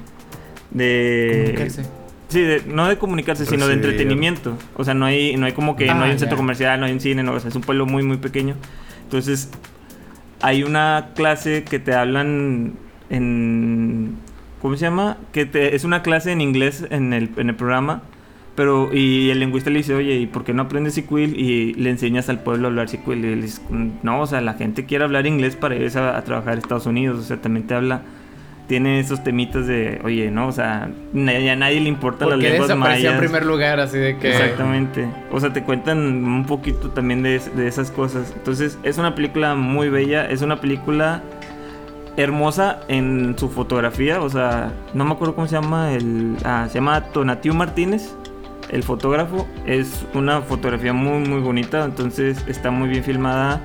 de 0.71 1.41
Comunicarse. 1.43 1.83
Sí, 2.27 2.41
de- 2.41 2.63
no 2.67 2.87
de 2.87 2.97
comunicarse, 2.97 3.45
sino 3.45 3.67
de 3.67 3.73
entretenimiento. 3.73 4.57
O 4.75 4.83
sea, 4.83 4.93
no 4.93 5.05
hay, 5.05 5.35
no 5.37 5.45
hay 5.47 5.53
como 5.53 5.75
que 5.75 5.85
no 5.87 5.93
Ah, 5.93 6.03
hay 6.03 6.11
un 6.11 6.19
centro 6.19 6.35
ya. 6.35 6.41
comercial, 6.41 6.79
no 6.79 6.85
hay 6.85 6.91
un 6.91 6.99
cine, 6.99 7.23
no, 7.23 7.33
o 7.33 7.39
sea, 7.39 7.49
es 7.49 7.55
un 7.55 7.61
pueblo 7.63 7.85
muy, 7.87 8.03
muy 8.03 8.17
pequeño. 8.17 8.55
Entonces, 9.03 9.49
hay 10.41 10.63
una 10.63 11.09
clase 11.15 11.63
que 11.63 11.79
te 11.79 11.93
hablan 11.93 12.73
en... 13.09 14.17
¿Cómo 14.61 14.75
se 14.75 14.81
llama? 14.85 15.17
Que 15.31 15.45
te- 15.45 15.75
es 15.75 15.83
una 15.83 16.01
clase 16.01 16.31
en 16.31 16.41
inglés 16.41 16.85
en 16.89 17.13
el, 17.13 17.29
en 17.37 17.49
el 17.49 17.55
programa. 17.55 18.01
Pero, 18.55 18.89
y 18.93 19.29
el 19.31 19.41
lingüista 19.41 19.69
le 19.69 19.79
dice, 19.79 19.93
oye, 19.95 20.15
¿y 20.15 20.27
por 20.27 20.45
qué 20.45 20.53
no 20.53 20.61
aprendes 20.63 20.93
sicuil? 20.93 21.37
Y 21.37 21.73
le 21.73 21.89
enseñas 21.89 22.29
al 22.29 22.39
pueblo 22.39 22.67
a 22.67 22.69
hablar 22.69 22.87
sicuil. 22.87 23.25
Y 23.25 23.27
él 23.33 23.41
dice, 23.41 23.61
no, 24.01 24.21
o 24.21 24.27
sea, 24.27 24.39
la 24.39 24.53
gente 24.53 24.85
quiere 24.85 25.03
hablar 25.03 25.27
inglés 25.27 25.57
para 25.57 25.75
irse 25.75 25.99
a, 25.99 26.17
a 26.17 26.23
trabajar 26.23 26.55
a 26.55 26.59
Estados 26.59 26.85
Unidos. 26.85 27.19
O 27.19 27.23
sea, 27.23 27.35
también 27.41 27.67
te 27.67 27.73
habla, 27.73 28.03
tiene 28.69 29.01
esos 29.01 29.21
temitas 29.25 29.67
de, 29.67 29.99
oye, 30.05 30.31
no, 30.31 30.47
o 30.47 30.51
sea, 30.53 30.89
ya 31.13 31.51
a 31.51 31.55
nadie 31.57 31.81
le 31.81 31.89
importa 31.89 32.25
las 32.27 32.39
lenguas 32.39 32.69
desapareció 32.69 33.09
en 33.09 33.15
mayas. 33.17 33.19
primer 33.29 33.45
lugar, 33.45 33.79
así 33.81 33.97
de 33.97 34.17
que. 34.19 34.29
Exactamente. 34.29 35.05
O 35.31 35.39
sea, 35.41 35.51
te 35.51 35.61
cuentan 35.61 35.97
un 35.99 36.45
poquito 36.45 36.91
también 36.91 37.23
de, 37.23 37.41
de 37.57 37.67
esas 37.67 37.91
cosas. 37.91 38.31
Entonces, 38.37 38.79
es 38.83 38.97
una 38.97 39.15
película 39.15 39.55
muy 39.55 39.89
bella. 39.89 40.25
Es 40.29 40.41
una 40.41 40.61
película 40.61 41.21
hermosa 42.17 42.81
en 42.87 43.35
su 43.37 43.49
fotografía. 43.49 44.21
O 44.21 44.29
sea, 44.29 44.73
no 44.93 45.05
me 45.05 45.13
acuerdo 45.13 45.35
cómo 45.35 45.47
se 45.47 45.55
llama. 45.55 45.93
El, 45.93 46.37
ah, 46.43 46.67
se 46.67 46.75
llama 46.75 47.01
Tonatiu 47.11 47.53
Martínez. 47.53 48.15
El 48.69 48.83
fotógrafo. 48.83 49.47
Es 49.65 50.05
una 50.13 50.41
fotografía 50.41 50.93
muy, 50.93 51.27
muy 51.27 51.41
bonita. 51.41 51.85
Entonces, 51.85 52.43
está 52.47 52.71
muy 52.71 52.89
bien 52.89 53.03
filmada. 53.03 53.61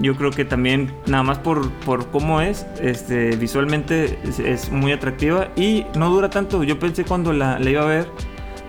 Yo 0.00 0.16
creo 0.16 0.30
que 0.30 0.44
también, 0.44 0.92
nada 1.06 1.22
más 1.22 1.38
por, 1.38 1.70
por 1.70 2.10
cómo 2.10 2.40
es, 2.40 2.66
este, 2.80 3.36
visualmente 3.36 4.18
es, 4.24 4.72
muy 4.72 4.90
atractiva 4.90 5.48
y 5.54 5.86
no 5.96 6.10
dura 6.10 6.30
tanto. 6.30 6.64
Yo 6.64 6.78
pensé 6.80 7.04
cuando 7.04 7.32
la, 7.32 7.60
iba 7.60 7.82
a 7.82 7.86
ver, 7.86 8.08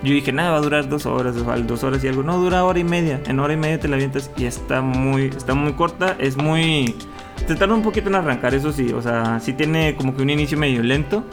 yo 0.03 0.13
dije, 0.13 0.31
nada, 0.31 0.51
va 0.51 0.57
a 0.57 0.61
durar 0.61 0.87
dos 0.87 1.07
horas, 1.07 1.35
dos 1.65 1.83
horas 1.83 2.03
y 2.03 2.07
algo. 2.07 2.21
No, 2.21 2.37
dura 2.37 2.63
hora 2.63 2.77
y 2.77 2.83
media. 2.83 3.21
En 3.25 3.39
hora 3.39 3.53
y 3.53 3.57
media 3.57 3.79
te 3.79 3.87
la 3.87 3.95
avientas 3.95 4.29
y 4.37 4.45
está 4.45 4.81
muy, 4.81 5.25
está 5.25 5.55
muy 5.55 5.73
corta. 5.73 6.15
Es 6.19 6.37
muy... 6.37 6.95
Te 7.47 7.55
tarda 7.55 7.75
un 7.75 7.83
poquito 7.83 8.09
en 8.09 8.15
arrancar, 8.15 8.53
eso 8.55 8.71
sí. 8.71 8.91
O 8.93 9.01
sea, 9.01 9.39
sí 9.39 9.53
tiene 9.53 9.95
como 9.95 10.15
que 10.15 10.21
un 10.21 10.29
inicio 10.29 10.57
medio 10.57 10.81
lento. 10.83 11.23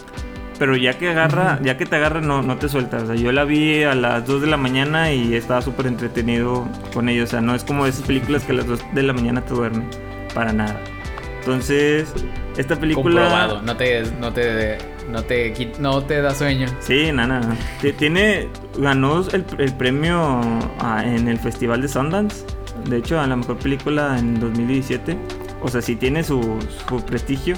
Pero 0.59 0.76
ya 0.76 0.96
que 0.96 1.09
agarra, 1.09 1.59
ya 1.62 1.76
que 1.76 1.86
te 1.86 1.96
agarra, 1.96 2.20
no, 2.20 2.42
no 2.42 2.57
te 2.57 2.68
suelta. 2.68 2.98
O 2.98 3.07
sea, 3.07 3.14
yo 3.16 3.32
la 3.32 3.44
vi 3.44 3.82
a 3.82 3.94
las 3.94 4.24
2 4.26 4.42
de 4.42 4.46
la 4.46 4.57
mañana 4.57 5.11
y 5.12 5.34
estaba 5.34 5.61
súper 5.62 5.86
entretenido 5.86 6.68
con 6.94 7.09
ella. 7.09 7.24
O 7.24 7.26
sea, 7.26 7.40
no 7.40 7.55
es 7.55 7.64
como 7.64 7.86
esas 7.86 8.03
películas 8.07 8.44
que 8.44 8.53
a 8.53 8.57
las 8.57 8.66
2 8.66 8.80
de 8.94 9.03
la 9.03 9.12
mañana 9.12 9.40
te 9.44 9.55
duermen. 9.55 9.88
Para 10.34 10.53
nada. 10.53 10.78
Entonces, 11.40 12.12
esta 12.57 12.76
película... 12.76 13.22
Comprobado. 13.22 13.62
No 13.62 13.76
te, 13.76 14.03
no 14.20 14.32
te, 14.32 14.78
no 15.11 15.22
te, 15.24 15.53
no 15.80 16.03
te 16.05 16.20
da 16.22 16.32
sueño. 16.34 16.68
Sí, 16.78 17.11
nada, 17.12 17.40
nada. 17.40 17.57
T- 17.80 17.92
Tiene, 17.94 18.48
ganó 18.78 19.26
el, 19.32 19.44
el 19.59 19.74
premio 19.74 20.40
ah, 20.78 21.03
en 21.05 21.26
el 21.26 21.38
Festival 21.38 21.82
de 21.82 21.88
Sundance. 21.88 22.44
De 22.88 22.98
hecho, 22.98 23.18
a 23.20 23.26
la 23.26 23.34
mejor 23.34 23.57
película 23.59 24.16
en 24.16 24.38
2017. 24.38 25.16
O 25.62 25.68
sea, 25.68 25.80
sí 25.82 25.96
tiene 25.96 26.22
su, 26.24 26.58
su 26.88 27.04
prestigio. 27.04 27.56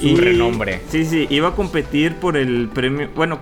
Su 0.00 0.16
renombre. 0.16 0.80
Sí, 0.88 1.04
sí, 1.04 1.26
iba 1.28 1.48
a 1.48 1.54
competir 1.56 2.14
por 2.16 2.36
el 2.36 2.68
premio. 2.72 3.08
Bueno, 3.16 3.40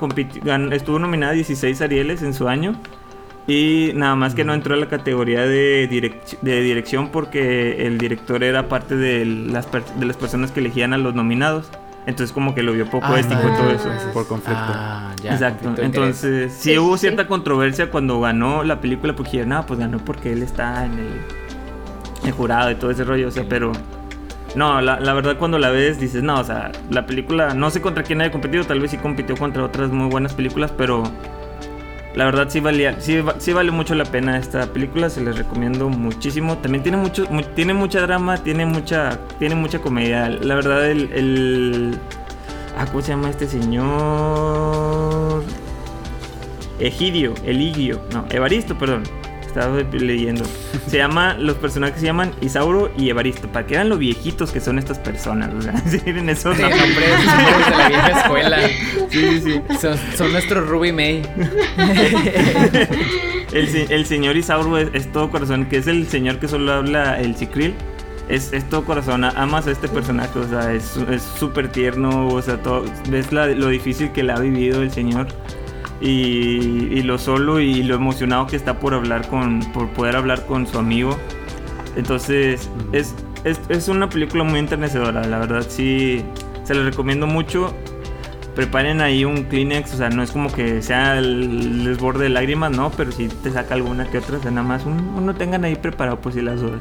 estuvo 0.73 0.99
nominada 0.99 1.33
a 1.33 1.35
16 1.35 1.83
Arieles 1.83 2.23
en 2.23 2.33
su 2.33 2.49
año. 2.49 2.81
Y 3.49 3.93
nada 3.95 4.17
más 4.17 4.35
que 4.35 4.43
no 4.43 4.55
entró 4.55 4.75
a 4.75 4.77
la 4.77 4.89
categoría 4.89 5.43
de, 5.43 5.89
direc- 5.89 6.41
de 6.41 6.63
dirección 6.63 7.11
porque 7.11 7.87
el 7.87 7.97
director 7.99 8.43
era 8.43 8.69
parte 8.69 8.97
de 8.97 9.25
las, 9.25 9.67
per- 9.67 9.85
de 9.85 10.07
las 10.07 10.17
personas 10.17 10.51
que 10.51 10.61
elegían 10.61 10.93
a 10.95 10.99
los 10.99 11.15
nominados. 11.15 11.69
Entonces 12.07 12.33
como 12.33 12.55
que 12.55 12.63
lo 12.63 12.73
vio 12.73 12.87
poco 12.89 13.07
Ah, 13.09 13.21
ético 13.21 13.41
y 13.43 13.57
todo 13.57 13.71
eso. 13.71 13.89
Por 14.13 14.27
conflicto. 14.27 14.63
Ah, 14.65 15.15
ya. 15.23 15.35
Exacto. 15.35 15.65
conflicto 15.65 15.81
de 15.83 15.87
interés. 15.87 16.25
Entonces, 16.25 16.53
sí, 16.59 16.71
Sí, 16.73 16.79
hubo 16.79 16.97
cierta 16.97 17.23
sí. 17.23 17.29
controversia 17.29 17.91
cuando 17.91 18.19
ganó 18.21 18.65
la 18.65 18.81
película, 18.81 19.15
porque 19.15 19.31
dijeron, 19.33 19.51
no, 19.51 19.67
pues 19.67 19.79
ganó 19.79 19.99
porque 19.99 20.33
él 20.33 20.43
está 20.43 20.85
en 20.87 20.93
el, 20.93 21.09
el 22.25 22.33
jurado 22.33 22.71
y 22.71 22.77
todo 22.77 22.91
ese 22.91 23.05
rollo, 23.05 23.29
o 23.29 23.31
sea, 23.31 23.45
pero 23.49 23.73
no, 24.57 24.81
la, 24.81 24.99
la 24.99 25.13
verdad 25.15 25.37
cuando 25.39 25.59
la 25.59 25.71
ves 25.71 26.01
dices, 26.01 26.23
no, 26.23 26.41
o 26.41 26.45
sea, 26.45 26.73
la 26.91 27.07
película, 27.07 27.55
no 27.55 27.71
sé 27.71 27.81
contra 27.81 28.03
quién 28.03 28.21
haya 28.21 28.33
competido, 28.33 28.65
tal 28.65 28.81
vez 28.81 28.91
sí 28.91 28.97
compitió 28.97 29.37
contra 29.37 29.63
otras 29.65 29.91
muy 29.91 30.09
buenas 30.09 30.33
películas, 30.35 30.73
pero 30.77 31.03
la 32.15 32.25
verdad 32.25 32.47
sí 32.49 32.61
valía, 32.61 32.99
sí, 32.99 33.23
sí 33.39 33.53
vale 33.53 33.71
mucho 33.71 33.95
la 33.95 34.07
pena 34.07 34.39
esta 34.39 34.67
película, 34.73 35.11
se 35.11 35.21
les 35.21 35.37
recomiendo 35.37 35.91
muchísimo. 35.91 36.57
También 36.57 36.83
tiene 36.83 36.97
mucho, 36.97 37.27
mu- 37.31 37.43
tiene 37.43 37.75
mucha 37.75 38.01
drama, 38.01 38.39
tiene 38.39 38.65
mucha, 38.65 39.19
tiene 39.39 39.55
mucha 39.55 39.81
comedia. 39.81 40.29
La 40.31 40.55
verdad 40.55 40.91
el, 40.91 41.13
el 41.13 41.99
ah, 42.79 42.87
¿cómo 42.87 43.03
se 43.03 43.09
llama 43.13 43.29
este 43.29 43.47
señor? 43.47 45.43
Egidio, 46.79 47.35
Eligio, 47.45 48.01
no, 48.13 48.25
Evaristo, 48.31 48.77
perdón. 48.79 49.03
Estaba 49.57 49.81
leyendo. 49.93 50.45
Se 50.87 50.99
llama, 50.99 51.35
los 51.39 51.57
personajes 51.57 51.99
se 52.01 52.05
llaman 52.07 52.33
Isauro 52.43 52.93
y 52.99 53.09
Evaristo. 53.09 53.49
Para 53.49 53.67
que 53.67 53.75
vean 53.75 53.89
lo 53.89 53.97
viejitos 53.97 54.53
que 54.53 54.61
son 54.61 54.79
estas 54.79 54.99
personas. 54.99 55.51
O 55.55 55.63
sea, 55.63 55.73
miren 56.05 56.29
esos 56.29 56.55
Sí, 56.57 56.63
nombres. 56.63 56.91
de 57.71 57.77
la 57.77 57.89
vieja 57.89 58.21
escuela. 58.21 58.59
Sí, 59.09 59.21
sí, 59.21 59.41
sí. 59.41 59.61
Son, 59.81 59.97
son 60.17 60.33
nuestros 60.33 60.69
Ruby 60.69 60.93
May. 60.93 61.23
El, 63.53 63.69
el 63.91 64.05
señor 64.07 64.37
Isauro 64.37 64.77
es, 64.77 64.89
es 64.93 65.11
todo 65.13 65.31
corazón, 65.31 65.67
que 65.67 65.79
es 65.79 65.87
el 65.87 66.07
señor 66.09 66.39
que 66.39 66.49
solo 66.49 66.73
habla 66.73 67.19
el 67.21 67.37
cicril. 67.37 67.75
Es, 68.29 68.53
es 68.53 68.69
todo 68.69 68.85
corazón, 68.85 69.25
amas 69.25 69.69
a 69.69 69.71
este 69.71 69.87
personaje, 69.89 70.37
o 70.41 70.49
sea, 70.49 70.73
es 70.75 70.93
súper 71.39 71.69
tierno, 71.69 72.27
o 72.27 72.43
sea, 72.43 72.57
todo, 72.61 72.85
ves 73.09 73.33
la- 73.33 73.47
lo 73.47 73.69
difícil 73.69 74.11
que 74.11 74.25
le 74.25 74.33
ha 74.33 74.39
vivido 74.41 74.83
el 74.83 74.91
señor 74.91 75.29
y, 76.01 76.09
y 76.93 77.03
lo 77.03 77.19
solo 77.19 77.61
y 77.61 77.83
lo 77.83 77.95
emocionado 77.95 78.47
que 78.47 78.57
está 78.57 78.79
por 78.79 78.95
hablar 78.95 79.29
con, 79.29 79.61
por 79.73 79.89
poder 79.91 80.17
hablar 80.17 80.47
con 80.47 80.67
su 80.67 80.79
amigo. 80.79 81.17
Entonces, 81.97 82.71
es, 82.93 83.15
es, 83.45 83.61
es 83.69 83.89
una 83.89 84.09
película 84.09 84.45
muy 84.45 84.59
enternecedora, 84.59 85.25
la 85.27 85.39
verdad, 85.39 85.65
sí, 85.69 86.23
se 86.65 86.75
la 86.75 86.83
recomiendo 86.85 87.27
mucho 87.27 87.75
preparen 88.55 89.03
ahí 89.03 89.25
un 89.25 89.45
Kleenex, 89.45 89.93
o 89.95 89.97
sea, 89.99 90.09
no 90.09 90.23
es 90.23 90.31
como 90.33 90.51
que 90.51 90.81
sea 90.81 91.19
el 91.19 91.85
desborde 91.85 92.25
de 92.25 92.31
lágrimas, 92.31 92.71
no, 92.71 92.91
pero 92.91 93.13
sí 93.13 93.29
te 93.43 93.51
saca 93.51 93.75
alguna 93.75 94.07
que 94.11 94.17
otra, 94.19 94.39
o 94.39 94.43
sea, 94.43 94.51
nada 94.51 94.67
más 94.67 94.87
un- 94.87 95.15
uno 95.15 95.35
tengan 95.35 95.65
ahí 95.65 95.77
preparado 95.77 96.21
por 96.21 96.33
si 96.33 96.41
las 96.41 96.61
dudas. 96.63 96.81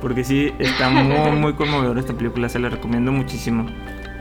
Porque 0.00 0.24
sí, 0.24 0.52
está 0.58 0.90
muy, 0.90 1.30
muy 1.32 1.54
conmovedora 1.54 2.00
esta 2.00 2.12
película, 2.14 2.48
se 2.48 2.58
la 2.58 2.68
recomiendo 2.70 3.12
muchísimo. 3.12 3.66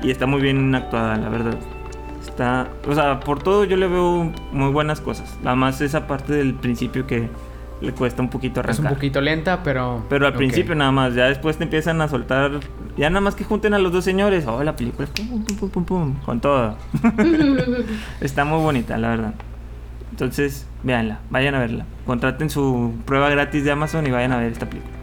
Y 0.04 0.12
está 0.12 0.28
muy 0.28 0.42
bien 0.42 0.76
actuada, 0.76 1.18
la 1.18 1.30
verdad. 1.30 1.58
Está, 2.36 2.68
o 2.86 2.94
sea, 2.94 3.22
por 3.22 3.42
todo 3.42 3.64
yo 3.64 3.78
le 3.78 3.88
veo 3.88 4.30
muy 4.52 4.70
buenas 4.70 5.00
cosas. 5.00 5.38
Nada 5.42 5.56
más 5.56 5.80
esa 5.80 6.06
parte 6.06 6.34
del 6.34 6.54
principio 6.54 7.08
que 7.08 7.30
le 7.80 7.94
cuesta 7.94 8.22
un 8.22 8.30
poquito 8.30 8.60
Es 8.60 8.66
arrancar. 8.66 8.92
un 8.92 8.96
poquito 8.98 9.22
lenta, 9.22 9.64
pero. 9.64 10.04
Pero 10.10 10.26
al 10.28 10.34
ok. 10.34 10.38
principio 10.40 10.76
nada 10.76 10.92
más, 10.92 11.16
ya 11.16 11.28
después 11.30 11.56
te 11.56 11.64
empiezan 11.64 12.02
a 12.02 12.10
soltar, 12.10 12.52
ya 12.98 13.10
nada 13.10 13.22
más 13.22 13.36
que 13.36 13.46
junten 13.46 13.74
a 13.74 13.80
los 13.80 13.94
dos 13.94 14.04
señores, 14.04 14.46
oh, 14.48 14.62
la 14.66 14.76
película, 14.76 15.08
pum, 15.16 15.28
pum, 15.30 15.44
pum, 15.46 15.56
pum, 15.58 15.70
pum, 15.70 15.86
pum, 15.86 16.14
con 16.26 16.42
todo. 16.42 16.76
Está 18.20 18.44
muy 18.44 18.60
bonita, 18.60 18.98
la 18.98 19.10
verdad. 19.12 19.34
Entonces, 20.12 20.68
véanla, 20.84 21.20
vayan 21.30 21.56
a 21.56 21.60
verla. 21.60 21.86
Contraten 22.06 22.50
su 22.50 22.94
prueba 23.06 23.30
gratis 23.30 23.64
de 23.64 23.72
Amazon 23.72 24.06
y 24.08 24.12
vayan 24.12 24.34
a 24.34 24.38
ver 24.40 24.52
esta 24.52 24.66
película. 24.70 24.94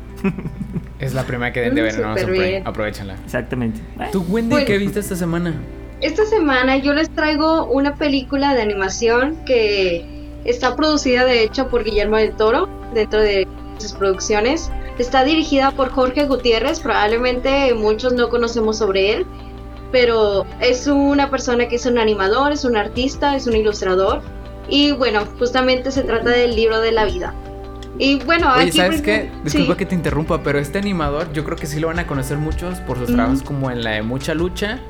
Es 0.98 1.14
la 1.14 1.24
primera 1.24 1.50
que 1.52 1.60
deben 1.60 1.74
de 1.76 1.82
ver, 1.82 1.98
¿no? 1.98 2.68
Aprovechenla. 2.68 3.14
Exactamente. 3.24 3.80
¿Tú, 4.12 4.20
Wendy, 4.28 4.50
Bueno. 4.50 4.66
qué 4.66 4.76
viste 4.78 5.00
esta 5.00 5.16
semana? 5.16 5.54
Esta 6.02 6.26
semana 6.26 6.78
yo 6.78 6.92
les 6.94 7.10
traigo 7.10 7.66
una 7.66 7.94
película 7.94 8.54
de 8.54 8.62
animación 8.62 9.36
que 9.46 10.04
está 10.44 10.74
producida 10.74 11.24
de 11.24 11.44
hecho 11.44 11.68
por 11.68 11.84
Guillermo 11.84 12.16
del 12.16 12.32
Toro 12.32 12.68
dentro 12.92 13.20
de 13.20 13.46
sus 13.78 13.92
producciones. 13.92 14.68
Está 14.98 15.22
dirigida 15.22 15.70
por 15.70 15.90
Jorge 15.90 16.26
Gutiérrez, 16.26 16.80
probablemente 16.80 17.72
muchos 17.74 18.14
no 18.14 18.30
conocemos 18.30 18.78
sobre 18.78 19.12
él, 19.12 19.26
pero 19.92 20.44
es 20.60 20.88
una 20.88 21.30
persona 21.30 21.68
que 21.68 21.76
es 21.76 21.86
un 21.86 21.98
animador, 21.98 22.50
es 22.50 22.64
un 22.64 22.76
artista, 22.76 23.36
es 23.36 23.46
un 23.46 23.54
ilustrador 23.54 24.22
y 24.68 24.90
bueno, 24.90 25.20
justamente 25.38 25.92
se 25.92 26.02
trata 26.02 26.30
del 26.30 26.56
libro 26.56 26.80
de 26.80 26.90
la 26.90 27.04
vida. 27.04 27.32
Y 27.96 28.18
bueno, 28.24 28.52
Oye, 28.54 28.62
aquí 28.62 28.72
¿sabes 28.72 28.96
por 28.96 29.04
qué? 29.04 29.30
Disculpa 29.44 29.74
sí. 29.74 29.78
que 29.78 29.86
te 29.86 29.94
interrumpa, 29.94 30.42
pero 30.42 30.58
este 30.58 30.78
animador 30.78 31.32
yo 31.32 31.44
creo 31.44 31.56
que 31.56 31.66
sí 31.66 31.78
lo 31.78 31.86
van 31.86 32.00
a 32.00 32.08
conocer 32.08 32.38
muchos 32.38 32.80
por 32.80 32.96
sus 32.98 33.06
Ujú. 33.06 33.14
trabajos 33.14 33.42
como 33.42 33.70
en 33.70 33.84
la 33.84 33.92
de 33.92 34.02
Mucha 34.02 34.34
Lucha 34.34 34.80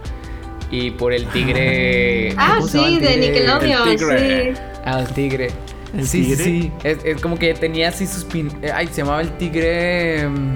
y 0.72 0.90
por 0.90 1.12
el 1.12 1.26
tigre... 1.28 2.34
Ah, 2.36 2.54
¿cómo 2.56 2.66
se 2.66 2.78
llama 2.78 2.88
sí, 2.88 2.94
el 2.96 3.00
de 3.00 3.06
tigre? 3.08 3.28
Nickelodeon, 3.28 3.88
El 3.88 3.96
tigre. 3.98 4.54
sí. 4.56 4.60
Al 4.84 5.08
tigre. 5.14 5.50
¿El 5.96 6.06
sí, 6.08 6.22
tigre? 6.22 6.36
sí, 6.44 6.60
sí. 6.62 6.72
Es, 6.82 6.98
es 7.04 7.20
como 7.22 7.38
que 7.38 7.54
tenía 7.54 7.90
así 7.90 8.06
sus 8.06 8.24
pin... 8.24 8.50
eh, 8.62 8.72
Ay, 8.74 8.88
se 8.88 9.02
llamaba 9.02 9.20
el 9.20 9.36
tigre... 9.36 10.26
mm, 10.28 10.54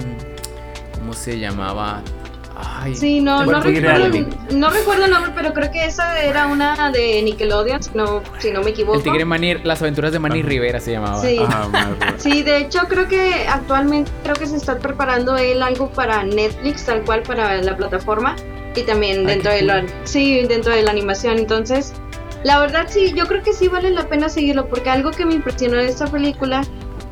¿Cómo 0.99 1.13
se 1.13 1.39
llamaba? 1.39 2.01
Ay. 2.59 2.95
Sí, 2.95 3.21
no, 3.21 3.45
no 3.45 3.61
recuerdo, 3.61 4.09
no 4.51 4.69
recuerdo 4.71 5.05
el 5.05 5.11
nombre, 5.11 5.31
pero 5.35 5.53
creo 5.53 5.69
que 5.71 5.85
esa 5.85 6.19
era 6.23 6.47
una 6.47 6.91
de 6.91 7.21
Nickelodeon, 7.21 7.83
si 7.83 7.91
no, 7.93 8.23
si 8.39 8.49
no 8.49 8.63
me 8.63 8.71
equivoco. 8.71 8.97
El 8.97 9.03
tigre 9.03 9.25
Manny, 9.25 9.59
las 9.63 9.79
aventuras 9.83 10.11
de 10.11 10.17
Manny 10.17 10.39
Ajá. 10.39 10.49
Rivera 10.49 10.79
se 10.79 10.93
llamaba. 10.93 11.21
Sí. 11.21 11.37
Sí, 12.17 12.41
de 12.41 12.57
hecho 12.57 12.79
creo 12.89 13.07
que 13.07 13.45
actualmente 13.47 14.09
creo 14.23 14.35
que 14.35 14.47
se 14.47 14.57
está 14.57 14.79
preparando 14.79 15.37
él 15.37 15.61
algo 15.61 15.91
para 15.91 16.23
Netflix, 16.23 16.85
tal 16.85 17.03
cual 17.03 17.21
para 17.21 17.61
la 17.61 17.77
plataforma 17.77 18.35
y 18.75 18.83
también 18.83 19.19
Ay, 19.21 19.25
dentro 19.25 19.51
de 19.51 19.61
la 19.63 19.83
sí, 20.03 20.43
dentro 20.43 20.73
de 20.73 20.83
la 20.83 20.91
animación. 20.91 21.37
Entonces, 21.37 21.93
la 22.43 22.59
verdad 22.59 22.85
sí, 22.89 23.13
yo 23.15 23.25
creo 23.27 23.41
que 23.43 23.53
sí 23.53 23.67
vale 23.67 23.89
la 23.91 24.07
pena 24.07 24.29
seguirlo 24.29 24.67
porque 24.67 24.89
algo 24.89 25.11
que 25.11 25.25
me 25.25 25.33
impresionó 25.33 25.77
de 25.77 25.87
esta 25.87 26.07
película 26.07 26.61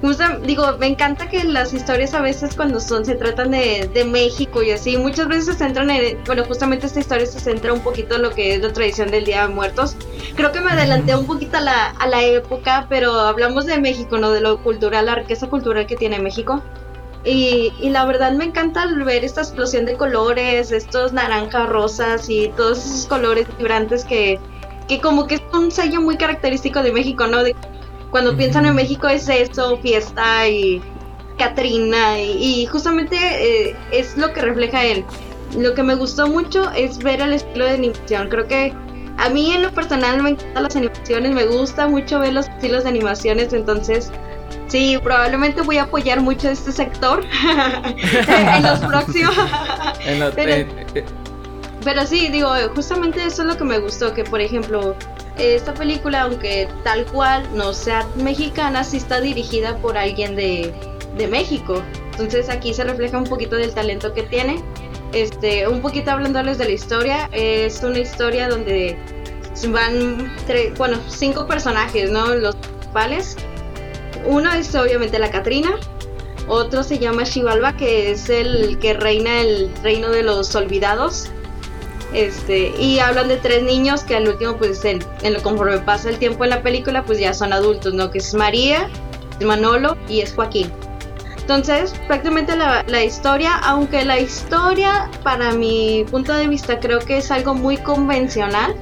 justa- 0.01 0.37
digo, 0.45 0.77
me 0.77 0.85
encanta 0.87 1.29
que 1.29 1.43
las 1.45 1.73
historias 1.73 2.13
a 2.13 2.21
veces 2.21 2.53
cuando 2.55 2.79
son 2.79 3.05
se 3.05 3.15
tratan 3.15 3.51
de, 3.51 3.89
de 3.91 4.05
México 4.05 4.61
y 4.61 4.69
así, 4.71 4.97
muchas 4.97 5.27
veces 5.27 5.45
se 5.45 5.53
centran 5.53 5.89
en, 5.89 6.19
bueno, 6.25 6.43
justamente 6.43 6.85
esta 6.85 6.99
historia 6.99 7.25
se 7.25 7.39
centra 7.39 7.73
un 7.73 7.79
poquito 7.79 8.15
en 8.15 8.21
lo 8.21 8.29
que 8.31 8.53
es 8.53 8.61
la 8.61 8.71
tradición 8.71 9.09
del 9.09 9.25
Día 9.25 9.47
de 9.47 9.53
Muertos. 9.53 9.95
Creo 10.35 10.51
que 10.51 10.61
me 10.61 10.71
adelanté 10.71 11.15
un 11.15 11.25
poquito 11.25 11.57
a 11.57 11.61
la, 11.61 11.85
a 11.87 12.07
la 12.07 12.23
época, 12.23 12.85
pero 12.87 13.13
hablamos 13.13 13.65
de 13.65 13.79
México, 13.79 14.17
¿no? 14.19 14.29
De 14.31 14.41
lo 14.41 14.61
cultural, 14.61 15.07
la 15.07 15.15
riqueza 15.15 15.47
cultural 15.47 15.87
que 15.87 15.95
tiene 15.95 16.19
México. 16.19 16.61
Y, 17.25 17.73
y 17.81 17.89
la 17.89 18.05
verdad 18.05 18.33
me 18.33 18.45
encanta 18.45 18.85
ver 18.85 19.25
esta 19.25 19.41
explosión 19.41 19.85
de 19.85 19.97
colores, 19.97 20.71
estos 20.71 21.11
naranjas, 21.11 21.67
rosas 21.67 22.29
y 22.29 22.49
todos 22.55 22.77
esos 22.77 23.07
colores 23.07 23.47
vibrantes 23.57 24.05
que, 24.05 24.39
que 24.87 25.01
como 25.01 25.25
que 25.25 25.35
es 25.35 25.41
un 25.51 25.71
sello 25.71 26.01
muy 26.01 26.17
característico 26.17 26.83
de 26.83 26.91
México, 26.91 27.25
¿no? 27.25 27.43
De, 27.43 27.55
cuando 28.11 28.37
piensan 28.37 28.67
en 28.67 28.75
México 28.75 29.07
es 29.07 29.27
eso, 29.27 29.77
fiesta 29.77 30.47
y 30.47 30.81
Catrina 31.37 32.19
y, 32.21 32.61
y 32.61 32.65
justamente 32.67 33.17
eh, 33.17 33.75
es 33.91 34.15
lo 34.17 34.31
que 34.31 34.41
refleja 34.41 34.85
él. 34.85 35.03
Lo 35.57 35.73
que 35.73 35.83
me 35.83 35.95
gustó 35.95 36.27
mucho 36.27 36.69
es 36.71 36.99
ver 36.99 37.21
el 37.21 37.33
estilo 37.33 37.65
de 37.65 37.71
animación. 37.71 38.29
Creo 38.29 38.47
que 38.47 38.73
a 39.17 39.29
mí 39.29 39.51
en 39.51 39.63
lo 39.63 39.71
personal 39.71 40.21
me 40.21 40.31
encantan 40.31 40.63
las 40.63 40.75
animaciones, 40.75 41.33
me 41.33 41.45
gusta 41.45 41.87
mucho 41.87 42.19
ver 42.19 42.33
los 42.33 42.47
estilos 42.47 42.83
de 42.83 42.89
animaciones, 42.89 43.53
entonces 43.53 44.11
sí, 44.67 44.97
probablemente 45.01 45.61
voy 45.61 45.77
a 45.77 45.83
apoyar 45.83 46.21
mucho 46.21 46.49
este 46.49 46.71
sector 46.71 47.23
en 48.27 48.63
los 48.63 48.79
próximos. 48.87 49.35
En 50.05 50.19
Pero- 50.35 50.51
eh, 50.51 50.67
eh, 50.95 51.05
Pero 51.83 52.05
sí, 52.05 52.29
digo, 52.29 52.49
justamente 52.75 53.23
eso 53.25 53.43
es 53.43 53.47
lo 53.47 53.57
que 53.57 53.63
me 53.63 53.79
gustó, 53.79 54.13
que 54.13 54.23
por 54.23 54.41
ejemplo, 54.41 54.95
esta 55.37 55.73
película, 55.73 56.21
aunque 56.23 56.67
tal 56.83 57.05
cual 57.05 57.47
no 57.53 57.73
sea 57.73 58.05
mexicana, 58.15 58.83
sí 58.83 58.97
está 58.97 59.19
dirigida 59.21 59.77
por 59.77 59.97
alguien 59.97 60.35
de, 60.35 60.73
de 61.17 61.27
México. 61.27 61.81
Entonces 62.11 62.49
aquí 62.49 62.73
se 62.73 62.83
refleja 62.85 63.17
un 63.17 63.25
poquito 63.25 63.55
del 63.57 63.73
talento 63.73 64.13
que 64.13 64.23
tiene. 64.23 64.63
Este, 65.11 65.67
un 65.67 65.81
poquito 65.81 66.11
hablándoles 66.11 66.57
de 66.57 66.65
la 66.65 66.71
historia, 66.71 67.29
es 67.31 67.81
una 67.83 67.99
historia 67.99 68.49
donde 68.49 68.97
van, 69.69 70.33
tre- 70.47 70.75
bueno, 70.77 70.97
cinco 71.07 71.45
personajes, 71.47 72.09
¿no? 72.11 72.33
Los 72.35 72.55
principales. 72.55 73.37
Uno 74.25 74.51
es 74.53 74.73
obviamente 74.75 75.19
la 75.19 75.29
Catrina, 75.29 75.75
otro 76.47 76.83
se 76.83 76.99
llama 76.99 77.25
Xibalba, 77.25 77.75
que 77.75 78.11
es 78.11 78.29
el 78.29 78.77
que 78.79 78.93
reina 78.93 79.41
el 79.41 79.71
reino 79.83 80.09
de 80.09 80.23
los 80.23 80.53
olvidados. 80.55 81.29
Este, 82.13 82.71
y 82.79 82.99
hablan 82.99 83.27
de 83.27 83.37
tres 83.37 83.63
niños 83.63 84.03
que 84.03 84.15
al 84.15 84.27
último, 84.27 84.55
pues, 84.55 84.85
en, 84.85 85.03
en 85.21 85.33
lo 85.33 85.41
conforme 85.41 85.79
pasa 85.79 86.09
el 86.09 86.17
tiempo 86.17 86.43
en 86.43 86.51
la 86.51 86.61
película, 86.61 87.03
pues 87.03 87.19
ya 87.19 87.33
son 87.33 87.51
adultos, 87.51 87.93
¿no? 87.93 88.09
Que 88.11 88.19
es 88.19 88.33
María, 88.33 88.89
es 89.39 89.45
Manolo 89.45 89.97
y 90.07 90.21
es 90.21 90.33
Joaquín. 90.33 90.71
Entonces, 91.39 91.93
prácticamente 92.07 92.55
la, 92.55 92.83
la 92.87 93.03
historia, 93.03 93.55
aunque 93.57 94.05
la 94.05 94.19
historia, 94.19 95.09
para 95.23 95.51
mi 95.51 96.05
punto 96.09 96.33
de 96.33 96.47
vista, 96.47 96.79
creo 96.79 96.99
que 96.99 97.17
es 97.17 97.31
algo 97.31 97.53
muy 97.53 97.77
convencional, 97.77 98.75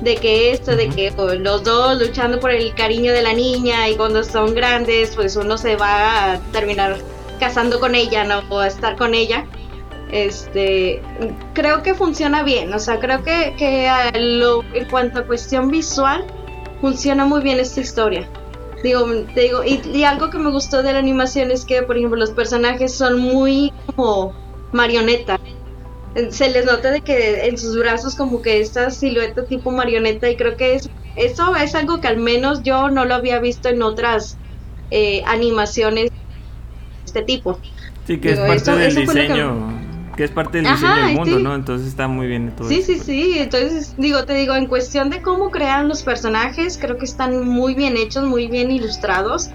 de 0.00 0.16
que 0.16 0.52
esto, 0.52 0.76
de 0.76 0.88
que 0.88 1.12
los 1.40 1.64
dos 1.64 1.98
luchando 1.98 2.38
por 2.40 2.50
el 2.52 2.74
cariño 2.74 3.12
de 3.12 3.22
la 3.22 3.32
niña 3.32 3.88
y 3.88 3.96
cuando 3.96 4.22
son 4.22 4.54
grandes, 4.54 5.14
pues 5.16 5.36
uno 5.36 5.58
se 5.58 5.76
va 5.76 6.34
a 6.34 6.38
terminar 6.52 6.96
casando 7.40 7.80
con 7.80 7.94
ella, 7.94 8.24
¿no? 8.24 8.42
O 8.48 8.60
a 8.60 8.66
estar 8.68 8.96
con 8.96 9.14
ella. 9.14 9.44
Este, 10.10 11.02
creo 11.52 11.82
que 11.82 11.94
funciona 11.94 12.42
bien, 12.42 12.72
o 12.72 12.78
sea, 12.78 12.98
creo 12.98 13.22
que, 13.22 13.54
que 13.58 13.90
lo- 14.18 14.62
en 14.72 14.86
cuanto 14.86 15.20
a 15.20 15.26
cuestión 15.26 15.70
visual, 15.70 16.24
funciona 16.80 17.26
muy 17.26 17.42
bien 17.42 17.60
esta 17.60 17.80
historia. 17.80 18.26
Digo, 18.82 19.04
te 19.34 19.40
digo, 19.42 19.64
y, 19.64 19.80
y 19.92 20.04
algo 20.04 20.30
que 20.30 20.38
me 20.38 20.50
gustó 20.50 20.82
de 20.82 20.92
la 20.92 21.00
animación 21.00 21.50
es 21.50 21.64
que, 21.64 21.82
por 21.82 21.98
ejemplo, 21.98 22.18
los 22.18 22.30
personajes 22.30 22.94
son 22.94 23.18
muy 23.18 23.72
como 23.94 24.32
marionetas. 24.72 25.40
Se 26.30 26.50
les 26.50 26.64
nota 26.64 26.90
de 26.90 27.00
que 27.00 27.46
en 27.46 27.58
sus 27.58 27.78
brazos 27.78 28.14
como 28.14 28.42
que 28.42 28.60
esta 28.60 28.90
silueta 28.90 29.44
tipo 29.46 29.70
marioneta 29.70 30.30
y 30.30 30.36
creo 30.36 30.56
que 30.56 30.74
es, 30.74 30.88
eso 31.16 31.54
es 31.56 31.74
algo 31.74 32.00
que 32.00 32.08
al 32.08 32.18
menos 32.18 32.62
yo 32.62 32.90
no 32.90 33.04
lo 33.04 33.14
había 33.14 33.40
visto 33.40 33.68
en 33.68 33.82
otras 33.82 34.38
eh, 34.90 35.22
animaciones 35.26 36.04
de 36.04 36.10
este 37.06 37.22
tipo. 37.22 37.60
Sí, 38.04 38.18
que 38.18 38.32
es 38.32 38.40
parte 38.40 38.76
del 38.76 38.94
diseño. 38.94 39.86
Que... 40.16 40.24
es 40.24 40.30
parte 40.30 40.60
del 40.60 40.72
diseño 40.72 40.94
del 40.94 41.14
mundo, 41.14 41.38
¿no? 41.38 41.54
Entonces 41.54 41.88
está 41.88 42.08
muy 42.08 42.26
bien 42.26 42.54
todo 42.56 42.68
Sí, 42.68 42.82
sí, 42.82 42.98
sí. 42.98 43.38
Entonces, 43.38 43.94
digo, 43.96 44.24
te 44.24 44.34
digo, 44.34 44.54
en 44.54 44.66
cuestión 44.66 45.10
de 45.10 45.22
cómo 45.22 45.50
crean 45.50 45.88
los 45.88 46.02
personajes, 46.02 46.78
creo 46.78 46.98
que 46.98 47.04
están 47.04 47.46
muy 47.46 47.74
bien 47.74 47.96
hechos, 47.96 48.24
muy 48.24 48.48
bien 48.48 48.70
ilustrados. 48.70 49.50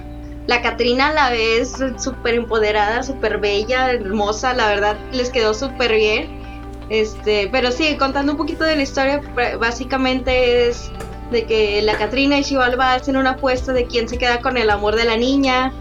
La 0.45 0.61
Catrina 0.61 1.11
la 1.13 1.29
ves 1.29 1.73
súper 1.97 2.35
empoderada, 2.35 3.01
súper 3.03 3.39
bella, 3.39 3.91
hermosa, 3.91 4.53
la 4.53 4.67
verdad 4.67 4.97
les 5.11 5.29
quedó 5.29 5.53
súper 5.53 5.95
bien. 5.95 6.42
Este, 6.89 7.49
pero 7.51 7.71
sí, 7.71 7.95
contando 7.97 8.33
un 8.33 8.37
poquito 8.37 8.63
de 8.63 8.75
la 8.75 8.81
historia, 8.81 9.21
básicamente 9.59 10.67
es 10.67 10.91
de 11.31 11.45
que 11.45 11.81
la 11.81 11.97
Catrina 11.97 12.37
y 12.37 12.43
Chivalba 12.43 12.93
hacen 12.93 13.17
una 13.17 13.31
apuesta 13.31 13.73
de 13.73 13.85
quién 13.85 14.07
se 14.07 14.17
queda 14.17 14.41
con 14.41 14.57
el 14.57 14.69
amor 14.69 14.95
de 14.95 15.05
la 15.05 15.17
niña. 15.17 15.73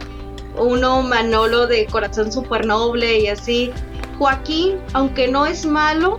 Uno, 0.56 1.02
Manolo, 1.02 1.66
de 1.66 1.86
corazón 1.86 2.32
súper 2.32 2.66
noble 2.66 3.20
y 3.20 3.28
así. 3.28 3.70
Joaquín, 4.18 4.78
aunque 4.92 5.28
no 5.28 5.46
es 5.46 5.66
malo, 5.66 6.18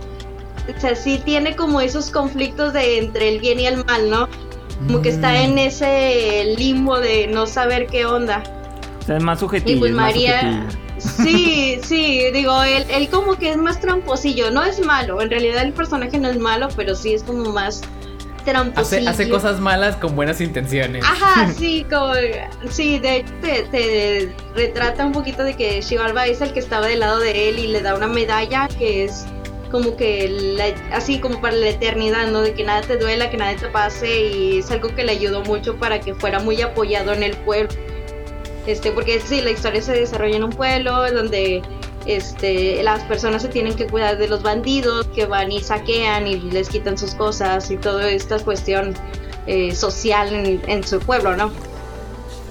o 0.68 0.80
sea, 0.80 0.94
sí 0.94 1.20
tiene 1.24 1.56
como 1.56 1.80
esos 1.80 2.10
conflictos 2.10 2.72
de 2.72 2.98
entre 2.98 3.28
el 3.28 3.40
bien 3.40 3.60
y 3.60 3.66
el 3.66 3.84
mal, 3.84 4.10
¿no? 4.10 4.28
Como 4.86 5.02
que 5.02 5.10
está 5.10 5.40
en 5.42 5.54
mm. 5.54 5.58
ese 5.58 6.54
limbo 6.56 6.98
de 6.98 7.26
no 7.28 7.46
saber 7.46 7.86
qué 7.86 8.06
onda. 8.06 8.42
O 9.00 9.02
sea, 9.02 9.16
es 9.16 9.22
más 9.22 9.40
subjetivo. 9.40 9.76
Y 9.76 9.78
pues 9.78 9.92
María, 9.92 10.66
Sí, 10.98 11.80
sí, 11.84 12.30
digo, 12.32 12.62
él, 12.62 12.84
él 12.88 13.08
como 13.08 13.36
que 13.36 13.50
es 13.50 13.56
más 13.56 13.80
tramposillo, 13.80 14.50
no 14.50 14.64
es 14.64 14.84
malo, 14.84 15.20
en 15.20 15.30
realidad 15.30 15.62
el 15.62 15.72
personaje 15.72 16.18
no 16.18 16.28
es 16.28 16.38
malo, 16.38 16.68
pero 16.76 16.94
sí 16.94 17.14
es 17.14 17.22
como 17.22 17.50
más 17.50 17.82
tramposillo. 18.44 19.10
Hace, 19.10 19.28
cosas 19.28 19.58
malas 19.60 19.96
con 19.96 20.14
buenas 20.14 20.40
intenciones. 20.40 21.04
Ajá, 21.04 21.50
sí, 21.58 21.86
como, 21.90 22.12
sí, 22.70 22.98
de 22.98 23.16
hecho 23.16 23.32
te, 23.40 24.32
retrata 24.54 25.06
un 25.06 25.12
poquito 25.12 25.42
de 25.42 25.54
que 25.54 25.80
Shivalba 25.80 26.26
es 26.26 26.40
el 26.40 26.52
que 26.52 26.60
estaba 26.60 26.86
del 26.86 27.00
lado 27.00 27.18
de 27.18 27.48
él 27.48 27.58
y 27.58 27.66
le 27.68 27.82
da 27.82 27.94
una 27.94 28.08
medalla 28.08 28.68
que 28.68 29.04
es 29.04 29.26
como 29.70 29.96
que 29.96 30.76
así 30.92 31.18
como 31.18 31.40
para 31.40 31.56
la 31.56 31.68
eternidad, 31.68 32.28
¿no? 32.28 32.42
De 32.42 32.54
que 32.54 32.62
nada 32.62 32.82
te 32.82 32.96
duela, 32.96 33.28
que 33.28 33.36
nada 33.36 33.56
te 33.56 33.66
pase 33.66 34.28
y 34.28 34.58
es 34.58 34.70
algo 34.70 34.94
que 34.94 35.02
le 35.02 35.12
ayudó 35.12 35.42
mucho 35.42 35.76
para 35.76 35.98
que 36.00 36.14
fuera 36.14 36.38
muy 36.38 36.62
apoyado 36.62 37.12
en 37.12 37.24
el 37.24 37.36
pueblo 37.38 37.74
este, 38.66 38.92
porque 38.92 39.20
sí, 39.20 39.40
la 39.40 39.50
historia 39.50 39.82
se 39.82 39.92
desarrolla 39.92 40.36
en 40.36 40.44
un 40.44 40.50
pueblo 40.50 41.12
donde 41.12 41.62
este, 42.06 42.82
las 42.82 43.02
personas 43.04 43.42
se 43.42 43.48
tienen 43.48 43.74
que 43.74 43.86
cuidar 43.86 44.18
de 44.18 44.28
los 44.28 44.42
bandidos 44.42 45.06
que 45.08 45.26
van 45.26 45.52
y 45.52 45.60
saquean 45.60 46.26
y 46.26 46.36
les 46.36 46.68
quitan 46.68 46.98
sus 46.98 47.14
cosas 47.14 47.70
y 47.70 47.76
toda 47.76 48.10
esta 48.10 48.38
cuestión 48.38 48.94
eh, 49.46 49.74
social 49.74 50.28
en, 50.32 50.84
su 50.84 50.98
pueblo, 51.00 51.36
¿no? 51.36 51.50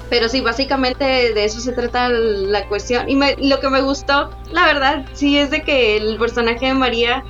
Pero 0.10 0.30
sí, 0.30 0.42
básicamente 0.42 1.34
de 1.34 1.46
eso 1.46 1.60
se 1.60 1.72
trata 1.72 2.10
la 2.10 2.68
cuestión. 2.68 3.10
Y 3.10 3.18
lo 3.48 3.60
que 3.60 3.70
me 3.70 3.82
gustó, 3.82 4.30
la 4.52 4.66
verdad, 4.66 5.06
sí 5.14 5.40
es 5.40 5.50
de 5.50 5.64
que 5.64 5.98
el 5.98 6.18
personaje 6.18 6.68
de 6.68 6.74
María 6.76 7.24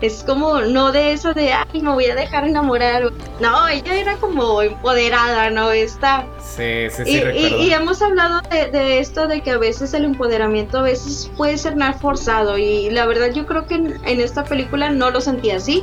es 0.00 0.22
como 0.24 0.60
no 0.60 0.92
de 0.92 1.12
eso 1.12 1.32
de, 1.32 1.52
ay, 1.52 1.80
me 1.80 1.90
voy 1.90 2.04
a 2.06 2.14
dejar 2.14 2.46
enamorar. 2.46 3.10
No, 3.40 3.68
ella 3.68 3.94
era 3.94 4.16
como 4.16 4.60
empoderada, 4.60 5.50
¿no? 5.50 5.72
Está. 5.72 6.26
Sí, 6.38 6.88
sí, 6.90 7.04
sí. 7.04 7.22
Y, 7.34 7.46
y, 7.64 7.72
hemos 7.72 8.02
hablado 8.02 8.42
de, 8.50 8.98
esto, 8.98 9.26
de 9.26 9.40
que 9.40 9.52
a 9.52 9.58
veces 9.58 9.94
el 9.94 10.04
empoderamiento 10.04 10.78
a 10.78 10.82
veces 10.82 11.30
puede 11.36 11.56
ser 11.56 11.76
más 11.76 12.00
forzado. 12.00 12.58
Y 12.58 12.90
la 12.90 13.06
verdad, 13.06 13.32
yo 13.32 13.46
creo 13.46 13.66
que 13.66 13.74
en, 13.74 14.00
esta 14.04 14.44
película 14.44 14.90
no 14.90 15.10
lo 15.10 15.20
sentí 15.20 15.50
así. 15.50 15.82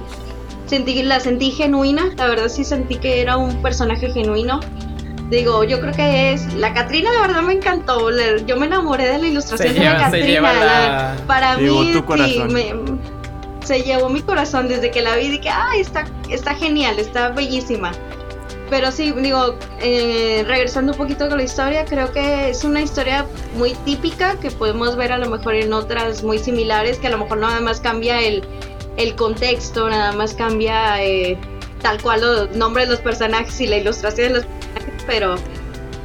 Sentí, 0.68 1.02
la 1.04 1.20
sentí 1.20 1.52
genuina, 1.52 2.12
la 2.16 2.28
verdad 2.28 2.48
sí 2.50 2.64
sentí 2.64 2.96
que 2.96 3.22
era 3.22 3.38
un 3.38 3.62
personaje 3.62 4.12
genuino. 4.12 4.60
Digo, 5.30 5.64
yo 5.64 5.80
creo 5.80 5.94
que 5.94 6.34
es. 6.34 6.54
La 6.54 6.74
Catrina, 6.74 7.12
la 7.12 7.22
verdad, 7.22 7.42
me 7.42 7.54
encantó. 7.54 8.12
Yo 8.46 8.58
me 8.58 8.68
enamoré 8.68 9.08
de 9.08 9.18
la 9.18 9.28
ilustración 9.28 9.74
de 9.74 9.80
la 9.80 9.98
Catrina. 9.98 11.18
para 11.26 11.58
mí, 11.58 11.94
sí, 12.28 12.40
me, 12.50 12.74
se 13.64 13.82
llevó 13.82 14.10
mi 14.10 14.22
corazón 14.22 14.68
desde 14.68 14.92
que 14.92 15.02
la 15.02 15.16
vi. 15.16 15.30
Dije, 15.30 15.50
ay, 15.50 15.82
está, 15.82 16.06
está 16.30 16.56
genial, 16.56 17.00
está 17.00 17.30
bellísima. 17.30 17.92
Pero 18.70 18.92
sí, 18.92 19.12
digo, 19.12 19.56
eh, 19.82 20.44
regresando 20.48 20.94
un 20.94 20.98
poquito 20.98 21.28
con 21.30 21.38
la 21.38 21.44
historia, 21.44 21.86
creo 21.86 22.12
que 22.12 22.50
es 22.50 22.64
una 22.64 22.82
historia 22.82 23.26
muy 23.56 23.74
típica 23.86 24.40
que 24.40 24.50
podemos 24.52 24.96
ver 24.96 25.12
a 25.12 25.18
lo 25.18 25.30
mejor 25.30 25.56
en 25.56 25.74
otras 25.74 26.24
muy 26.24 26.40
similares, 26.40 26.98
que 26.98 27.08
a 27.08 27.12
lo 27.12 27.20
mejor 27.20 27.38
nada 27.38 27.60
más 27.60 27.80
cambia 27.82 28.22
el, 28.22 28.44
el 28.98 29.16
contexto, 29.16 29.90
nada 29.90 30.14
más 30.14 30.34
cambia 30.34 31.04
eh, 31.04 31.38
tal 31.82 32.02
cual 32.02 32.22
los 32.22 32.56
nombres 32.56 32.88
de 32.88 32.96
los 32.96 33.02
personajes 33.02 33.60
y 33.62 33.68
la 33.68 33.78
ilustración 33.78 34.30
de 34.30 34.34
los 34.40 34.46
personajes, 34.46 35.04
pero 35.06 35.36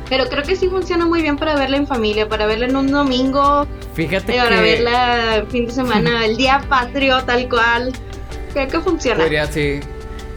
pero 0.08 0.26
creo 0.28 0.42
que 0.42 0.56
sí 0.56 0.68
funciona 0.68 1.06
muy 1.06 1.22
bien 1.22 1.36
para 1.36 1.54
verla 1.54 1.76
en 1.76 1.86
familia, 1.86 2.28
para 2.28 2.46
verla 2.46 2.66
en 2.66 2.76
un 2.76 2.90
domingo. 2.90 3.66
Fíjate 3.94 4.36
eh, 4.36 4.38
Para 4.38 4.60
verla 4.60 5.36
el 5.36 5.46
fin 5.46 5.66
de 5.66 5.72
semana, 5.72 6.24
el 6.24 6.36
día 6.36 6.64
patrio, 6.68 7.22
tal 7.24 7.48
cual. 7.48 7.92
Creo 8.52 8.68
que 8.68 8.80
funciona. 8.80 9.20
Podría, 9.20 9.46
sí. 9.46 9.80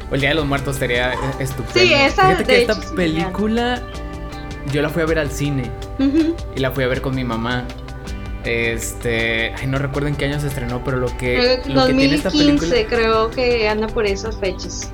O 0.09 0.15
el 0.15 0.21
Día 0.21 0.29
de 0.29 0.35
los 0.35 0.45
Muertos 0.45 0.75
sería 0.75 1.13
estupendo. 1.39 1.79
Sí, 1.79 1.93
esa 1.93 2.27
Fíjate 2.27 2.43
que 2.43 2.61
esta 2.63 2.95
película 2.95 3.81
yo 4.71 4.81
la 4.81 4.89
fui 4.89 5.01
a 5.01 5.05
ver 5.05 5.19
al 5.19 5.31
cine. 5.31 5.71
Y 6.55 6.59
la 6.59 6.71
fui 6.71 6.83
a 6.83 6.87
ver 6.87 7.01
con 7.01 7.15
mi 7.15 7.23
mamá. 7.23 7.65
Este, 8.43 9.53
ay, 9.57 9.67
no 9.67 9.77
recuerdo 9.77 10.09
en 10.09 10.15
qué 10.15 10.25
año 10.25 10.39
se 10.39 10.47
estrenó, 10.47 10.83
pero 10.83 10.97
lo 10.97 11.15
que, 11.15 11.61
lo 11.67 11.81
2015 11.81 11.85
que 11.85 11.93
tiene 11.93 12.15
esta 12.15 12.31
película, 12.31 12.75
creo 12.89 13.29
que 13.29 13.69
anda 13.69 13.87
por 13.87 14.07
esas 14.07 14.35
fechas. 14.37 14.91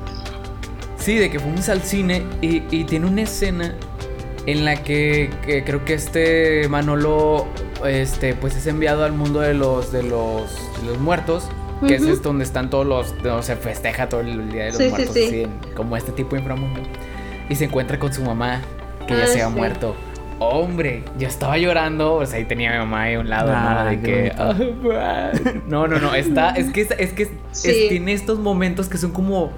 Sí, 0.98 1.16
de 1.16 1.32
que 1.32 1.40
fuimos 1.40 1.70
al 1.70 1.82
cine 1.82 2.24
y, 2.42 2.64
y 2.70 2.84
tiene 2.84 3.06
una 3.06 3.22
escena 3.22 3.74
en 4.48 4.64
la 4.64 4.82
que, 4.82 5.30
creo 5.66 5.86
que 5.86 5.94
este 5.94 6.68
Manolo 6.70 7.46
este 7.86 8.34
pues 8.34 8.56
es 8.56 8.66
enviado 8.66 9.04
al 9.04 9.12
mundo 9.12 9.42
de 9.42 9.54
los 9.54 9.92
de 9.92 10.02
los, 10.02 10.58
los 10.86 10.98
muertos 11.00 11.50
que 11.86 11.96
es 11.96 12.24
donde 12.24 12.44
están 12.44 12.72
todos 12.72 12.88
los 12.88 13.22
donde 13.22 13.44
se 13.44 13.56
festeja 13.56 14.10
todo 14.10 14.22
el 14.22 14.50
día 14.52 14.66
de 14.66 14.72
los 14.72 14.90
muertos 14.90 15.16
como 15.76 15.96
este 15.96 16.12
tipo 16.12 16.32
de 16.32 16.40
inframundo. 16.40 16.80
Y 17.50 17.56
se 17.56 17.66
encuentra 17.66 18.00
con 18.00 18.12
su 18.12 18.24
mamá 18.24 18.62
que 19.06 19.16
ya 19.16 19.26
ah, 19.26 19.28
se 19.28 19.42
ha 19.44 19.50
muerto. 19.50 19.96
Hombre 20.40 21.04
yo 21.20 21.28
estaba 21.28 21.58
llorando 21.58 22.16
o 22.16 22.26
sea 22.26 22.38
ahí 22.38 22.46
tenía 22.46 22.70
a 22.70 22.74
mi 22.74 22.80
mamá 22.80 23.04
ahí 23.04 23.16
a 23.16 23.20
un 23.20 23.30
lado 23.30 23.52
¿no? 23.52 23.86
de 23.86 24.02
que 24.02 24.34
no 25.68 25.88
no 25.88 26.00
no 26.00 26.16
está 26.16 26.52
es 26.52 26.72
que 26.72 26.82
es, 26.82 27.14
que 27.14 27.88
tiene 27.90 28.14
estos 28.14 28.40
momentos 28.40 28.88
que 28.88 28.98
son 28.98 29.12
como 29.12 29.52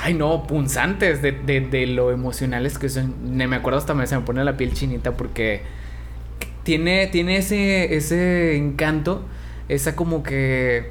ay 0.00 0.14
no, 0.14 0.46
punzantes 0.46 1.22
de, 1.22 1.32
de, 1.32 1.86
lo 1.86 2.10
emocionales 2.10 2.78
que 2.78 2.88
son. 2.88 3.14
Me 3.36 3.56
acuerdo 3.56 3.78
hasta 3.78 3.94
me, 3.94 4.06
se 4.06 4.16
me 4.16 4.22
pone 4.22 4.44
la 4.44 4.56
piel 4.56 4.72
chinita 4.72 5.16
porque 5.16 5.62
tiene, 6.62 7.06
tiene 7.06 7.38
ese, 7.38 7.94
ese 7.94 8.56
encanto, 8.56 9.24
esa 9.68 9.94
como 9.94 10.22
que... 10.22 10.90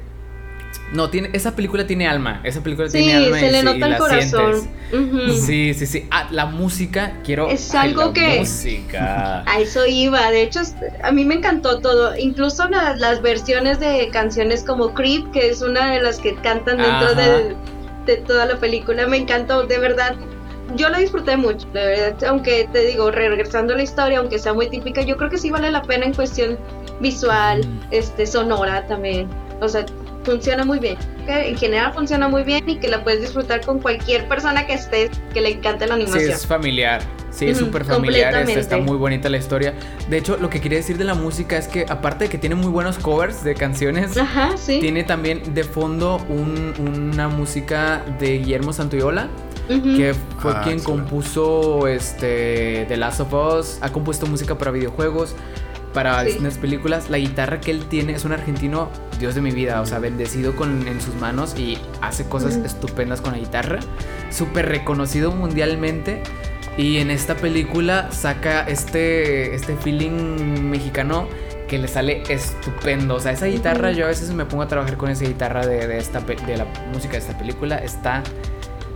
No, 0.92 1.10
tiene, 1.10 1.30
esa 1.32 1.56
película 1.56 1.86
tiene 1.86 2.06
alma. 2.06 2.40
Esa 2.44 2.62
película 2.62 2.88
tiene 2.88 3.14
alma. 3.14 3.38
Se 3.38 3.50
le 3.50 3.62
nota 3.62 3.88
el 3.88 3.96
corazón. 3.96 4.68
Sí, 5.44 5.74
sí, 5.74 5.86
sí. 5.86 6.06
Ah, 6.10 6.28
la 6.30 6.46
música, 6.46 7.14
quiero. 7.24 7.48
Es 7.48 7.74
algo 7.74 8.12
que. 8.12 8.38
Música. 8.38 9.42
A 9.46 9.58
eso 9.58 9.84
iba. 9.84 10.30
De 10.30 10.42
hecho, 10.42 10.60
a 11.02 11.10
mí 11.10 11.24
me 11.24 11.34
encantó 11.34 11.80
todo. 11.80 12.16
Incluso 12.16 12.68
las 12.68 13.20
versiones 13.20 13.80
de 13.80 14.10
canciones 14.12 14.62
como 14.62 14.94
Creep, 14.94 15.32
que 15.32 15.48
es 15.48 15.60
una 15.60 15.90
de 15.90 16.02
las 16.02 16.20
que 16.20 16.36
cantan 16.36 16.76
dentro 16.76 17.14
del 17.14 17.56
de 18.06 18.16
toda 18.18 18.46
la 18.46 18.56
película. 18.56 19.06
Me 19.06 19.18
encantó, 19.18 19.64
de 19.66 19.78
verdad. 19.78 20.16
Yo 20.74 20.88
la 20.88 20.98
disfruté 20.98 21.36
mucho, 21.36 21.66
de 21.72 21.86
verdad. 21.86 22.24
Aunque 22.24 22.68
te 22.72 22.86
digo, 22.86 23.10
regresando 23.10 23.74
a 23.74 23.76
la 23.76 23.82
historia, 23.82 24.18
aunque 24.18 24.38
sea 24.38 24.52
muy 24.52 24.68
típica, 24.68 25.02
yo 25.02 25.16
creo 25.16 25.30
que 25.30 25.38
sí 25.38 25.50
vale 25.50 25.70
la 25.70 25.82
pena 25.82 26.06
en 26.06 26.14
cuestión 26.14 26.58
visual, 27.00 27.60
este, 27.90 28.26
sonora 28.26 28.86
también. 28.86 29.28
O 29.60 29.68
sea, 29.68 29.86
funciona 30.24 30.64
muy 30.64 30.78
bien. 30.78 30.96
En 31.28 31.56
general 31.56 31.92
funciona 31.92 32.28
muy 32.28 32.42
bien 32.42 32.68
y 32.68 32.78
que 32.78 32.88
la 32.88 33.02
puedes 33.04 33.20
disfrutar 33.20 33.64
con 33.64 33.80
cualquier 33.80 34.28
persona 34.28 34.66
que 34.66 34.74
estés, 34.74 35.10
que 35.32 35.40
le 35.40 35.50
encante 35.50 35.86
la 35.86 35.94
animación. 35.94 36.24
Sí, 36.24 36.32
es 36.32 36.46
familiar. 36.46 37.00
Sí, 37.36 37.46
es 37.48 37.58
súper 37.58 37.84
familiar, 37.84 38.34
este, 38.34 38.58
está 38.58 38.78
muy 38.78 38.96
bonita 38.96 39.28
la 39.28 39.36
historia. 39.36 39.74
De 40.08 40.16
hecho, 40.16 40.38
lo 40.38 40.48
que 40.48 40.62
quería 40.62 40.78
decir 40.78 40.96
de 40.96 41.04
la 41.04 41.14
música 41.14 41.58
es 41.58 41.68
que 41.68 41.84
aparte 41.86 42.24
de 42.24 42.30
que 42.30 42.38
tiene 42.38 42.54
muy 42.54 42.70
buenos 42.70 42.96
covers 42.96 43.44
de 43.44 43.54
canciones, 43.54 44.12
tiene 44.64 45.04
también 45.04 45.54
de 45.54 45.62
fondo 45.64 46.18
una 46.78 47.28
música 47.28 48.02
de 48.18 48.38
Guillermo 48.38 48.72
Santoyola. 48.72 49.28
que 49.68 50.14
fue 50.38 50.52
ah, 50.54 50.62
quien 50.64 50.80
compuso 50.80 51.88
este 51.88 52.86
The 52.88 52.96
Last 52.96 53.20
of 53.20 53.34
Us, 53.34 53.78
ha 53.82 53.90
compuesto 53.90 54.26
música 54.26 54.56
para 54.56 54.70
videojuegos, 54.70 55.34
para 55.92 56.22
distintas 56.22 56.56
películas. 56.56 57.10
La 57.10 57.18
guitarra 57.18 57.60
que 57.60 57.70
él 57.70 57.84
tiene 57.84 58.14
es 58.14 58.24
un 58.24 58.32
argentino, 58.32 58.88
Dios 59.18 59.34
de 59.34 59.42
mi 59.42 59.50
vida, 59.50 59.82
o 59.82 59.86
sea, 59.86 59.98
bendecido 59.98 60.56
con, 60.56 60.88
en 60.88 61.02
sus 61.02 61.14
manos 61.16 61.54
y 61.58 61.76
hace 62.00 62.26
cosas 62.26 62.56
estupendas 62.56 63.20
con 63.20 63.32
la 63.32 63.38
guitarra. 63.38 63.80
Súper 64.30 64.70
reconocido 64.70 65.32
mundialmente. 65.32 66.22
Y 66.76 66.98
en 66.98 67.10
esta 67.10 67.34
película 67.36 68.12
saca 68.12 68.62
este, 68.68 69.54
este 69.54 69.76
feeling 69.76 70.68
mexicano 70.68 71.26
que 71.68 71.78
le 71.78 71.88
sale 71.88 72.22
estupendo. 72.28 73.14
O 73.14 73.20
sea, 73.20 73.32
esa 73.32 73.46
guitarra, 73.46 73.92
yo 73.92 74.04
a 74.04 74.08
veces 74.08 74.30
me 74.30 74.44
pongo 74.44 74.62
a 74.62 74.68
trabajar 74.68 74.96
con 74.96 75.10
esa 75.10 75.24
guitarra 75.24 75.66
de, 75.66 75.96
esta, 75.96 76.20
de 76.20 76.56
la 76.56 76.66
música 76.92 77.12
de 77.12 77.18
esta 77.18 77.36
película. 77.38 77.78
Está 77.78 78.22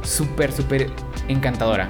súper, 0.03 0.53
súper 0.53 0.91
encantadora. 1.29 1.89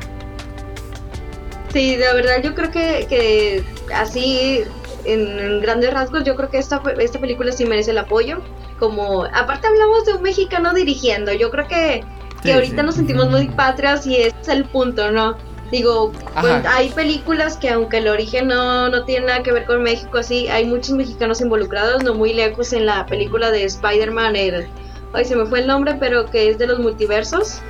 Sí, 1.73 1.97
de 1.97 2.13
verdad 2.15 2.43
yo 2.43 2.55
creo 2.55 2.71
que, 2.71 3.07
que 3.09 3.65
así, 3.95 4.63
en, 5.05 5.61
grandes 5.61 5.93
rasgos, 5.93 6.25
yo 6.25 6.35
creo 6.35 6.51
que 6.51 6.59
esta, 6.59 6.83
esta 6.99 7.21
película 7.21 7.53
sí 7.53 7.65
merece 7.65 7.91
el 7.91 7.99
apoyo. 7.99 8.41
Como, 8.79 9.25
aparte 9.25 9.67
hablamos 9.67 10.07
de 10.07 10.15
un 10.15 10.23
mexicano 10.23 10.73
dirigiendo, 10.73 11.33
yo 11.33 11.51
creo 11.51 11.69
que, 11.69 12.03
que 12.43 12.55
ahorita 12.55 12.83
nos 12.83 12.95
sentimos 12.95 13.29
muy 13.29 13.49
patrias 13.49 14.07
y 14.07 14.17
ese 14.17 14.35
es 14.41 14.49
el 14.49 14.65
punto, 14.65 15.13
¿no? 15.13 15.37
Digo, 15.71 16.13
pues, 16.41 16.67
hay 16.67 16.89
películas 16.91 17.57
que 17.57 17.71
aunque 17.71 17.99
el 17.99 18.09
origen 18.09 18.49
no, 18.49 18.89
no 18.89 19.05
tiene 19.05 19.27
nada 19.27 19.43
que 19.43 19.53
ver 19.53 19.67
con 19.67 19.83
México, 19.83 20.19
así, 20.19 20.49
hay 20.49 20.65
muchos 20.67 20.91
mexicanos 20.91 21.41
involucrados, 21.41 22.03
no 22.03 22.15
muy 22.15 22.33
lejos 22.33 22.73
en 22.73 22.87
la 22.87 23.07
película 23.07 23.51
de 23.53 23.65
Spider-Man, 23.65 24.35
el, 24.35 24.67
ay, 25.13 25.25
se 25.25 25.37
me 25.37 25.47
fue 25.47 25.61
el 25.61 25.69
nombre, 25.69 25.95
pero 26.01 26.27
que 26.27 26.51
es 26.51 26.59
de 26.59 26.67
los 26.67 26.81
multiversos. 26.81 27.61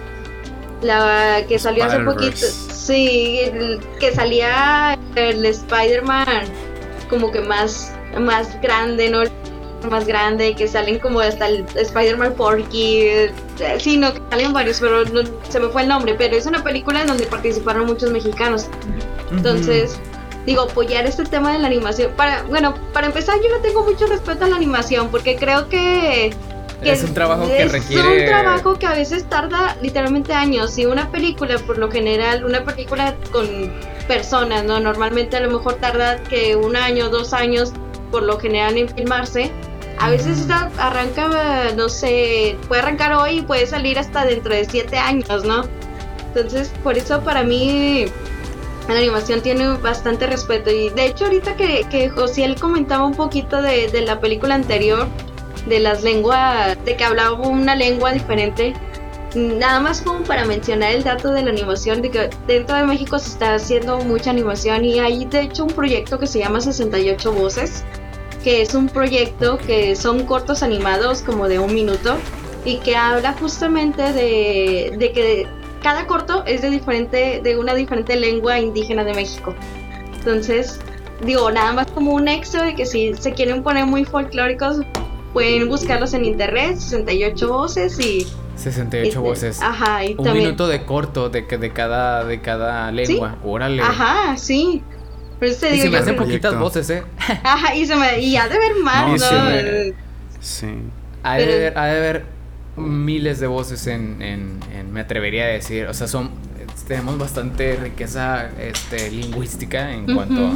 La 0.80 1.42
que 1.46 1.58
salió 1.58 1.84
hace 1.84 1.98
poquito. 1.98 2.38
Sí, 2.38 3.42
que 3.98 4.14
salía 4.14 4.98
el 5.14 5.44
Spider-Man 5.44 6.44
como 7.10 7.30
que 7.30 7.42
más, 7.42 7.92
más 8.18 8.58
grande, 8.62 9.10
¿no? 9.10 9.24
Más 9.88 10.06
grande, 10.06 10.54
que 10.54 10.68
salen 10.68 10.98
como 10.98 11.20
hasta 11.20 11.48
el 11.48 11.64
Spider-Man 11.74 12.34
Porky. 12.34 13.00
Eh, 13.02 13.32
sí, 13.78 13.96
no, 13.96 14.12
que 14.12 14.20
salen 14.30 14.52
varios, 14.52 14.78
pero 14.80 15.04
no, 15.06 15.22
se 15.48 15.58
me 15.58 15.68
fue 15.68 15.82
el 15.82 15.88
nombre. 15.88 16.14
Pero 16.18 16.36
es 16.36 16.46
una 16.46 16.62
película 16.62 17.00
en 17.00 17.06
donde 17.06 17.24
participaron 17.24 17.86
muchos 17.86 18.10
mexicanos. 18.10 18.66
Entonces, 19.30 19.98
digo, 20.44 20.62
apoyar 20.62 21.06
este 21.06 21.24
tema 21.24 21.52
de 21.52 21.60
la 21.60 21.68
animación. 21.68 22.12
Para, 22.16 22.42
bueno, 22.42 22.74
para 22.92 23.06
empezar, 23.06 23.36
yo 23.42 23.48
no 23.56 23.62
tengo 23.62 23.82
mucho 23.84 24.06
respeto 24.06 24.44
a 24.44 24.48
la 24.48 24.56
animación, 24.56 25.08
porque 25.08 25.36
creo 25.36 25.68
que 25.68 26.34
es 26.82 27.04
un 27.04 27.14
trabajo 27.14 27.46
que 27.46 27.68
requiere. 27.68 28.16
Es 28.16 28.22
un 28.22 28.28
trabajo 28.28 28.78
que 28.78 28.86
a 28.86 28.94
veces 28.94 29.24
tarda 29.24 29.76
literalmente 29.82 30.32
años. 30.32 30.76
Y 30.78 30.86
una 30.86 31.10
película, 31.10 31.58
por 31.58 31.78
lo 31.78 31.90
general, 31.90 32.44
una 32.44 32.64
película 32.64 33.14
con 33.32 33.72
personas, 34.08 34.64
¿no? 34.64 34.80
Normalmente 34.80 35.36
a 35.36 35.40
lo 35.40 35.50
mejor 35.50 35.74
tarda 35.74 36.22
que 36.24 36.56
un 36.56 36.76
año, 36.76 37.08
dos 37.08 37.32
años, 37.32 37.72
por 38.10 38.22
lo 38.22 38.38
general, 38.38 38.76
en 38.76 38.88
filmarse. 38.88 39.50
A 40.00 40.08
veces 40.08 40.48
arranca, 40.78 41.72
no 41.76 41.90
sé, 41.90 42.56
puede 42.68 42.80
arrancar 42.80 43.12
hoy 43.12 43.38
y 43.38 43.42
puede 43.42 43.66
salir 43.66 43.98
hasta 43.98 44.24
dentro 44.24 44.54
de 44.54 44.64
siete 44.64 44.96
años, 44.96 45.44
¿no? 45.44 45.64
Entonces, 46.28 46.72
por 46.82 46.96
eso 46.96 47.20
para 47.20 47.42
mí 47.42 48.06
la 48.88 48.96
animación 48.96 49.42
tiene 49.42 49.68
bastante 49.76 50.26
respeto. 50.26 50.70
Y 50.70 50.88
de 50.88 51.04
hecho, 51.04 51.26
ahorita 51.26 51.54
que, 51.54 51.84
que 51.90 52.08
Josiel 52.08 52.58
comentaba 52.58 53.04
un 53.04 53.14
poquito 53.14 53.60
de, 53.60 53.88
de 53.88 54.00
la 54.00 54.20
película 54.20 54.54
anterior, 54.54 55.06
de 55.66 55.80
las 55.80 56.02
lenguas, 56.02 56.82
de 56.82 56.96
que 56.96 57.04
hablaba 57.04 57.32
una 57.32 57.74
lengua 57.74 58.12
diferente. 58.12 58.72
Nada 59.34 59.80
más 59.80 60.00
como 60.00 60.24
para 60.24 60.46
mencionar 60.46 60.92
el 60.92 61.04
dato 61.04 61.30
de 61.30 61.42
la 61.42 61.50
animación, 61.50 62.00
de 62.00 62.10
que 62.10 62.30
dentro 62.46 62.74
de 62.74 62.84
México 62.84 63.18
se 63.18 63.28
está 63.28 63.54
haciendo 63.54 63.98
mucha 63.98 64.30
animación 64.30 64.82
y 64.82 64.98
hay 64.98 65.26
de 65.26 65.42
hecho 65.42 65.64
un 65.64 65.72
proyecto 65.72 66.18
que 66.18 66.26
se 66.26 66.38
llama 66.38 66.60
68 66.60 67.32
Voces, 67.32 67.84
que 68.42 68.62
es 68.62 68.74
un 68.74 68.88
proyecto 68.88 69.58
que 69.58 69.96
son 69.96 70.24
cortos 70.26 70.62
animados 70.62 71.22
como 71.22 71.48
de 71.48 71.58
un 71.58 71.74
minuto 71.74 72.16
y 72.64 72.78
que 72.78 72.96
habla 72.96 73.32
justamente 73.34 74.12
de, 74.12 74.94
de 74.98 75.12
que 75.12 75.46
cada 75.82 76.06
corto 76.06 76.44
es 76.46 76.62
de 76.62 76.70
diferente, 76.70 77.40
de 77.42 77.56
una 77.58 77.74
diferente 77.74 78.16
lengua 78.16 78.58
indígena 78.58 79.04
de 79.04 79.14
México. 79.14 79.54
Entonces, 80.14 80.78
digo, 81.24 81.50
nada 81.50 81.72
más 81.72 81.90
como 81.90 82.12
un 82.12 82.28
extra 82.28 82.64
de 82.64 82.74
que 82.74 82.86
si 82.86 83.14
se 83.14 83.32
quieren 83.32 83.62
poner 83.62 83.86
muy 83.86 84.04
folclóricos, 84.04 84.80
Pueden 85.32 85.68
buscarlos 85.68 86.12
en 86.14 86.24
internet, 86.24 86.76
68 86.76 87.48
voces 87.48 88.00
y... 88.00 88.26
68 88.56 89.08
este, 89.08 89.18
voces. 89.18 89.62
Ajá, 89.62 90.04
y 90.04 90.16
Un 90.18 90.32
minuto 90.32 90.66
de 90.66 90.84
corto 90.84 91.30
de, 91.30 91.42
de, 91.42 91.72
cada, 91.72 92.24
de 92.24 92.40
cada 92.40 92.90
lengua. 92.90 93.36
Órale. 93.44 93.80
Ajá, 93.80 94.36
sí. 94.36 94.82
Pero 95.40 95.54
se 95.54 95.74
y 95.74 95.80
se 95.80 95.90
me 95.90 95.98
hacen 95.98 96.16
poquitas 96.16 96.56
voces, 96.58 96.88
¿eh? 96.90 97.02
Ajá, 97.42 97.74
y, 97.74 97.86
se 97.86 97.96
me, 97.96 98.20
y 98.20 98.36
ha 98.36 98.48
de 98.48 98.58
ver 98.58 98.74
más, 98.82 99.20
¿no? 99.20 99.94
Sí. 100.40 100.68
Ha 101.22 101.36
de, 101.36 101.46
ver, 101.46 101.78
ha 101.78 101.86
de 101.86 102.00
ver 102.00 102.24
miles 102.76 103.40
de 103.40 103.46
voces 103.46 103.86
en, 103.86 104.22
en, 104.22 104.60
en, 104.74 104.92
me 104.92 105.00
atrevería 105.00 105.44
a 105.44 105.48
decir. 105.48 105.86
O 105.86 105.94
sea, 105.94 106.06
son 106.06 106.30
tenemos 106.86 107.18
bastante 107.18 107.76
riqueza 107.76 108.50
este, 108.58 109.10
lingüística 109.10 109.92
en 109.92 110.12
cuanto 110.12 110.46
a 110.46 110.52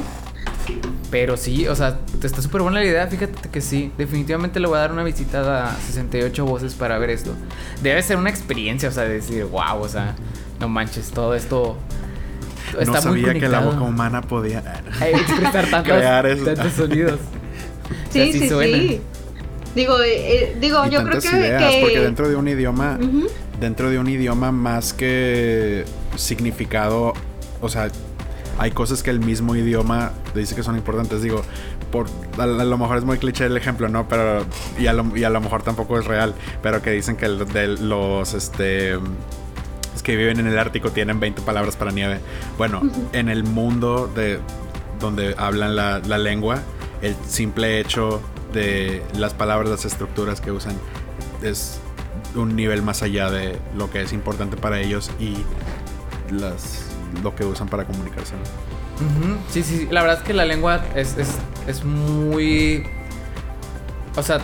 pero 1.10 1.36
sí, 1.36 1.68
o 1.68 1.74
sea, 1.76 2.00
está 2.22 2.42
súper 2.42 2.62
buena 2.62 2.80
la 2.80 2.86
idea. 2.86 3.06
Fíjate 3.06 3.48
que 3.48 3.60
sí, 3.60 3.92
definitivamente 3.96 4.58
le 4.58 4.66
voy 4.66 4.76
a 4.78 4.80
dar 4.80 4.92
una 4.92 5.04
visita 5.04 5.68
a 5.68 5.76
68 5.76 6.44
voces 6.44 6.74
para 6.74 6.98
ver 6.98 7.10
esto. 7.10 7.34
Debe 7.82 8.02
ser 8.02 8.16
una 8.16 8.30
experiencia, 8.30 8.88
o 8.88 8.92
sea, 8.92 9.04
decir, 9.04 9.44
wow, 9.44 9.80
o 9.80 9.88
sea, 9.88 10.16
no 10.58 10.68
manches, 10.68 11.10
todo 11.10 11.34
esto. 11.34 11.76
Está 12.78 12.92
no 12.92 13.02
sabía 13.02 13.34
que 13.34 13.48
la 13.48 13.60
boca 13.60 13.82
humana 13.82 14.20
podía 14.22 14.82
expresar 15.00 15.70
tantos, 15.70 16.44
tantos 16.44 16.72
sonidos. 16.76 17.20
Sí, 18.10 18.32
sí, 18.32 18.48
sí. 18.48 19.00
Digo, 19.74 20.00
eh, 20.00 20.12
eh, 20.14 20.56
digo, 20.60 20.86
yo 20.86 21.02
creo 21.02 21.20
que, 21.20 21.28
que, 21.28 21.78
Porque 21.80 22.00
dentro 22.00 22.28
de 22.28 22.36
un 22.36 22.46
idioma, 22.46 22.98
dentro 23.58 23.90
de 23.90 23.98
un 23.98 24.08
idioma 24.08 24.52
más 24.52 24.92
que 24.92 25.84
significado, 26.16 27.12
o 27.60 27.68
sea, 27.68 27.88
hay 28.58 28.70
cosas 28.70 29.02
que 29.02 29.10
el 29.10 29.18
mismo 29.18 29.56
idioma 29.56 30.12
dice 30.34 30.54
que 30.54 30.62
son 30.62 30.76
importantes. 30.76 31.22
Digo, 31.22 31.42
por, 31.90 32.06
a, 32.38 32.46
lo 32.46 32.78
mejor 32.78 32.98
es 32.98 33.04
muy 33.04 33.18
cliché 33.18 33.46
el 33.46 33.56
ejemplo, 33.56 33.88
¿no? 33.88 34.08
Pero, 34.08 34.44
y 34.78 34.86
a 34.86 34.92
lo, 34.92 35.16
y 35.16 35.24
a 35.24 35.30
lo 35.30 35.40
mejor 35.40 35.62
tampoco 35.62 35.98
es 35.98 36.04
real, 36.04 36.34
pero 36.62 36.80
que 36.80 36.90
dicen 36.90 37.16
que 37.16 37.28
de 37.28 37.68
los, 37.68 38.32
este, 38.34 38.92
es 38.92 39.00
que 40.04 40.14
viven 40.14 40.38
en 40.38 40.46
el 40.46 40.56
Ártico 40.58 40.92
tienen 40.92 41.18
20 41.18 41.42
palabras 41.42 41.74
para 41.74 41.90
nieve. 41.90 42.20
Bueno, 42.56 42.82
en 43.12 43.28
el 43.28 43.42
mundo 43.42 44.08
de 44.14 44.38
donde 45.00 45.34
hablan 45.36 45.74
la, 45.74 45.98
la 45.98 46.18
lengua, 46.18 46.60
el 47.02 47.16
simple 47.26 47.80
hecho 47.80 48.22
de 48.52 49.02
las 49.18 49.34
palabras, 49.34 49.68
las 49.68 49.84
estructuras 49.84 50.40
que 50.40 50.52
usan, 50.52 50.76
es 51.42 51.80
un 52.36 52.54
nivel 52.54 52.82
más 52.82 53.02
allá 53.02 53.30
de 53.30 53.58
lo 53.76 53.90
que 53.90 54.02
es 54.02 54.12
importante 54.12 54.56
para 54.56 54.80
ellos 54.80 55.10
y 55.18 55.36
las 56.32 56.84
lo 57.22 57.34
que 57.34 57.44
usan 57.44 57.68
para 57.68 57.84
comunicarse. 57.84 58.34
Sí, 59.48 59.62
sí, 59.62 59.78
sí, 59.78 59.88
la 59.90 60.02
verdad 60.02 60.18
es 60.18 60.24
que 60.24 60.34
la 60.34 60.44
lengua 60.44 60.84
es, 60.94 61.16
es, 61.16 61.36
es 61.66 61.84
muy... 61.84 62.84
O 64.16 64.22
sea, 64.22 64.40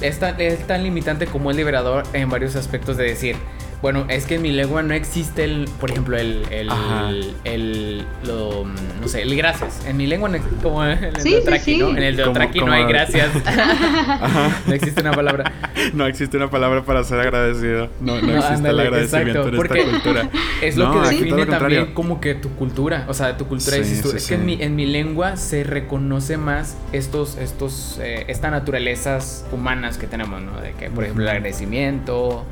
es 0.00 0.18
tan, 0.18 0.40
es 0.40 0.66
tan 0.66 0.82
limitante 0.82 1.26
como 1.26 1.50
el 1.50 1.56
liberador 1.56 2.04
en 2.12 2.28
varios 2.30 2.56
aspectos 2.56 2.96
de 2.96 3.04
decir, 3.04 3.36
bueno, 3.84 4.06
es 4.08 4.24
que 4.24 4.36
en 4.36 4.40
mi 4.40 4.50
lengua 4.50 4.82
no 4.82 4.94
existe 4.94 5.44
el, 5.44 5.68
por 5.78 5.90
ejemplo, 5.90 6.16
el, 6.16 6.46
el, 6.50 7.34
el, 7.44 8.06
lo, 8.24 8.64
no 8.64 9.08
sé, 9.08 9.20
el 9.20 9.36
gracias. 9.36 9.84
En 9.86 9.98
mi 9.98 10.06
lengua 10.06 10.30
no 10.30 10.36
existe, 10.36 10.56
como 10.62 10.86
en 10.86 11.04
el 11.04 11.20
sí, 11.20 11.36
sí, 11.60 11.76
¿no? 11.76 11.90
En 11.90 12.02
el 12.02 12.16
de 12.16 12.24
Otraki 12.24 12.60
no 12.60 12.72
hay 12.72 12.86
gracias. 12.86 13.28
no 14.66 14.72
existe 14.72 15.02
una 15.02 15.12
palabra. 15.12 15.52
No 15.92 16.06
existe 16.06 16.38
una 16.38 16.48
palabra 16.48 16.82
para 16.82 17.04
ser 17.04 17.20
agradecido. 17.20 17.90
No, 18.00 18.18
no, 18.22 18.34
existe 18.38 18.68
el 18.68 18.80
agradecimiento 18.80 19.48
en 19.48 19.54
esta 19.54 19.90
cultura. 19.90 20.30
Es 20.62 20.76
lo 20.76 20.90
que 20.92 21.08
define 21.08 21.44
también 21.44 21.92
como 21.92 22.22
que 22.22 22.34
tu 22.34 22.48
cultura, 22.50 23.04
o 23.06 23.12
sea, 23.12 23.36
tu 23.36 23.46
cultura 23.46 23.76
es 23.76 24.26
que 24.26 24.34
en 24.34 24.46
mi, 24.46 24.62
en 24.62 24.76
mi 24.76 24.86
lengua 24.86 25.36
se 25.36 25.62
reconoce 25.62 26.38
más 26.38 26.78
estos, 26.92 27.36
estos, 27.36 27.98
eh, 28.00 28.24
estas 28.28 28.50
naturalezas 28.50 29.44
humanas 29.52 29.98
que 29.98 30.06
tenemos, 30.06 30.40
¿no? 30.40 30.58
De 30.58 30.72
que, 30.72 30.88
por 30.88 31.04
ejemplo, 31.04 31.24
el 31.24 31.28
agradecimiento 31.28 32.46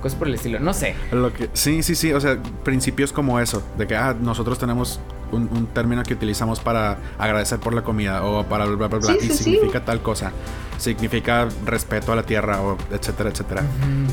cosas 0.00 0.18
por 0.18 0.28
el 0.28 0.34
estilo, 0.34 0.58
no 0.60 0.72
sé. 0.72 0.94
Lo 1.12 1.32
que, 1.32 1.50
sí, 1.52 1.82
sí, 1.82 1.94
sí, 1.94 2.12
o 2.12 2.20
sea, 2.20 2.38
principios 2.64 3.12
como 3.12 3.40
eso, 3.40 3.62
de 3.76 3.86
que 3.86 3.96
ah, 3.96 4.14
nosotros 4.18 4.58
tenemos 4.58 5.00
un, 5.32 5.66
término 5.74 6.02
que 6.02 6.14
utilizamos 6.14 6.60
para 6.60 6.98
agradecer 7.18 7.58
por 7.58 7.74
la 7.74 7.82
comida 7.82 8.24
o 8.24 8.44
para 8.44 8.64
bla, 8.64 8.88
bla, 8.88 8.98
bla, 8.98 9.16
y 9.20 9.28
significa 9.30 9.84
tal 9.84 10.00
cosa. 10.00 10.32
Significa 10.78 11.48
respeto 11.64 12.12
a 12.12 12.16
la 12.16 12.22
tierra 12.22 12.62
o 12.62 12.78
etcétera, 12.92 13.30
etcétera. 13.30 13.62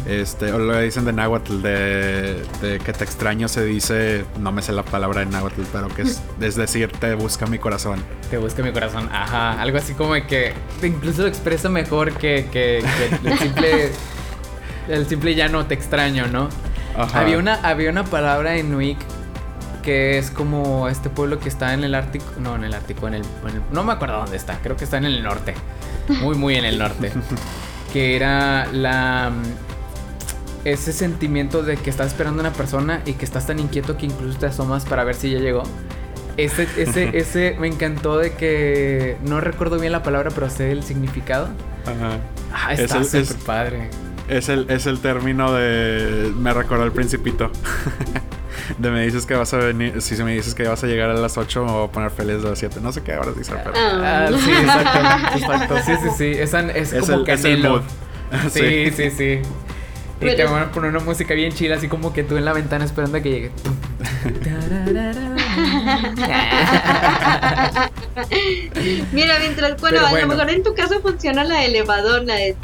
Este, 0.07 0.51
o 0.51 0.57
lo 0.57 0.73
que 0.73 0.81
dicen 0.81 1.05
de 1.05 1.13
náhuatl, 1.13 1.61
de, 1.61 2.43
que 2.83 2.91
te 2.91 3.03
extraño 3.03 3.47
se 3.47 3.63
dice, 3.63 4.25
no 4.39 4.51
me 4.51 4.63
sé 4.63 4.73
la 4.73 4.83
palabra 4.83 5.19
de 5.19 5.27
náhuatl, 5.27 5.61
pero 5.71 5.89
que 5.89 6.01
es, 6.01 6.21
es 6.41 6.55
decir, 6.55 6.91
te 6.91 7.13
busca 7.13 7.45
mi 7.45 7.59
corazón. 7.59 8.03
Te 8.31 8.37
busca 8.39 8.63
mi 8.63 8.71
corazón, 8.71 9.07
ajá. 9.11 9.61
Algo 9.61 9.77
así 9.77 9.93
como 9.93 10.13
que 10.13 10.53
incluso 10.81 11.21
lo 11.21 11.27
expresa 11.27 11.69
mejor 11.69 12.13
que, 12.13 12.47
que, 12.51 12.83
que 13.21 13.29
el 13.29 13.37
simple 13.37 13.91
el 14.87 15.07
simple 15.07 15.35
ya 15.35 15.47
no 15.49 15.65
te 15.65 15.73
extraño, 15.73 16.27
¿no? 16.27 16.49
Había 17.13 17.37
una, 17.37 17.55
había 17.55 17.89
una 17.89 18.05
palabra 18.05 18.55
en 18.57 18.71
Nuik 18.71 18.97
que 19.83 20.17
es 20.17 20.31
como 20.31 20.87
este 20.89 21.09
pueblo 21.11 21.39
que 21.39 21.47
está 21.49 21.73
en 21.73 21.83
el 21.83 21.93
Ártico, 21.93 22.25
no, 22.39 22.55
en 22.55 22.63
el 22.63 22.73
Ártico, 22.73 23.07
en 23.07 23.13
el, 23.15 23.23
no 23.71 23.83
me 23.83 23.93
acuerdo 23.93 24.17
dónde 24.17 24.35
está, 24.37 24.57
creo 24.63 24.75
que 24.75 24.83
está 24.85 24.97
en 24.97 25.05
el 25.05 25.21
norte, 25.21 25.53
muy, 26.21 26.35
muy 26.35 26.55
en 26.55 26.65
el 26.65 26.79
norte, 26.79 27.11
que 27.93 28.15
era 28.15 28.65
la 28.71 29.31
ese 30.63 30.91
sentimiento 30.93 31.61
de 31.61 31.77
que 31.77 31.91
estás 31.91 32.07
esperando 32.07 32.41
a 32.41 32.47
una 32.47 32.53
persona 32.53 33.01
y 33.05 33.13
que 33.13 33.25
estás 33.25 33.45
tan 33.45 33.59
inquieto 33.59 33.97
que 33.97 34.07
incluso 34.07 34.39
te 34.39 34.47
asomas 34.47 34.83
para 34.85 35.03
ver 35.03 35.13
si 35.13 35.29
ya 35.29 35.37
llegó. 35.37 35.61
Ese, 36.37 36.67
ese, 36.77 37.11
ese 37.17 37.55
me 37.59 37.67
encantó 37.67 38.17
de 38.17 38.33
que 38.33 39.17
no 39.23 39.39
recuerdo 39.41 39.77
bien 39.79 39.91
la 39.91 40.01
palabra, 40.01 40.31
pero 40.33 40.49
sé 40.49 40.71
el 40.71 40.81
significado. 40.83 41.49
Ajá. 41.85 42.17
Ah, 42.51 42.73
Es 42.73 42.79
está 42.79 43.03
súper 43.03 43.21
es- 43.21 43.33
padre. 43.35 43.89
Es 44.27 44.49
el, 44.49 44.69
es 44.69 44.85
el 44.87 44.99
término 44.99 45.53
de. 45.53 46.31
Me 46.35 46.53
recordó 46.53 46.83
el 46.83 46.91
principito. 46.91 47.51
de 48.77 48.89
me 48.91 49.03
dices 49.03 49.25
que 49.25 49.35
vas 49.35 49.53
a 49.53 49.57
venir. 49.57 50.01
Si 50.01 50.15
me 50.23 50.33
dices 50.33 50.55
que 50.55 50.67
vas 50.67 50.83
a 50.83 50.87
llegar 50.87 51.09
a 51.09 51.13
las 51.13 51.37
8, 51.37 51.65
me 51.65 51.71
voy 51.71 51.87
a 51.87 51.91
poner 51.91 52.11
feliz 52.11 52.41
de 52.41 52.49
las 52.49 52.59
7. 52.59 52.79
No 52.81 52.91
sé 52.91 53.03
qué 53.03 53.13
ahora 53.13 53.31
dice, 53.31 53.53
pero. 53.63 53.75
Ah. 53.75 54.27
Ah, 54.27 54.37
sí, 54.37 54.51
exacto. 55.37 55.37
exacto. 55.37 55.75
Sí, 55.85 55.93
sí, 56.01 56.09
sí. 56.17 56.39
Esa 56.39 56.61
es, 56.71 56.93
es, 56.93 57.05
como 57.05 57.19
el, 57.19 57.25
que 57.25 57.33
es 57.33 57.45
el 57.45 57.63
mood. 57.63 57.81
Sí, 58.49 58.91
sí, 58.91 59.11
sí. 59.11 59.39
Y 60.21 60.35
te 60.35 60.43
van 60.45 60.63
a 60.63 60.71
poner 60.71 60.89
una 60.89 60.99
música 61.01 61.33
bien 61.33 61.51
chila, 61.51 61.75
así 61.75 61.87
como 61.87 62.13
que 62.13 62.23
tú 62.23 62.37
en 62.37 62.45
la 62.45 62.53
ventana 62.53 62.85
esperando 62.85 63.17
a 63.17 63.21
que 63.21 63.29
llegue. 63.29 63.51
Mira, 69.11 69.39
mientras, 69.39 69.79
bueno, 69.81 70.05
a 70.05 70.11
lo 70.11 70.27
mejor 70.27 70.49
en 70.49 70.63
tu 70.63 70.73
caso 70.73 71.01
funciona 71.01 71.43
la 71.43 71.59
de 71.59 71.65
elevador, 71.65 72.23
la 72.23 72.35
de... 72.35 72.55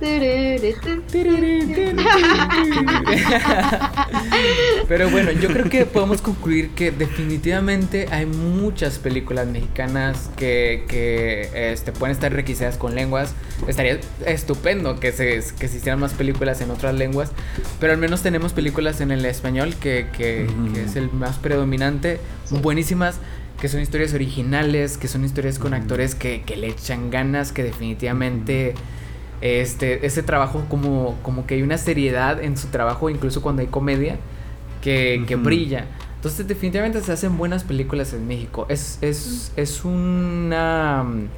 Pero 4.88 5.10
bueno, 5.10 5.30
yo 5.32 5.48
creo 5.48 5.68
que 5.68 5.86
podemos 5.86 6.20
concluir 6.22 6.70
que 6.70 6.90
definitivamente 6.90 8.06
hay 8.10 8.26
muchas 8.26 8.98
películas 8.98 9.46
mexicanas 9.46 10.30
que, 10.36 10.84
que 10.88 11.72
este, 11.72 11.92
pueden 11.92 12.14
estar 12.14 12.32
requisadas 12.32 12.76
con 12.76 12.94
lenguas. 12.94 13.34
Estaría 13.68 14.00
estupendo 14.26 14.98
que 14.98 15.12
se, 15.12 15.40
que 15.58 15.68
se 15.68 15.76
hicieran 15.76 16.00
más 16.00 16.14
películas 16.14 16.60
en 16.60 16.70
otras 16.70 16.94
lenguas, 16.94 17.30
pero 17.78 17.92
al 17.92 17.98
menos 17.98 18.22
tenemos 18.22 18.52
películas 18.52 19.00
en 19.00 19.10
el 19.10 19.24
español 19.24 19.74
que, 19.80 20.06
que- 20.16 20.46
es 20.84 20.96
el 20.96 21.10
más 21.12 21.36
predominante, 21.38 22.18
buenísimas. 22.50 23.16
Que 23.60 23.68
son 23.68 23.82
historias 23.82 24.14
originales, 24.14 24.96
que 24.96 25.06
son 25.06 25.22
historias 25.22 25.58
con 25.58 25.74
actores 25.74 26.14
que, 26.14 26.40
que 26.46 26.56
le 26.56 26.68
echan 26.68 27.10
ganas, 27.10 27.52
que 27.52 27.62
definitivamente 27.62 28.72
este, 29.40 30.06
ese 30.06 30.22
trabajo 30.22 30.64
como, 30.68 31.16
como 31.22 31.46
que 31.46 31.54
hay 31.54 31.62
una 31.62 31.78
seriedad 31.78 32.42
en 32.42 32.56
su 32.56 32.68
trabajo, 32.68 33.10
incluso 33.10 33.42
cuando 33.42 33.62
hay 33.62 33.68
comedia, 33.68 34.16
que, 34.82 35.24
que 35.26 35.36
brilla. 35.36 35.86
Entonces 36.16 36.46
definitivamente 36.46 37.00
se 37.00 37.12
hacen 37.12 37.38
buenas 37.38 37.64
películas 37.64 38.12
en 38.12 38.28
México. 38.28 38.66
Es, 38.68 38.98
es, 39.00 39.52
es 39.56 39.84
una 39.86 41.02
mm, 41.02 41.28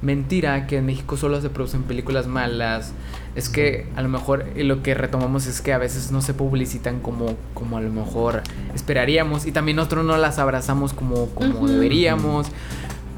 mentira 0.00 0.66
que 0.66 0.78
en 0.78 0.86
México 0.86 1.18
solo 1.18 1.40
se 1.42 1.50
producen 1.50 1.82
películas 1.82 2.26
malas. 2.26 2.94
Es 3.34 3.50
que 3.50 3.86
a 3.96 4.02
lo 4.02 4.08
mejor 4.08 4.46
lo 4.56 4.82
que 4.82 4.94
retomamos 4.94 5.46
es 5.46 5.60
que 5.60 5.74
a 5.74 5.78
veces 5.78 6.10
no 6.10 6.22
se 6.22 6.32
publicitan 6.32 7.00
como, 7.00 7.36
como 7.52 7.76
a 7.76 7.82
lo 7.82 7.90
mejor 7.90 8.42
esperaríamos 8.74 9.46
y 9.46 9.52
también 9.52 9.76
nosotros 9.76 10.06
no 10.06 10.16
las 10.16 10.38
abrazamos 10.38 10.94
como, 10.94 11.26
como 11.30 11.68
deberíamos. 11.68 12.46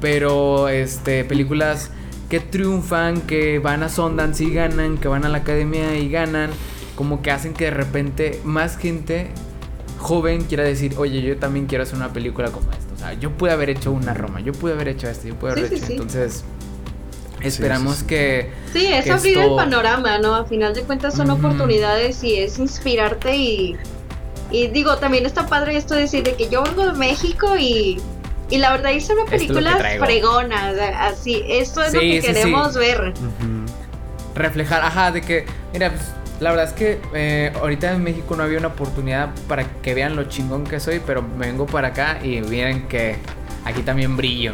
Pero 0.01 0.67
este 0.67 1.23
películas 1.23 1.89
que 2.33 2.39
triunfan, 2.39 3.21
que 3.21 3.59
van 3.59 3.83
a 3.83 3.89
Sundance 3.89 4.43
y 4.43 4.51
ganan, 4.51 4.97
que 4.97 5.07
van 5.07 5.23
a 5.23 5.29
la 5.29 5.37
academia 5.37 5.95
y 5.99 6.09
ganan, 6.09 6.49
como 6.95 7.21
que 7.21 7.29
hacen 7.29 7.53
que 7.53 7.65
de 7.65 7.69
repente 7.69 8.41
más 8.43 8.75
gente 8.75 9.27
joven 9.99 10.43
quiera 10.45 10.63
decir, 10.63 10.95
oye, 10.97 11.21
yo 11.21 11.37
también 11.37 11.67
quiero 11.67 11.83
hacer 11.83 11.95
una 11.95 12.11
película 12.11 12.49
como 12.49 12.71
esta. 12.71 12.91
O 12.91 12.97
sea, 12.97 13.13
yo 13.13 13.29
pude 13.37 13.51
haber 13.51 13.69
hecho 13.69 13.91
una 13.91 14.15
Roma, 14.15 14.39
yo 14.39 14.51
pude 14.51 14.73
haber 14.73 14.87
hecho 14.87 15.07
esto, 15.07 15.27
yo 15.27 15.35
pude 15.35 15.51
haber 15.51 15.67
Sí, 15.69 15.75
hecho. 15.75 15.85
sí. 15.85 15.91
Entonces, 15.93 16.43
esperamos 17.41 17.97
sí, 17.97 17.99
sí. 18.01 18.05
que 18.07 18.49
Sí, 18.73 18.85
es 18.87 19.03
que 19.05 19.11
abrir 19.11 19.37
esto- 19.37 19.49
el 19.51 19.55
panorama, 19.55 20.17
¿no? 20.17 20.33
A 20.33 20.45
final 20.45 20.73
de 20.73 20.81
cuentas 20.81 21.13
son 21.13 21.29
oportunidades 21.29 22.23
y 22.23 22.37
es 22.37 22.57
inspirarte 22.57 23.35
y, 23.37 23.77
y 24.49 24.69
digo, 24.69 24.97
también 24.97 25.27
está 25.27 25.45
padre 25.45 25.77
esto 25.77 25.93
de 25.93 26.01
decir 26.01 26.23
de 26.23 26.33
que 26.33 26.49
yo 26.49 26.63
vengo 26.63 26.83
de 26.87 26.93
México 26.93 27.55
y, 27.59 28.01
y 28.49 28.57
la 28.57 28.71
verdad 28.71 28.91
hice 28.91 29.13
una 29.13 29.25
película 29.25 29.77
fregona, 29.99 30.71
o 30.71 30.75
sea, 30.75 31.07
así, 31.07 31.43
esto 31.47 31.83
es 31.83 31.93
lo 31.93 31.99
que 31.99 32.21
sí, 32.21 32.27
sí. 32.27 32.33
queremos 32.33 32.75
ver. 32.75 33.13
Reflejar, 34.35 34.81
ajá, 34.83 35.11
de 35.11 35.21
que, 35.21 35.45
mira, 35.71 35.89
pues, 35.89 36.01
la 36.39 36.51
verdad 36.51 36.67
es 36.67 36.73
que 36.73 36.99
eh, 37.13 37.53
ahorita 37.59 37.91
en 37.93 38.03
México 38.03 38.35
no 38.35 38.43
había 38.43 38.57
una 38.57 38.69
oportunidad 38.69 39.29
para 39.47 39.63
que 39.81 39.93
vean 39.93 40.15
lo 40.15 40.25
chingón 40.25 40.65
que 40.65 40.79
soy, 40.79 41.01
pero 41.05 41.23
vengo 41.37 41.65
para 41.65 41.89
acá 41.89 42.19
y 42.23 42.41
miren 42.41 42.87
que 42.87 43.17
aquí 43.65 43.81
también 43.81 44.17
brillo. 44.17 44.51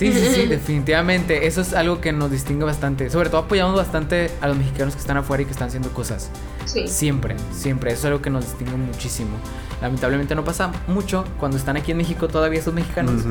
Sí, 0.00 0.10
sí, 0.14 0.28
sí, 0.34 0.46
definitivamente. 0.46 1.46
Eso 1.46 1.60
es 1.60 1.74
algo 1.74 2.00
que 2.00 2.10
nos 2.10 2.30
distingue 2.30 2.64
bastante. 2.64 3.10
Sobre 3.10 3.28
todo 3.28 3.42
apoyamos 3.42 3.76
bastante 3.76 4.30
a 4.40 4.48
los 4.48 4.56
mexicanos 4.56 4.94
que 4.94 5.00
están 5.00 5.18
afuera 5.18 5.42
y 5.42 5.44
que 5.44 5.52
están 5.52 5.68
haciendo 5.68 5.90
cosas. 5.90 6.30
Sí. 6.64 6.88
Siempre, 6.88 7.36
siempre. 7.52 7.90
Eso 7.90 8.00
es 8.00 8.04
algo 8.06 8.22
que 8.22 8.30
nos 8.30 8.46
distingue 8.46 8.78
muchísimo. 8.78 9.36
Lamentablemente 9.82 10.34
no 10.34 10.42
pasa 10.42 10.72
mucho 10.86 11.26
cuando 11.38 11.58
están 11.58 11.76
aquí 11.76 11.90
en 11.90 11.98
México 11.98 12.28
todavía 12.28 12.60
esos 12.60 12.72
mexicanos. 12.72 13.24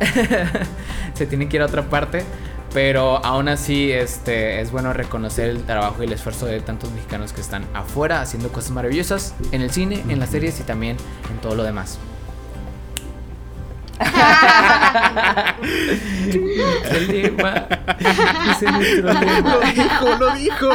Se 1.14 1.26
tienen 1.26 1.48
que 1.48 1.58
ir 1.58 1.62
a 1.62 1.66
otra 1.66 1.88
parte. 1.88 2.24
Pero 2.74 3.24
aún 3.24 3.46
así, 3.48 3.92
este, 3.92 4.60
es 4.60 4.72
bueno 4.72 4.92
reconocer 4.92 5.50
el 5.50 5.62
trabajo 5.62 6.02
y 6.02 6.06
el 6.06 6.12
esfuerzo 6.14 6.46
de 6.46 6.60
tantos 6.60 6.90
mexicanos 6.90 7.32
que 7.32 7.42
están 7.42 7.64
afuera 7.74 8.22
haciendo 8.22 8.48
cosas 8.48 8.72
maravillosas 8.72 9.34
en 9.52 9.60
el 9.60 9.70
cine, 9.70 10.02
en 10.08 10.18
las 10.18 10.30
series 10.30 10.58
y 10.58 10.64
también 10.64 10.96
en 11.30 11.40
todo 11.40 11.54
lo 11.54 11.62
demás. 11.62 12.00
El 16.90 17.08
lema. 17.08 17.66
Ese 18.50 18.66
es 18.66 18.72
nuestro 18.72 19.12
lema. 19.12 19.58
dijo, 19.74 20.16
lo 20.18 20.30
dijo. 20.34 20.70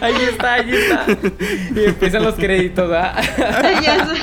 Ahí 0.00 0.14
está, 0.30 0.54
ahí 0.54 0.74
está. 0.74 1.06
Y 1.74 1.84
empiezan 1.84 2.22
los 2.22 2.34
créditos, 2.34 2.90
¿ah? 2.92 3.20
Ya 3.82 4.06
sé. 4.06 4.16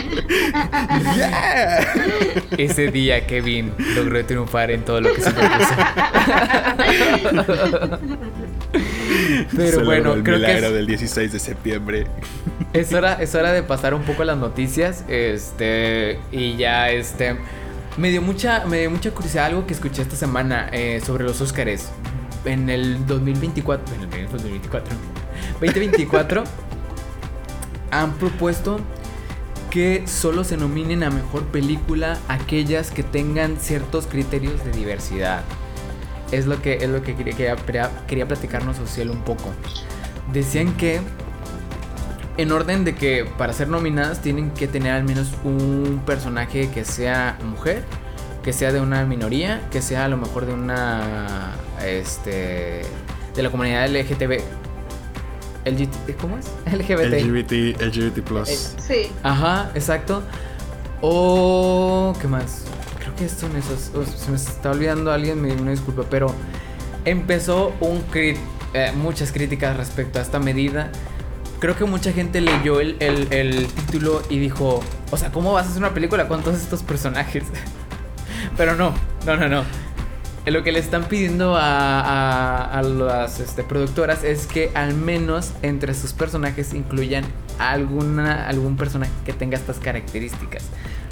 Ese 2.57 2.87
día 2.91 3.25
Kevin 3.25 3.73
logró 3.95 4.25
triunfar 4.25 4.71
en 4.71 4.83
todo 4.83 5.01
lo 5.01 5.13
que 5.13 5.21
se 5.21 5.31
propuso. 5.31 5.73
Pero 9.55 9.71
Celebro 9.71 9.85
bueno, 9.85 10.13
el 10.13 10.23
creo 10.23 10.39
que 10.39 10.47
milagro 10.47 10.67
es, 10.67 10.73
del 10.73 10.87
16 10.87 11.31
de 11.31 11.39
septiembre. 11.39 12.07
Es 12.73 12.93
hora, 12.93 13.13
es 13.13 13.33
hora 13.35 13.51
de 13.51 13.63
pasar 13.63 13.93
un 13.93 14.03
poco 14.03 14.23
las 14.23 14.37
noticias. 14.37 15.03
Este. 15.07 16.19
Y 16.31 16.55
ya 16.57 16.89
este. 16.89 17.37
Me 17.97 18.09
dio 18.11 18.21
mucha, 18.21 18.65
me 18.65 18.79
dio 18.79 18.91
mucha 18.91 19.11
curiosidad 19.11 19.47
algo 19.47 19.65
que 19.65 19.73
escuché 19.73 20.01
esta 20.01 20.15
semana 20.15 20.69
eh, 20.71 21.01
sobre 21.05 21.23
los 21.23 21.41
Óscares. 21.41 21.89
En 22.45 22.69
el 22.69 23.05
2024. 23.05 23.95
En 23.95 24.01
el 24.01 24.29
2024. 24.29 24.95
2024 25.59 26.43
han 27.91 28.13
propuesto 28.13 28.79
que 29.69 30.07
solo 30.07 30.43
se 30.43 30.57
nominen 30.57 31.03
a 31.03 31.09
mejor 31.09 31.43
película 31.45 32.17
aquellas 32.27 32.91
que 32.91 33.03
tengan 33.03 33.57
ciertos 33.57 34.07
criterios 34.07 34.63
de 34.63 34.71
diversidad. 34.71 35.43
Es 36.31 36.45
lo 36.45 36.61
que, 36.61 36.75
es 36.75 36.89
lo 36.89 37.01
que 37.01 37.15
quería, 37.15 37.55
quería, 37.55 37.89
quería 38.07 38.27
platicarnos 38.27 38.77
social 38.77 39.09
un 39.09 39.21
poco. 39.21 39.51
Decían 40.31 40.75
que 40.77 41.01
en 42.41 42.51
orden 42.51 42.85
de 42.85 42.95
que 42.95 43.25
para 43.37 43.53
ser 43.53 43.67
nominadas 43.67 44.21
tienen 44.21 44.51
que 44.51 44.67
tener 44.67 44.93
al 44.93 45.03
menos 45.03 45.31
un 45.43 46.01
personaje 46.05 46.69
que 46.69 46.85
sea 46.85 47.37
mujer, 47.43 47.83
que 48.43 48.53
sea 48.53 48.71
de 48.71 48.79
una 48.81 49.03
minoría, 49.05 49.61
que 49.71 49.81
sea 49.81 50.05
a 50.05 50.07
lo 50.07 50.17
mejor 50.17 50.45
de 50.45 50.53
una 50.53 51.51
este 51.85 52.81
de 53.35 53.43
la 53.43 53.49
comunidad 53.49 53.87
LGTB 53.89 54.39
LGT, 55.65 56.15
¿cómo 56.19 56.37
es? 56.37 56.47
LGBT. 56.71 57.21
LGBT, 57.21 57.81
LGBT 57.81 58.21
plus. 58.21 58.73
Sí. 58.79 59.11
Ajá, 59.23 59.69
exacto. 59.75 60.23
O 61.01 62.13
¿qué 62.19 62.27
más? 62.27 62.63
Creo 62.99 63.15
que 63.15 63.29
son 63.29 63.55
esos. 63.55 63.91
o 63.95 64.05
se 64.05 64.31
me 64.31 64.37
está 64.37 64.71
olvidando 64.71 65.11
alguien, 65.11 65.41
me 65.41 65.53
una 65.53 65.71
disculpa, 65.71 66.03
pero 66.09 66.33
empezó 67.05 67.73
un 67.81 68.03
crit- 68.11 68.37
eh, 68.73 68.91
muchas 68.95 69.31
críticas 69.31 69.75
respecto 69.77 70.19
a 70.19 70.21
esta 70.21 70.39
medida. 70.39 70.91
Creo 71.59 71.75
que 71.75 71.85
mucha 71.85 72.11
gente 72.13 72.39
leyó 72.41 72.79
el, 72.79 72.95
el- 72.99 73.31
el 73.33 73.67
título 73.67 74.21
y 74.29 74.39
dijo, 74.39 74.81
o 75.11 75.17
sea, 75.17 75.31
¿cómo 75.31 75.51
vas 75.53 75.65
a 75.67 75.69
hacer 75.69 75.81
una 75.81 75.93
película 75.93 76.27
con 76.27 76.41
todos 76.41 76.57
estos 76.59 76.83
personajes? 76.83 77.43
Pero 78.57 78.75
no, 78.75 78.93
no, 79.25 79.35
no, 79.35 79.49
no. 79.49 79.63
Eh, 80.45 80.51
Lo 80.51 80.63
que 80.63 80.71
le 80.71 80.79
están 80.79 81.03
pidiendo 81.05 81.55
a, 81.57 81.99
a- 81.99 82.79
a 82.79 82.81
las 82.83 83.39
este, 83.41 83.63
productoras 83.63 84.23
es 84.23 84.47
que 84.47 84.71
al 84.73 84.93
menos 84.93 85.51
entre 85.61 85.93
sus 85.93 86.13
personajes 86.13 86.73
incluyan 86.73 87.25
alguna, 87.59 88.47
algún 88.47 88.77
personaje 88.77 89.11
que 89.25 89.33
tenga 89.33 89.57
estas 89.57 89.79
características. 89.79 90.63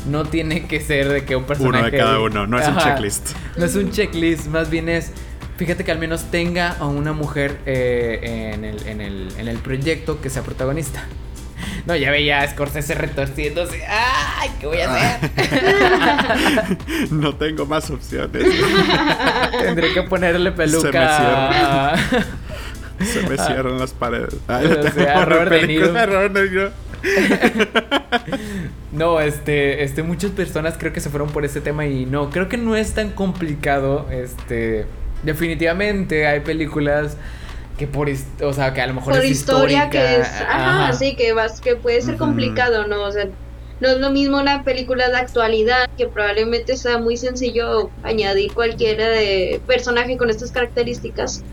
No 0.09 0.23
tiene 0.23 0.65
que 0.67 0.79
ser 0.79 1.09
de 1.09 1.25
que 1.25 1.35
un 1.35 1.43
personaje... 1.43 1.79
Uno 1.79 1.85
de 1.91 1.97
cada 1.97 2.19
uno, 2.21 2.47
no 2.47 2.57
es 2.57 2.67
un 2.69 2.77
checklist. 2.77 3.31
No 3.57 3.65
es 3.65 3.75
un 3.75 3.91
checklist, 3.91 4.47
más 4.47 4.69
bien 4.69 4.87
es, 4.87 5.11
fíjate 5.57 5.83
que 5.83 5.91
al 5.91 5.99
menos 5.99 6.25
tenga 6.31 6.71
a 6.79 6.85
una 6.87 7.13
mujer 7.13 7.57
eh, 7.65 8.51
en, 8.53 8.63
el, 8.63 8.87
en, 8.87 9.01
el, 9.01 9.29
en 9.37 9.47
el 9.47 9.57
proyecto 9.57 10.21
que 10.21 10.29
sea 10.29 10.43
protagonista. 10.43 11.03
No, 11.85 11.95
ya 11.95 12.11
veía 12.11 12.41
a 12.41 12.47
Scorsese 12.47 12.93
retorciéndose. 12.95 13.81
¡Ay! 13.87 14.49
¿Qué 14.59 14.67
voy 14.67 14.77
a 14.81 14.93
hacer? 15.15 15.31
no 17.11 17.35
tengo 17.35 17.65
más 17.65 17.89
opciones. 17.89 18.43
Tendré 19.61 19.93
que 19.93 20.03
ponerle 20.03 20.51
peluca. 20.51 20.79
Se 20.81 20.85
me 20.87 20.91
cierra. 20.91 21.93
a- 21.93 21.97
Se 23.05 23.21
me 23.29 23.37
cierran 23.37 23.79
las 23.79 23.91
paredes. 23.93 24.35
Ah, 24.47 24.61
O 24.63 24.91
sea, 24.91 25.25
Robert 25.25 25.51
De 25.51 25.67
Niro. 25.67 26.71
no, 28.91 29.19
este, 29.19 29.83
este, 29.83 30.03
muchas 30.03 30.31
personas 30.31 30.75
creo 30.77 30.93
que 30.93 30.99
se 30.99 31.09
fueron 31.09 31.29
por 31.29 31.45
ese 31.45 31.61
tema 31.61 31.85
y 31.85 32.05
no, 32.05 32.29
creo 32.29 32.49
que 32.49 32.57
no 32.57 32.75
es 32.75 32.93
tan 32.93 33.11
complicado, 33.11 34.07
este, 34.11 34.85
definitivamente 35.23 36.27
hay 36.27 36.41
películas 36.41 37.17
que 37.77 37.87
por, 37.87 38.09
o 38.41 38.53
sea, 38.53 38.73
que 38.73 38.81
a 38.81 38.87
lo 38.87 38.95
mejor 38.95 39.13
por 39.13 39.25
historia 39.25 39.89
que 39.89 40.17
es, 40.17 40.27
ajá, 40.27 40.93
sí, 40.93 41.15
que 41.15 41.33
vas, 41.33 41.61
que 41.61 41.75
puede 41.75 42.01
ser 42.01 42.17
complicado, 42.17 42.87
¿no? 42.87 43.03
O 43.03 43.11
sea, 43.11 43.27
no 43.79 43.89
es 43.89 43.99
lo 43.99 44.09
mismo 44.09 44.39
una 44.39 44.63
película 44.63 45.09
de 45.09 45.17
actualidad 45.17 45.87
que 45.95 46.07
probablemente 46.07 46.75
sea 46.75 46.97
muy 46.97 47.17
sencillo 47.17 47.91
añadir 48.03 48.51
cualquiera 48.53 49.07
de 49.07 49.61
personaje 49.67 50.17
con 50.17 50.31
estas 50.31 50.51
características. 50.51 51.43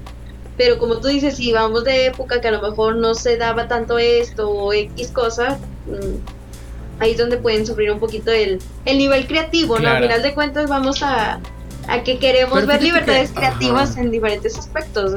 Pero 0.57 0.79
como 0.79 0.99
tú 1.01 1.09
dices, 1.09 1.37
si 1.37 1.53
vamos 1.53 1.85
de 1.85 2.07
época 2.07 2.41
que 2.41 2.49
a 2.49 2.53
lo 2.53 2.63
mejor 2.63 2.97
no 2.97 3.15
se 3.15 3.37
daba 3.37 3.69
tanto 3.69 3.99
esto 3.99 4.49
o 4.49 4.73
X 4.73 5.09
cosa, 5.09 5.59
mm, 5.87 7.03
ahí 7.03 7.11
es 7.11 7.19
donde 7.19 7.37
pueden 7.37 7.67
sufrir 7.67 7.91
un 7.91 7.99
poquito 7.99 8.31
el, 8.31 8.61
el 8.87 8.99
nivel 8.99 9.27
creativo, 9.27 9.79
¿no? 9.79 9.89
Al 9.89 10.03
final 10.03 10.23
de 10.23 10.33
cuentas 10.33 10.71
vamos 10.71 11.03
a, 11.03 11.41
a 11.89 12.03
que 12.03 12.19
queremos 12.19 12.67
ver 12.67 12.83
libertades 12.83 13.31
creativas 13.33 13.97
en 13.97 14.11
diferentes 14.11 14.59
aspectos. 14.59 15.15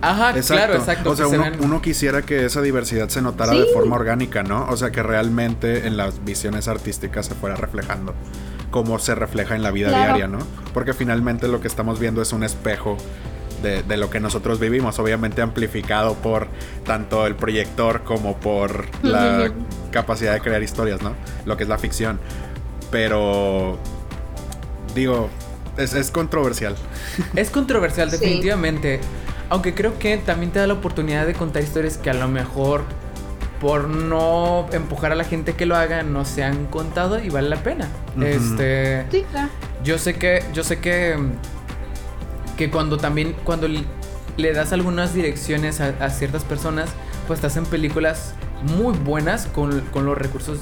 Ajá, 0.00 0.34
claro, 0.34 0.74
exacto. 0.74 1.10
O 1.10 1.16
sea, 1.16 1.26
uno, 1.26 1.80
quisiera 1.80 2.22
que 2.22 2.44
esa 2.44 2.60
diversidad 2.60 3.08
se 3.08 3.22
notara 3.22 3.52
de 3.52 3.66
forma 3.72 3.96
orgánica, 3.96 4.42
¿no? 4.42 4.66
O 4.68 4.76
sea, 4.76 4.90
que 4.90 5.02
realmente 5.02 5.86
en 5.86 5.96
las 5.96 6.24
visiones 6.24 6.68
artísticas 6.68 7.26
se 7.26 7.34
fuera 7.34 7.56
reflejando 7.56 8.14
como 8.70 8.98
se 8.98 9.14
refleja 9.14 9.54
en 9.54 9.62
la 9.62 9.70
vida 9.70 9.90
diaria, 9.90 10.26
¿no? 10.26 10.40
Porque 10.72 10.94
finalmente 10.94 11.46
lo 11.46 11.60
que 11.60 11.68
estamos 11.68 12.00
viendo 12.00 12.20
es 12.20 12.32
un 12.32 12.42
espejo 12.42 12.96
de, 13.62 13.96
lo 13.96 14.10
que 14.10 14.20
nosotros 14.20 14.60
vivimos, 14.60 14.98
obviamente 14.98 15.42
amplificado 15.42 16.14
por 16.14 16.48
tanto 16.84 17.26
el 17.26 17.34
proyector 17.34 18.02
como 18.02 18.36
por 18.36 18.84
la 19.02 19.52
capacidad 19.90 20.34
de 20.34 20.40
crear 20.40 20.62
historias, 20.62 21.02
¿no? 21.02 21.14
Lo 21.46 21.56
que 21.56 21.62
es 21.62 21.68
la 21.68 21.78
ficción. 21.78 22.20
Pero, 22.90 23.78
digo, 24.94 25.30
es, 25.76 26.10
controversial. 26.10 26.76
Es 27.36 27.50
controversial, 27.50 28.10
definitivamente. 28.10 29.00
Aunque 29.50 29.74
creo 29.74 29.98
que 29.98 30.16
también 30.16 30.52
te 30.52 30.58
da 30.58 30.66
la 30.66 30.74
oportunidad 30.74 31.26
de 31.26 31.34
contar 31.34 31.62
historias 31.62 31.98
que 31.98 32.10
a 32.10 32.14
lo 32.14 32.28
mejor 32.28 32.82
por 33.60 33.88
no 33.88 34.66
empujar 34.72 35.12
a 35.12 35.14
la 35.14 35.24
gente 35.24 35.54
que 35.54 35.64
lo 35.64 35.76
haga 35.76 36.02
no 36.02 36.24
se 36.24 36.42
han 36.42 36.66
contado 36.66 37.22
y 37.22 37.30
vale 37.30 37.48
la 37.48 37.62
pena. 37.62 37.88
Este, 38.20 39.06
sí, 39.10 39.24
claro. 39.30 39.48
Yo 39.82 39.98
sé 39.98 40.14
que 40.14 40.42
yo 40.52 40.64
sé 40.64 40.80
que 40.80 41.16
que 42.56 42.70
cuando 42.70 42.96
también, 42.98 43.34
cuando 43.44 43.68
le 44.36 44.52
das 44.52 44.72
algunas 44.72 45.14
direcciones 45.14 45.80
a, 45.80 46.10
ciertas 46.10 46.44
personas, 46.44 46.90
pues 47.26 47.40
te 47.40 47.46
hacen 47.46 47.64
películas 47.66 48.34
muy 48.76 48.96
buenas 48.96 49.46
con, 49.46 49.82
los 49.94 50.18
recursos 50.18 50.58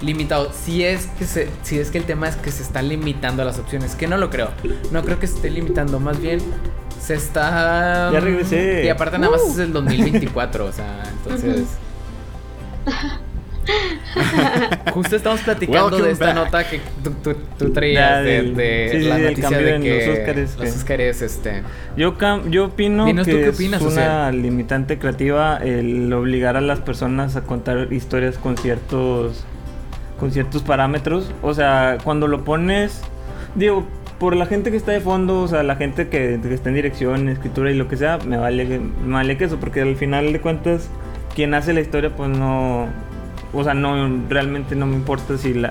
limitados. 0.00 0.54
Si 0.54 0.84
es 0.84 1.06
que 1.18 1.24
se, 1.24 1.48
si 1.62 1.78
es 1.78 1.90
que 1.90 1.98
el 1.98 2.04
tema 2.04 2.28
es 2.28 2.36
que 2.36 2.50
se 2.50 2.62
está 2.62 2.82
limitando 2.82 3.42
a 3.42 3.44
las 3.44 3.58
opciones, 3.58 3.94
que 3.94 4.06
no 4.06 4.16
lo 4.16 4.30
creo. 4.30 4.50
No 4.90 5.02
creo 5.02 5.18
que 5.18 5.26
se 5.26 5.36
esté 5.36 5.50
limitando, 5.50 6.00
más 6.00 6.20
bien 6.20 6.40
se 7.00 7.14
está 7.14 8.10
Ya 8.12 8.20
regresé. 8.20 8.84
Y 8.84 8.88
aparte 8.88 9.18
nada 9.18 9.32
más 9.32 9.42
uh. 9.42 9.52
es 9.52 9.58
el 9.58 9.72
2024, 9.72 10.64
o 10.64 10.72
sea, 10.72 11.02
entonces 11.18 11.66
Justo 14.92 15.16
estamos 15.16 15.40
platicando 15.40 15.98
de 15.98 16.12
esta 16.12 16.32
nota 16.32 16.68
que 16.68 16.80
tú, 17.58 17.70
traías 17.72 18.24
de, 18.24 19.00
la 19.02 19.18
noticia 19.18 19.58
de 19.58 19.80
que 19.80 20.06
los 20.06 20.74
Oscars, 20.76 21.20
los 21.20 21.22
este... 21.22 21.62
Yo, 21.96 22.16
yo 22.48 22.66
opino 22.66 23.04
que 23.24 23.48
es 23.48 23.80
una 23.80 24.30
limitante 24.30 24.98
creativa 24.98 25.58
el 25.58 26.12
obligar 26.12 26.56
a 26.56 26.60
las 26.60 26.80
personas 26.80 27.36
a 27.36 27.42
contar 27.42 27.92
historias 27.92 28.38
con 28.38 28.56
ciertos 28.56 29.44
con 30.18 30.30
ciertos 30.32 30.62
parámetros. 30.62 31.32
O 31.42 31.54
sea, 31.54 31.98
cuando 32.02 32.28
lo 32.28 32.44
pones, 32.44 33.02
digo, 33.54 33.84
por 34.18 34.36
la 34.36 34.46
gente 34.46 34.70
que 34.70 34.76
está 34.76 34.92
de 34.92 35.00
fondo, 35.00 35.42
o 35.42 35.48
sea, 35.48 35.62
la 35.62 35.76
gente 35.76 36.08
que, 36.08 36.40
está 36.50 36.68
en 36.68 36.74
dirección, 36.74 37.28
escritura 37.28 37.70
y 37.70 37.74
lo 37.74 37.88
que 37.88 37.96
sea, 37.96 38.18
me 38.18 38.36
vale, 38.36 38.80
me 39.04 39.12
vale 39.12 39.36
que 39.36 39.44
eso, 39.44 39.58
porque 39.58 39.82
al 39.82 39.96
final 39.96 40.32
de 40.32 40.40
cuentas, 40.40 40.88
quien 41.34 41.54
hace 41.54 41.72
la 41.72 41.80
historia, 41.80 42.10
pues 42.16 42.30
no 42.30 42.88
o 43.52 43.64
sea, 43.64 43.74
no, 43.74 44.22
realmente 44.28 44.74
no 44.74 44.86
me 44.86 44.94
importa 44.94 45.38
si 45.38 45.54
la... 45.54 45.70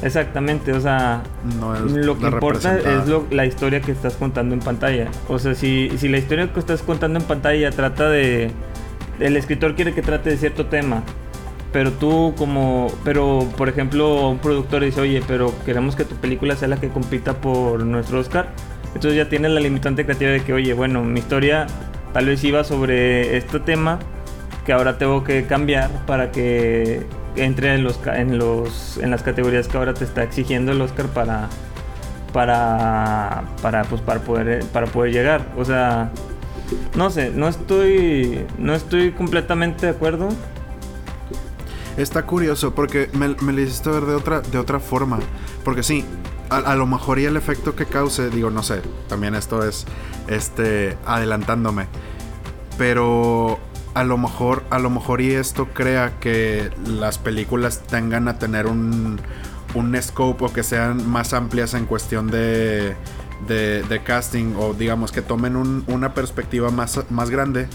Exactamente, 0.00 0.72
o 0.72 0.80
sea, 0.80 1.22
lo 1.60 2.16
que 2.16 2.26
importa 2.26 2.78
es 2.78 3.10
la 3.32 3.46
historia 3.46 3.80
que 3.80 3.90
estás 3.90 4.14
contando 4.14 4.54
en 4.54 4.60
pantalla. 4.60 5.08
O 5.28 5.40
sea, 5.40 5.56
si, 5.56 5.90
si 5.98 6.08
la 6.08 6.18
historia 6.18 6.52
que 6.52 6.60
estás 6.60 6.82
contando 6.82 7.18
en 7.18 7.24
pantalla 7.24 7.70
trata 7.72 8.08
de... 8.08 8.52
El 9.18 9.36
escritor 9.36 9.74
quiere 9.74 9.94
que 9.94 10.02
trate 10.02 10.30
de 10.30 10.36
cierto 10.36 10.66
tema, 10.66 11.02
pero 11.72 11.92
tú 11.92 12.34
como... 12.36 12.88
Pero, 13.04 13.46
por 13.56 13.68
ejemplo, 13.68 14.28
un 14.28 14.38
productor 14.38 14.84
dice, 14.84 15.00
oye, 15.00 15.22
pero 15.26 15.52
queremos 15.64 15.96
que 15.96 16.04
tu 16.04 16.16
película 16.16 16.56
sea 16.56 16.68
la 16.68 16.78
que 16.78 16.88
compita 16.88 17.34
por 17.34 17.84
nuestro 17.84 18.20
Oscar. 18.20 18.48
Entonces 18.88 19.16
ya 19.16 19.28
tienes 19.28 19.50
la 19.50 19.60
limitante 19.60 20.04
creativa 20.04 20.30
de 20.30 20.42
que, 20.42 20.52
oye, 20.52 20.72
bueno, 20.72 21.04
mi 21.04 21.20
historia 21.20 21.66
tal 22.12 22.26
vez 22.26 22.42
iba 22.44 22.64
sobre 22.64 23.36
este 23.36 23.60
tema, 23.60 23.98
que 24.64 24.72
ahora 24.72 24.98
tengo 24.98 25.24
que 25.24 25.44
cambiar 25.44 25.90
para 26.06 26.30
que 26.30 27.06
entre 27.36 27.74
en 27.74 27.84
los 27.84 28.00
en 28.06 28.38
los 28.38 28.98
en 28.98 29.10
las 29.10 29.22
categorías 29.22 29.68
que 29.68 29.76
ahora 29.76 29.94
te 29.94 30.04
está 30.04 30.22
exigiendo 30.22 30.72
el 30.72 30.80
Oscar 30.80 31.06
para 31.06 31.48
para 32.32 33.44
para 33.62 33.84
pues 33.84 34.02
para 34.02 34.20
poder 34.20 34.64
para 34.66 34.86
poder 34.86 35.12
llegar 35.12 35.46
o 35.56 35.64
sea 35.64 36.10
no 36.96 37.10
sé 37.10 37.30
no 37.30 37.48
estoy 37.48 38.44
no 38.58 38.74
estoy 38.74 39.12
completamente 39.12 39.86
de 39.86 39.92
acuerdo 39.92 40.28
está 41.98 42.24
curioso 42.24 42.74
porque 42.74 43.10
me, 43.12 43.28
me 43.40 43.52
lo 43.52 43.60
hiciste 43.60 43.90
ver 43.90 44.06
de 44.06 44.14
otra 44.14 44.40
de 44.40 44.58
otra 44.58 44.80
forma 44.80 45.18
porque 45.64 45.82
sí 45.82 46.04
a, 46.48 46.56
a, 46.56 46.76
lo 46.76 46.86
mejor 46.86 47.18
y 47.18 47.26
el 47.26 47.36
efecto 47.36 47.76
que 47.76 47.84
cause 47.84 48.30
digo 48.30 48.50
no 48.50 48.62
sé 48.62 48.80
también 49.08 49.34
esto 49.34 49.66
es 49.66 49.84
este 50.28 50.96
adelantándome 51.04 51.86
pero 52.78 53.58
a 53.98 54.04
lo 54.04 54.16
mejor, 54.16 54.62
a 54.70 54.78
lo 54.78 54.90
mejor 54.90 55.20
y 55.20 55.32
esto 55.32 55.66
crea 55.74 56.20
que 56.20 56.70
las 56.86 57.18
películas 57.18 57.82
tengan 57.88 58.28
a 58.28 58.38
tener 58.38 58.68
un, 58.68 59.20
un 59.74 60.00
scope 60.00 60.44
o 60.44 60.52
que 60.52 60.62
sean 60.62 61.10
más 61.10 61.34
amplias 61.34 61.74
en 61.74 61.84
cuestión 61.84 62.28
de, 62.30 62.94
de, 63.48 64.00
casting 64.04 64.54
o 64.56 64.72
digamos 64.72 65.10
que 65.10 65.20
tomen 65.20 65.56
una 65.88 66.14
perspectiva 66.14 66.70
más, 66.70 67.00
más 67.10 67.30
grande. 67.30 67.66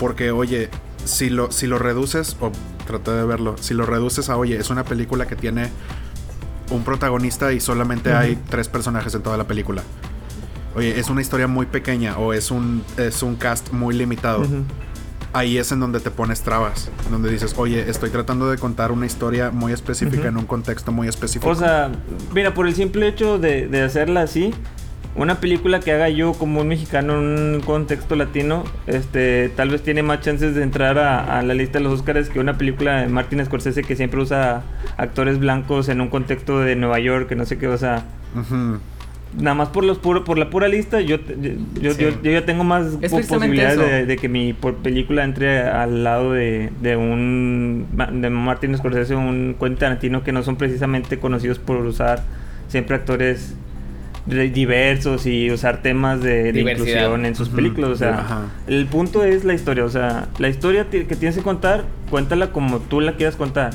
Porque, 0.00 0.32
oye, 0.32 0.70
si 1.04 1.30
lo, 1.30 1.50
si 1.50 1.66
lo 1.66 1.78
reduces, 1.78 2.36
o 2.40 2.52
traté 2.86 3.12
de 3.12 3.24
verlo, 3.24 3.56
si 3.58 3.74
lo 3.74 3.86
reduces 3.86 4.28
a, 4.28 4.36
oye, 4.36 4.56
es 4.56 4.70
una 4.70 4.84
película 4.84 5.26
que 5.26 5.36
tiene 5.36 5.70
un 6.70 6.84
protagonista 6.84 7.52
y 7.52 7.60
solamente 7.60 8.12
hay 8.12 8.36
tres 8.48 8.68
personajes 8.68 9.14
en 9.14 9.22
toda 9.22 9.36
la 9.36 9.44
película. 9.44 9.82
Oye, 10.76 10.98
es 11.00 11.10
una 11.10 11.20
historia 11.20 11.48
muy 11.48 11.66
pequeña 11.66 12.16
o 12.16 12.32
es 12.32 12.50
un, 12.50 12.84
es 12.96 13.22
un 13.22 13.34
cast 13.36 13.72
muy 13.72 13.94
limitado 13.96 14.46
ahí 15.32 15.58
es 15.58 15.72
en 15.72 15.80
donde 15.80 16.00
te 16.00 16.10
pones 16.10 16.42
trabas, 16.42 16.90
donde 17.10 17.30
dices, 17.30 17.54
oye, 17.56 17.88
estoy 17.88 18.10
tratando 18.10 18.50
de 18.50 18.58
contar 18.58 18.92
una 18.92 19.06
historia 19.06 19.50
muy 19.50 19.72
específica 19.72 20.28
en 20.28 20.36
un 20.36 20.46
contexto 20.46 20.92
muy 20.92 21.08
específico. 21.08 21.50
O 21.50 21.54
sea, 21.54 21.90
mira, 22.34 22.54
por 22.54 22.66
el 22.66 22.74
simple 22.74 23.08
hecho 23.08 23.38
de, 23.38 23.82
hacerla 23.82 24.22
así, 24.22 24.52
una 25.16 25.40
película 25.40 25.80
que 25.80 25.92
haga 25.92 26.08
yo 26.08 26.32
como 26.34 26.60
un 26.60 26.68
mexicano 26.68 27.18
en 27.18 27.54
un 27.54 27.60
contexto 27.60 28.16
latino, 28.16 28.64
este, 28.86 29.50
tal 29.50 29.70
vez 29.70 29.82
tiene 29.82 30.02
más 30.02 30.20
chances 30.20 30.54
de 30.54 30.62
entrar 30.62 30.98
a, 30.98 31.42
la 31.42 31.54
lista 31.54 31.78
de 31.78 31.84
los 31.84 31.94
Oscars 31.94 32.28
que 32.28 32.38
una 32.38 32.56
película 32.56 33.00
de 33.00 33.08
Martin 33.08 33.44
Scorsese 33.44 33.82
que 33.82 33.96
siempre 33.96 34.20
usa 34.20 34.62
actores 34.96 35.38
blancos 35.38 35.88
en 35.88 36.00
un 36.00 36.08
contexto 36.08 36.60
de 36.60 36.76
Nueva 36.76 37.00
York, 37.00 37.28
que 37.28 37.36
no 37.36 37.44
sé 37.44 37.58
qué, 37.58 37.66
o 37.66 37.78
sea 37.78 38.04
nada 39.38 39.54
más 39.54 39.68
por 39.68 39.84
los 39.84 39.98
por 39.98 40.38
la 40.38 40.50
pura 40.50 40.68
lista, 40.68 41.00
yo, 41.00 41.18
yo, 41.80 41.92
yo, 41.92 42.10
ya 42.22 42.44
tengo 42.44 42.64
más 42.64 42.86
posibilidades 43.10 44.06
de, 44.06 44.16
que 44.16 44.28
mi 44.28 44.54
película 44.82 45.24
entre 45.24 45.60
al 45.60 46.02
lado 46.02 46.32
de, 46.32 46.70
de 46.80 46.96
un 46.96 47.86
de 48.12 48.30
Martin 48.30 48.76
Scorsese 48.76 49.14
un 49.14 49.54
Quentin 49.58 49.78
Tarantino 49.78 50.24
que 50.24 50.32
no 50.32 50.42
son 50.42 50.56
precisamente 50.56 51.18
conocidos 51.18 51.58
por 51.58 51.76
usar 51.76 52.22
siempre 52.68 52.96
actores 52.96 53.54
diversos 54.30 55.26
y 55.26 55.50
usar 55.50 55.82
temas 55.82 56.22
de, 56.22 56.50
inclusión 56.50 57.26
en 57.26 57.34
sus 57.34 57.48
películas. 57.48 57.90
O 57.90 57.96
sea, 57.96 58.48
el 58.66 58.86
punto 58.86 59.24
es 59.24 59.44
la 59.44 59.54
historia. 59.54 59.84
O 59.84 59.90
sea, 59.90 60.28
la 60.38 60.48
historia 60.48 60.88
que 60.90 61.04
tienes 61.04 61.36
que 61.36 61.42
contar, 61.42 61.84
cuéntala 62.10 62.52
como 62.52 62.78
tú 62.78 63.00
la 63.00 63.16
quieras 63.16 63.36
contar. 63.36 63.72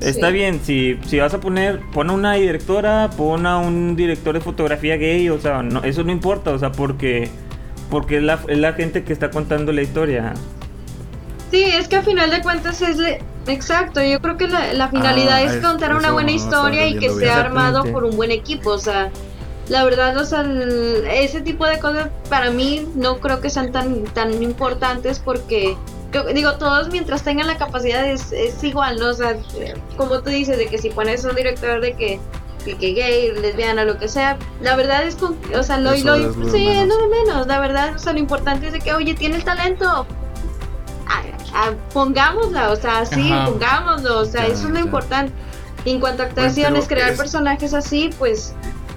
Está 0.00 0.30
bien, 0.30 0.60
si, 0.62 0.96
si 1.06 1.18
vas 1.18 1.34
a 1.34 1.40
poner, 1.40 1.80
pon 1.92 2.10
a 2.10 2.12
una 2.12 2.34
directora, 2.34 3.10
pon 3.16 3.46
a 3.46 3.58
un 3.58 3.96
director 3.96 4.32
de 4.32 4.40
fotografía 4.40 4.96
gay, 4.96 5.28
o 5.28 5.40
sea, 5.40 5.62
no, 5.64 5.82
eso 5.82 6.04
no 6.04 6.12
importa, 6.12 6.52
o 6.52 6.58
sea, 6.58 6.70
porque, 6.70 7.28
porque 7.90 8.18
es, 8.18 8.22
la, 8.22 8.38
es 8.46 8.58
la 8.58 8.74
gente 8.74 9.02
que 9.02 9.12
está 9.12 9.30
contando 9.30 9.72
la 9.72 9.82
historia. 9.82 10.34
Sí, 11.50 11.64
es 11.64 11.88
que 11.88 11.96
al 11.96 12.04
final 12.04 12.30
de 12.30 12.42
cuentas 12.42 12.80
es 12.80 12.98
exacto, 13.48 14.00
yo 14.00 14.20
creo 14.20 14.36
que 14.36 14.46
la, 14.46 14.88
finalidad 14.88 15.34
ah, 15.34 15.42
es, 15.42 15.56
contar 15.56 15.96
una 15.96 16.12
buena 16.12 16.30
historia 16.30 16.86
y 16.86 16.96
que 16.96 17.10
sea 17.10 17.40
armado 17.40 17.82
por 17.84 18.04
un 18.04 18.16
buen 18.16 18.30
equipo, 18.30 18.70
o 18.70 18.78
sea, 18.78 19.10
la 19.68 19.84
verdad, 19.84 20.16
o 20.16 20.24
sea, 20.24 20.42
ese 21.12 21.40
tipo 21.40 21.66
de 21.66 21.78
cosas 21.78 22.08
para 22.28 22.50
mí 22.50 22.88
no 22.94 23.18
creo 23.18 23.40
que 23.40 23.50
sean 23.50 23.72
tan, 23.72 24.04
tan 24.04 24.42
importantes 24.42 25.18
porque 25.18 25.76
digo, 26.34 26.54
todos 26.54 26.88
mientras 26.90 27.22
tengan 27.22 27.46
la 27.46 27.58
capacidad 27.58 28.06
es, 28.08 28.32
es 28.32 28.64
igual, 28.64 28.98
¿no? 28.98 29.08
O 29.08 29.12
sea, 29.12 29.36
como 29.96 30.22
tú 30.22 30.30
dices, 30.30 30.56
de 30.56 30.66
que 30.66 30.78
si 30.78 30.90
pones 30.90 31.24
un 31.24 31.34
director 31.34 31.80
de 31.80 31.92
que 31.94 32.20
que 32.64 32.92
gay, 32.92 33.32
lesbiana, 33.32 33.84
lo 33.84 33.98
que 33.98 34.08
sea, 34.08 34.36
la 34.60 34.76
verdad 34.76 35.04
es 35.04 35.16
con, 35.16 35.38
o 35.54 35.62
sea, 35.62 35.78
lo, 35.78 35.92
lo, 35.92 36.50
sí, 36.50 36.68
es 36.68 36.86
lo 36.86 36.98
de 36.98 37.08
menos, 37.08 37.46
la 37.46 37.60
verdad, 37.60 37.94
o 37.94 37.98
sea, 37.98 38.12
lo 38.12 38.18
importante 38.18 38.66
es 38.66 38.72
de 38.74 38.80
que, 38.80 38.92
oye, 38.92 39.14
tiene 39.14 39.36
el 39.36 39.44
talento, 39.44 40.06
pongámosla, 41.92 42.70
o 42.70 42.76
sea, 42.76 43.06
sí, 43.06 43.32
pongámoslo, 43.46 44.20
o 44.20 44.24
sea, 44.24 44.46
eso 44.46 44.66
es 44.66 44.72
lo 44.72 44.78
importante. 44.78 45.32
En 45.84 46.00
cuanto 46.00 46.22
a 46.22 46.26
actuaciones, 46.26 46.86
crear 46.88 47.16
personajes 47.16 47.72
así, 47.72 48.10
pues 48.18 48.54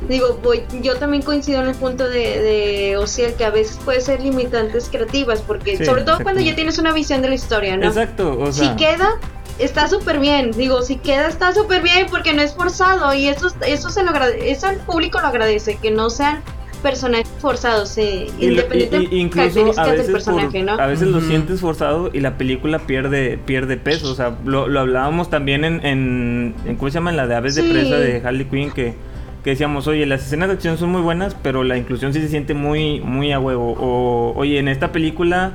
digo, 0.08 0.40
voy, 0.44 0.64
yo 0.82 0.96
también 0.98 1.24
coincido 1.24 1.62
en 1.62 1.70
el 1.70 1.76
punto 1.76 2.10
de, 2.10 2.42
de 2.42 2.98
Ociel 2.98 3.34
que 3.36 3.46
a 3.46 3.50
veces 3.50 3.78
puede 3.84 4.02
ser 4.02 4.22
limitantes 4.22 4.90
creativas, 4.90 5.42
porque 5.42 5.84
sobre 5.84 6.04
todo 6.04 6.20
cuando 6.22 6.42
ya 6.42 6.56
tienes 6.56 6.78
una 6.80 6.94
visión 6.94 7.22
de 7.22 7.30
la 7.30 7.36
historia, 7.36 7.78
¿no? 7.78 7.88
Exacto, 7.88 8.38
o 8.40 8.52
sea. 8.52 8.70
Si 8.70 8.76
queda, 8.76 9.20
está 9.60 9.88
súper 9.88 10.20
bien, 10.20 10.52
digo, 10.52 10.82
si 10.82 10.98
queda 10.98 11.28
está 11.28 11.54
súper 11.54 11.82
bien 11.82 12.08
porque 12.10 12.34
no 12.34 12.42
es 12.42 12.54
forzado 12.54 13.14
y 13.14 13.28
eso, 13.28 13.48
eso 13.66 13.90
se 13.90 14.04
lo 14.04 14.12
eso 14.24 14.70
el 14.70 14.78
público 14.78 15.22
lo 15.22 15.28
agradece, 15.28 15.78
que 15.78 15.92
no 15.92 16.10
sean 16.10 16.42
personajes 16.82 17.30
forzados, 17.38 17.96
eh, 18.00 18.28
independientemente 18.40 19.16
incluso 19.16 19.80
a 19.80 19.86
veces 19.86 20.08
del 20.08 20.14
personaje, 20.14 20.64
¿no? 20.64 20.74
A 20.74 20.88
veces 20.88 21.08
lo 21.08 21.22
sientes 21.22 21.62
forzado 21.62 22.10
y 22.12 22.22
la 22.22 22.38
película 22.38 22.80
pierde 22.80 23.38
pierde 23.38 23.78
peso, 23.78 24.12
o 24.12 24.16
sea, 24.16 24.36
lo, 24.46 24.68
lo 24.68 24.80
hablábamos 24.80 25.30
también 25.30 25.64
en, 25.64 25.86
en, 25.86 26.76
¿cómo 26.78 26.90
se 26.90 26.96
llama? 26.96 27.12
En 27.12 27.18
la 27.18 27.28
de 27.28 27.36
Aves 27.36 27.54
de 27.54 27.64
Presa 27.64 27.98
de 27.98 28.22
Harley 28.26 28.46
Quinn 28.46 28.72
que 28.72 28.96
que 29.44 29.52
decíamos, 29.52 29.88
oye, 29.88 30.06
las 30.06 30.26
escenas 30.26 30.50
de 30.50 30.56
acción 30.56 30.78
son 30.78 30.92
muy 30.92 31.02
buenas, 31.02 31.36
pero 31.42 31.64
la 31.64 31.78
inclusión 31.78 32.14
sí 32.14 32.22
se 32.22 32.28
siente 32.28 32.54
muy, 32.54 33.02
muy 33.02 33.32
a 33.32 33.40
huevo. 33.40 33.76
O, 33.78 34.34
oye, 34.36 34.60
en 34.60 34.68
esta 34.68 34.92
película, 34.92 35.54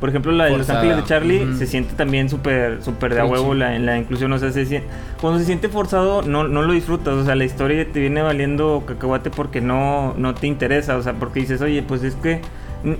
por 0.00 0.08
ejemplo, 0.08 0.32
la 0.32 0.46
de 0.46 0.56
Los 0.56 0.68
Ángeles 0.68 0.96
de 0.96 1.04
Charlie, 1.04 1.56
se 1.56 1.66
siente 1.66 1.94
también 1.94 2.28
súper, 2.28 2.82
súper 2.82 3.14
de 3.14 3.20
a 3.20 3.26
huevo 3.26 3.54
la, 3.54 3.76
en 3.76 3.86
la 3.86 3.98
inclusión. 3.98 4.32
O 4.32 4.38
sea, 4.38 4.50
se, 4.50 4.82
cuando 5.20 5.38
se 5.38 5.44
siente 5.44 5.68
forzado, 5.68 6.22
no, 6.22 6.48
no 6.48 6.62
lo 6.62 6.72
disfrutas. 6.72 7.14
O 7.14 7.24
sea, 7.24 7.36
la 7.36 7.44
historia 7.44 7.86
te 7.86 8.00
viene 8.00 8.22
valiendo 8.22 8.82
cacahuate 8.86 9.30
porque 9.30 9.60
no, 9.60 10.14
no 10.16 10.34
te 10.34 10.48
interesa. 10.48 10.96
O 10.96 11.02
sea, 11.02 11.12
porque 11.12 11.40
dices, 11.40 11.60
oye, 11.60 11.82
pues 11.82 12.02
es 12.02 12.14
que 12.16 12.40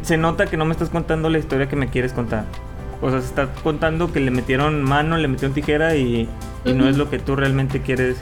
se 0.02 0.16
nota 0.16 0.46
que 0.46 0.56
no 0.56 0.64
me 0.64 0.72
estás 0.72 0.90
contando 0.90 1.28
la 1.30 1.38
historia 1.38 1.68
que 1.68 1.76
me 1.76 1.88
quieres 1.88 2.12
contar. 2.12 2.44
O 3.02 3.10
sea, 3.10 3.20
se 3.20 3.26
está 3.26 3.48
contando 3.64 4.12
que 4.12 4.20
le 4.20 4.30
metieron 4.30 4.82
mano, 4.82 5.16
le 5.16 5.26
metieron 5.26 5.54
tijera 5.54 5.96
y, 5.96 6.28
y 6.64 6.72
no 6.74 6.86
es 6.86 6.98
lo 6.98 7.08
que 7.08 7.18
tú 7.18 7.34
realmente 7.34 7.80
quieres. 7.80 8.18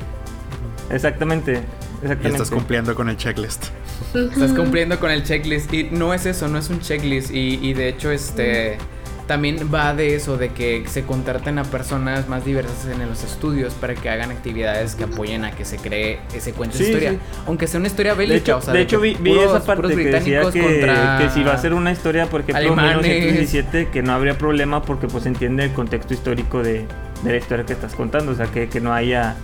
Exactamente. 0.90 1.60
Y 2.02 2.26
estás 2.26 2.50
cumpliendo 2.50 2.94
con 2.94 3.08
el 3.08 3.16
checklist. 3.16 3.66
Estás 4.14 4.52
cumpliendo 4.52 4.98
con 5.00 5.10
el 5.10 5.24
checklist. 5.24 5.72
Y 5.72 5.84
no 5.84 6.14
es 6.14 6.26
eso, 6.26 6.48
no 6.48 6.58
es 6.58 6.70
un 6.70 6.80
checklist. 6.80 7.30
Y, 7.32 7.72
de 7.74 7.88
hecho, 7.88 8.10
este. 8.10 8.78
También 9.26 9.68
va 9.72 9.92
de 9.92 10.14
eso, 10.14 10.38
de 10.38 10.54
que 10.54 10.84
se 10.88 11.02
contraten 11.02 11.58
a 11.58 11.64
personas 11.64 12.30
más 12.30 12.46
diversas 12.46 12.86
en 12.86 13.06
los 13.06 13.24
estudios 13.24 13.74
para 13.74 13.94
que 13.94 14.08
hagan 14.08 14.30
actividades 14.30 14.94
que 14.94 15.04
apoyen 15.04 15.44
a 15.44 15.50
que 15.50 15.66
se 15.66 15.76
cree 15.76 16.18
ese 16.32 16.54
cuento 16.54 16.78
de 16.78 16.84
historia. 16.84 17.18
Aunque 17.46 17.66
sea 17.66 17.78
una 17.78 17.88
historia 17.88 18.14
bélica, 18.14 18.32
de 18.32 18.40
hecho, 18.40 18.56
o 18.56 18.62
sea, 18.62 18.72
de 18.72 18.80
hecho 18.80 18.98
vi, 18.98 19.18
esa 19.38 19.62
parte 19.62 19.94
que 19.94 20.04
decía 20.06 20.50
que, 20.50 21.28
si 21.34 21.42
va 21.42 21.52
a 21.52 21.58
ser 21.58 21.74
una 21.74 21.92
historia, 21.92 22.24
por 22.24 22.40
ejemplo, 22.40 22.74
1917, 22.74 23.88
que 23.92 24.02
no 24.02 24.14
habría 24.14 24.38
problema 24.38 24.80
porque 24.80 25.08
pues 25.08 25.26
entiende 25.26 25.64
el 25.64 25.72
contexto 25.74 26.14
histórico 26.14 26.62
de, 26.62 26.86
de 27.22 27.30
la 27.30 27.36
historia 27.36 27.66
que 27.66 27.74
estás 27.74 27.94
contando, 27.94 28.32
o 28.32 28.34
sea, 28.34 28.46
que, 28.46 28.70
que 28.70 28.80
no 28.80 28.94
haya... 28.94 29.36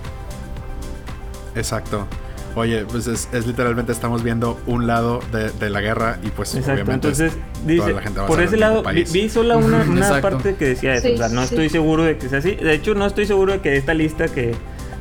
Exacto. 1.54 2.08
Oye, 2.56 2.84
pues 2.84 3.06
es, 3.06 3.28
literalmente 3.46 3.90
estamos 3.90 4.22
viendo 4.22 4.60
un 4.66 4.86
lado 4.86 5.20
de, 5.32 5.70
la 5.70 5.80
guerra 5.80 6.18
y 6.22 6.28
pues 6.28 6.54
obviamente 6.54 6.92
entonces 6.92 7.32
dice, 7.66 7.92
la 7.92 8.00
gente 8.00 8.20
va 8.20 8.26
por 8.26 8.40
ese 8.40 8.56
lado 8.56 8.84
vi, 9.12 9.28
solo 9.28 9.58
una, 9.58 9.82
una 9.88 10.20
parte 10.20 10.54
que 10.54 10.66
decía 10.66 10.94
eso, 10.94 11.12
o 11.12 11.16
sea, 11.16 11.28
no 11.28 11.42
estoy 11.42 11.68
seguro 11.68 12.04
de 12.04 12.16
que 12.16 12.28
sea 12.28 12.38
así. 12.38 12.54
De 12.54 12.74
hecho, 12.74 12.94
no 12.94 13.06
estoy 13.06 13.26
seguro 13.26 13.54
de 13.54 13.60
que 13.60 13.76
esta 13.76 13.94
lista 13.94 14.28
que 14.28 14.54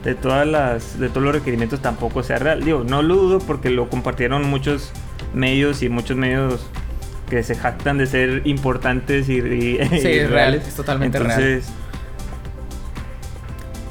de 0.03 0.15
todas 0.15 0.47
las 0.47 0.99
de 0.99 1.09
todos 1.09 1.23
los 1.23 1.35
requerimientos 1.35 1.81
tampoco 1.81 2.23
sea 2.23 2.39
real. 2.39 2.63
Digo, 2.63 2.83
no 2.83 3.01
lo 3.01 3.15
dudo 3.15 3.39
porque 3.39 3.69
lo 3.69 3.89
compartieron 3.89 4.43
muchos 4.49 4.91
medios 5.33 5.83
y 5.83 5.89
muchos 5.89 6.17
medios 6.17 6.65
que 7.29 7.43
se 7.43 7.55
jactan 7.55 7.97
de 7.97 8.07
ser 8.07 8.41
importantes 8.45 9.29
y, 9.29 9.41
sí, 9.41 9.77
es 9.91 10.29
real, 10.29 10.55
es 10.55 10.75
totalmente 10.75 11.17
Entonces, 11.17 11.65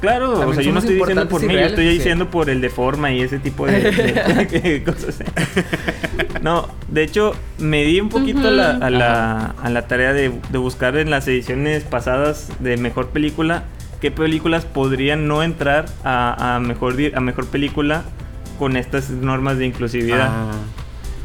Claro, 0.03 0.49
o 0.49 0.53
sea, 0.53 0.65
yo 0.65 0.73
no 0.73 0.81
estoy 0.81 0.97
diciendo 0.97 1.29
por 1.29 1.47
mí, 1.47 1.55
yo 1.55 1.61
estoy 1.61 1.87
diciendo 1.87 2.29
por 2.29 2.51
el 2.51 2.61
de 2.61 2.71
forma 2.71 3.13
y 3.13 3.21
ese 3.21 3.39
tipo 3.39 3.67
de, 3.67 4.83
cosas. 4.85 5.23
No, 6.43 6.69
de 6.89 7.05
hecho, 7.05 7.37
me 7.59 7.85
di 7.85 8.01
un 8.01 8.09
poquito 8.09 8.49
a, 8.49 8.51
la, 8.51 9.55
a, 9.63 9.71
la, 9.71 9.87
tarea 9.87 10.13
de, 10.13 10.31
buscar 10.59 10.97
en 10.97 11.09
las 11.09 11.29
ediciones 11.29 11.85
pasadas 11.85 12.49
de 12.59 12.77
mejor 12.79 13.11
película 13.11 13.63
qué 14.01 14.11
películas 14.11 14.65
podrían 14.65 15.29
no 15.29 15.45
entrar 15.45 15.87
a, 16.03 16.59
mejor, 16.61 16.97
a 17.15 17.21
mejor 17.21 17.47
película 17.47 18.03
con 18.59 18.77
estas 18.77 19.11
normas 19.11 19.59
de 19.59 19.67
inclusividad. 19.67 20.29
Ah. 20.29 20.51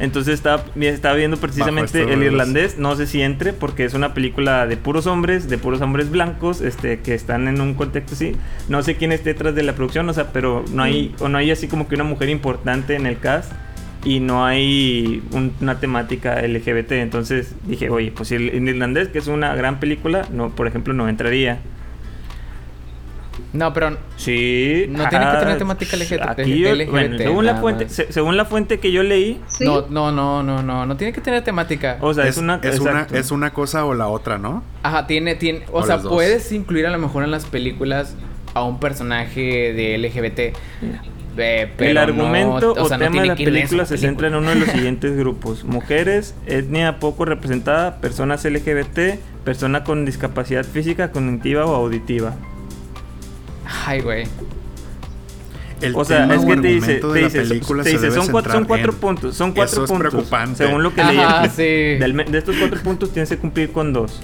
Entonces 0.00 0.34
estaba, 0.34 0.64
estaba 0.80 1.16
viendo 1.16 1.38
precisamente 1.38 2.12
el 2.12 2.22
irlandés, 2.22 2.78
no 2.78 2.94
sé 2.94 3.06
si 3.06 3.20
entre, 3.20 3.52
porque 3.52 3.84
es 3.84 3.94
una 3.94 4.14
película 4.14 4.66
de 4.66 4.76
puros 4.76 5.06
hombres, 5.06 5.48
de 5.48 5.58
puros 5.58 5.80
hombres 5.80 6.10
blancos, 6.10 6.60
este, 6.60 7.00
que 7.00 7.14
están 7.14 7.48
en 7.48 7.60
un 7.60 7.74
contexto 7.74 8.14
así. 8.14 8.36
No 8.68 8.82
sé 8.82 8.96
quién 8.96 9.10
esté 9.10 9.34
detrás 9.34 9.54
de 9.54 9.64
la 9.64 9.74
producción, 9.74 10.08
o 10.08 10.12
sea, 10.12 10.32
pero 10.32 10.64
no 10.72 10.84
hay, 10.84 11.14
o 11.18 11.28
no 11.28 11.38
hay 11.38 11.50
así 11.50 11.66
como 11.66 11.88
que 11.88 11.96
una 11.96 12.04
mujer 12.04 12.28
importante 12.28 12.94
en 12.94 13.06
el 13.06 13.18
cast 13.18 13.52
y 14.04 14.20
no 14.20 14.44
hay 14.44 15.22
una 15.60 15.80
temática 15.80 16.40
LGBT. 16.42 16.92
Entonces 16.92 17.54
dije, 17.66 17.90
oye, 17.90 18.12
pues 18.12 18.30
el, 18.32 18.68
irlandés, 18.68 19.08
que 19.08 19.18
es 19.18 19.26
una 19.26 19.54
gran 19.54 19.80
película, 19.80 20.26
no, 20.32 20.50
por 20.50 20.66
ejemplo, 20.66 20.94
no 20.94 21.08
entraría. 21.08 21.58
No, 23.52 23.72
pero 23.72 23.96
sí, 24.16 24.84
no 24.88 25.08
tiene 25.08 25.24
que 25.24 25.38
tener 25.38 25.54
ah, 25.54 25.58
temática 25.58 25.96
LGBT. 25.96 26.28
Aquí 26.28 26.64
según 27.16 27.46
la 27.46 27.56
fuente, 27.56 27.88
según 27.88 28.36
la 28.36 28.44
fuente 28.44 28.78
que 28.78 28.92
yo 28.92 29.02
leí, 29.02 29.40
no, 29.60 29.86
no, 29.88 30.12
no, 30.12 30.42
no, 30.42 30.62
no, 30.62 30.84
no 30.84 30.96
tiene 30.96 31.14
que 31.14 31.22
tener 31.22 31.42
temática. 31.42 31.96
O 32.00 32.12
sea, 32.12 32.26
es, 32.26 32.36
una 32.36 32.60
es 32.62 32.78
una 32.78 33.06
es 33.10 33.30
una 33.30 33.52
cosa 33.54 33.86
o 33.86 33.94
la 33.94 34.08
otra, 34.08 34.36
¿no? 34.36 34.62
Ajá, 34.82 35.06
tiene 35.06 35.34
tiene, 35.34 35.64
o, 35.72 35.82
sea, 35.82 35.98
puedes 35.98 36.52
incluir 36.52 36.86
a 36.86 36.90
lo 36.90 36.98
mejor 36.98 37.24
en 37.24 37.30
las 37.30 37.46
películas 37.46 38.16
a 38.52 38.64
un 38.64 38.80
personaje 38.80 39.72
de 39.72 39.96
LGBT. 39.96 40.38
Eh, 41.40 41.70
el 41.78 41.98
argumento 41.98 42.72
o, 42.72 42.88
tema 42.88 43.20
de 43.20 43.28
la 43.28 43.36
película 43.36 43.86
se 43.86 43.96
centra 43.96 44.26
en 44.26 44.34
uno 44.34 44.50
de 44.50 44.56
los 44.56 44.68
siguientes 44.68 45.16
grupos: 45.16 45.64
mujeres, 45.64 46.34
etnia 46.46 46.98
poco 46.98 47.24
representada, 47.24 48.00
personas 48.00 48.44
LGBT, 48.44 49.20
persona 49.44 49.84
con 49.84 50.04
discapacidad 50.04 50.64
física, 50.64 51.12
cognitiva 51.12 51.64
o 51.64 51.74
auditiva. 51.74 52.34
Ay, 53.86 54.00
güey. 54.00 54.24
o 55.94 56.04
sea, 56.04 56.24
es 56.34 56.44
que 56.44 56.56
te 56.56 56.68
dice, 56.68 57.00
te 57.00 57.90
dice, 57.90 58.10
son, 58.10 58.28
cuatro, 58.28 58.52
son 58.52 58.64
cuatro 58.64 58.92
puntos, 58.94 59.36
son 59.36 59.52
cuatro 59.52 59.84
puntos. 59.86 60.10
preocupante. 60.10 60.64
Según 60.64 60.82
lo 60.82 60.94
que 60.94 61.04
leí. 61.04 61.18
de 61.56 62.38
estos 62.38 62.56
cuatro 62.56 62.80
puntos 62.80 63.12
tienes 63.12 63.28
que 63.28 63.38
cumplir 63.38 63.72
con 63.72 63.92
dos. 63.92 64.20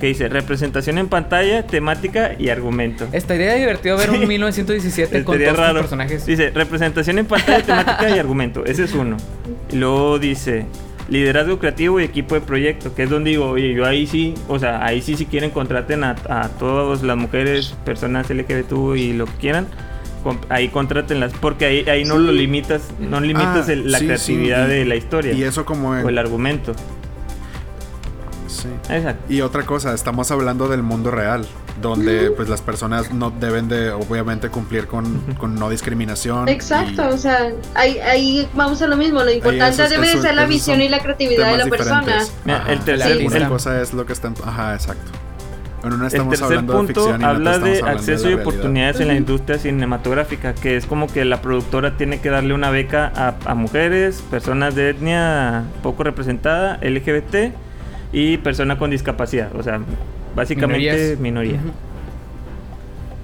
Que 0.00 0.08
dice 0.08 0.28
representación 0.28 0.98
en 0.98 1.08
pantalla, 1.08 1.66
temática 1.66 2.32
y 2.38 2.50
argumento. 2.50 3.06
Estaría 3.12 3.54
divertido 3.54 3.96
ver 3.96 4.10
un 4.10 4.28
1917 4.28 5.24
con 5.24 5.38
todos 5.38 5.58
los 5.58 5.72
personajes. 5.72 6.26
Dice 6.26 6.50
representación 6.50 7.18
en 7.18 7.26
pantalla, 7.26 7.62
temática 7.62 8.10
y 8.10 8.18
argumento. 8.18 8.64
Ese 8.66 8.84
es 8.84 8.92
uno. 8.92 9.16
Y 9.72 9.76
luego 9.76 10.18
dice 10.18 10.66
liderazgo 11.08 11.58
creativo 11.58 12.00
y 12.00 12.04
equipo 12.04 12.34
de 12.34 12.40
proyecto, 12.40 12.94
que 12.94 13.04
es 13.04 13.10
donde 13.10 13.30
digo, 13.30 13.50
oye, 13.50 13.74
yo 13.74 13.86
ahí 13.86 14.06
sí, 14.06 14.34
o 14.48 14.58
sea, 14.58 14.84
ahí 14.84 15.02
sí 15.02 15.16
si 15.16 15.26
quieren 15.26 15.50
contraten 15.50 16.04
a, 16.04 16.16
a 16.28 16.48
todas 16.48 17.02
las 17.02 17.16
mujeres, 17.16 17.74
personas 17.84 18.28
LGBTQ 18.30 18.96
y 18.96 19.12
lo 19.12 19.26
que 19.26 19.32
quieran, 19.34 19.68
ahí 20.48 20.68
contrátenlas, 20.68 21.32
porque 21.40 21.66
ahí, 21.66 21.88
ahí 21.88 22.04
no 22.04 22.18
lo 22.18 22.32
limitas, 22.32 22.90
no 22.98 23.20
limitas 23.20 23.68
ah, 23.68 23.74
la 23.74 23.98
creatividad 23.98 24.68
de 24.68 24.84
la 24.84 24.96
historia. 24.96 25.32
Y 25.32 25.42
eso 25.42 25.64
como 25.64 25.90
o 25.90 26.08
el 26.08 26.18
argumento. 26.18 26.74
Sí. 28.56 28.68
Exacto. 28.88 29.32
Y 29.32 29.40
otra 29.40 29.64
cosa, 29.64 29.94
estamos 29.94 30.30
hablando 30.30 30.68
del 30.68 30.82
mundo 30.82 31.10
real 31.10 31.46
donde 31.80 32.30
pues 32.30 32.48
las 32.48 32.62
personas 32.62 33.12
no 33.12 33.30
deben 33.30 33.68
de 33.68 33.90
obviamente 33.90 34.48
cumplir 34.48 34.86
con, 34.86 35.22
no 35.58 35.70
discriminación. 35.70 36.48
Exacto, 36.48 37.08
o 37.08 37.18
sea, 37.18 37.52
ahí, 37.74 37.98
ahí, 37.98 38.48
vamos 38.54 38.80
a 38.82 38.86
lo 38.86 38.96
mismo, 38.96 39.22
lo 39.22 39.30
importante 39.30 39.88
debe 39.88 40.20
ser 40.20 40.34
la 40.34 40.46
visión 40.46 40.80
y 40.80 40.88
la 40.88 41.00
creatividad 41.00 41.52
de 41.52 41.58
la 41.58 41.66
persona. 41.66 42.18
el 42.68 42.80
tercer 42.80 43.48
cosa 43.48 43.80
es 43.80 43.92
lo 43.92 44.06
que 44.06 44.12
está 44.12 44.32
ajá, 44.44 44.74
exacto. 44.74 45.12
Bueno, 45.82 45.98
no 45.98 46.06
estamos 46.08 46.34
el 46.34 46.40
tercer 46.40 46.58
hablando 46.58 46.78
punto 46.78 47.12
de 47.16 47.24
habla 47.24 47.58
de 47.58 47.80
acceso 47.80 48.28
y 48.28 48.34
oportunidades 48.34 48.98
en 48.98 49.08
la 49.08 49.14
industria 49.14 49.58
cinematográfica, 49.58 50.52
que 50.54 50.76
es 50.76 50.84
como 50.84 51.06
que 51.06 51.24
la 51.24 51.40
productora 51.42 51.96
tiene 51.96 52.20
que 52.20 52.28
darle 52.28 52.54
una 52.54 52.70
beca 52.70 53.12
a, 53.14 53.54
mujeres, 53.54 54.22
personas 54.30 54.74
de 54.74 54.90
etnia 54.90 55.64
poco 55.82 56.02
representada, 56.02 56.78
LGBT 56.82 57.54
y 58.12 58.36
personas 58.38 58.78
con 58.78 58.90
discapacidad. 58.90 59.54
O 59.56 59.62
sea, 59.62 59.80
Básicamente 60.36 61.16
minoría. 61.18 61.58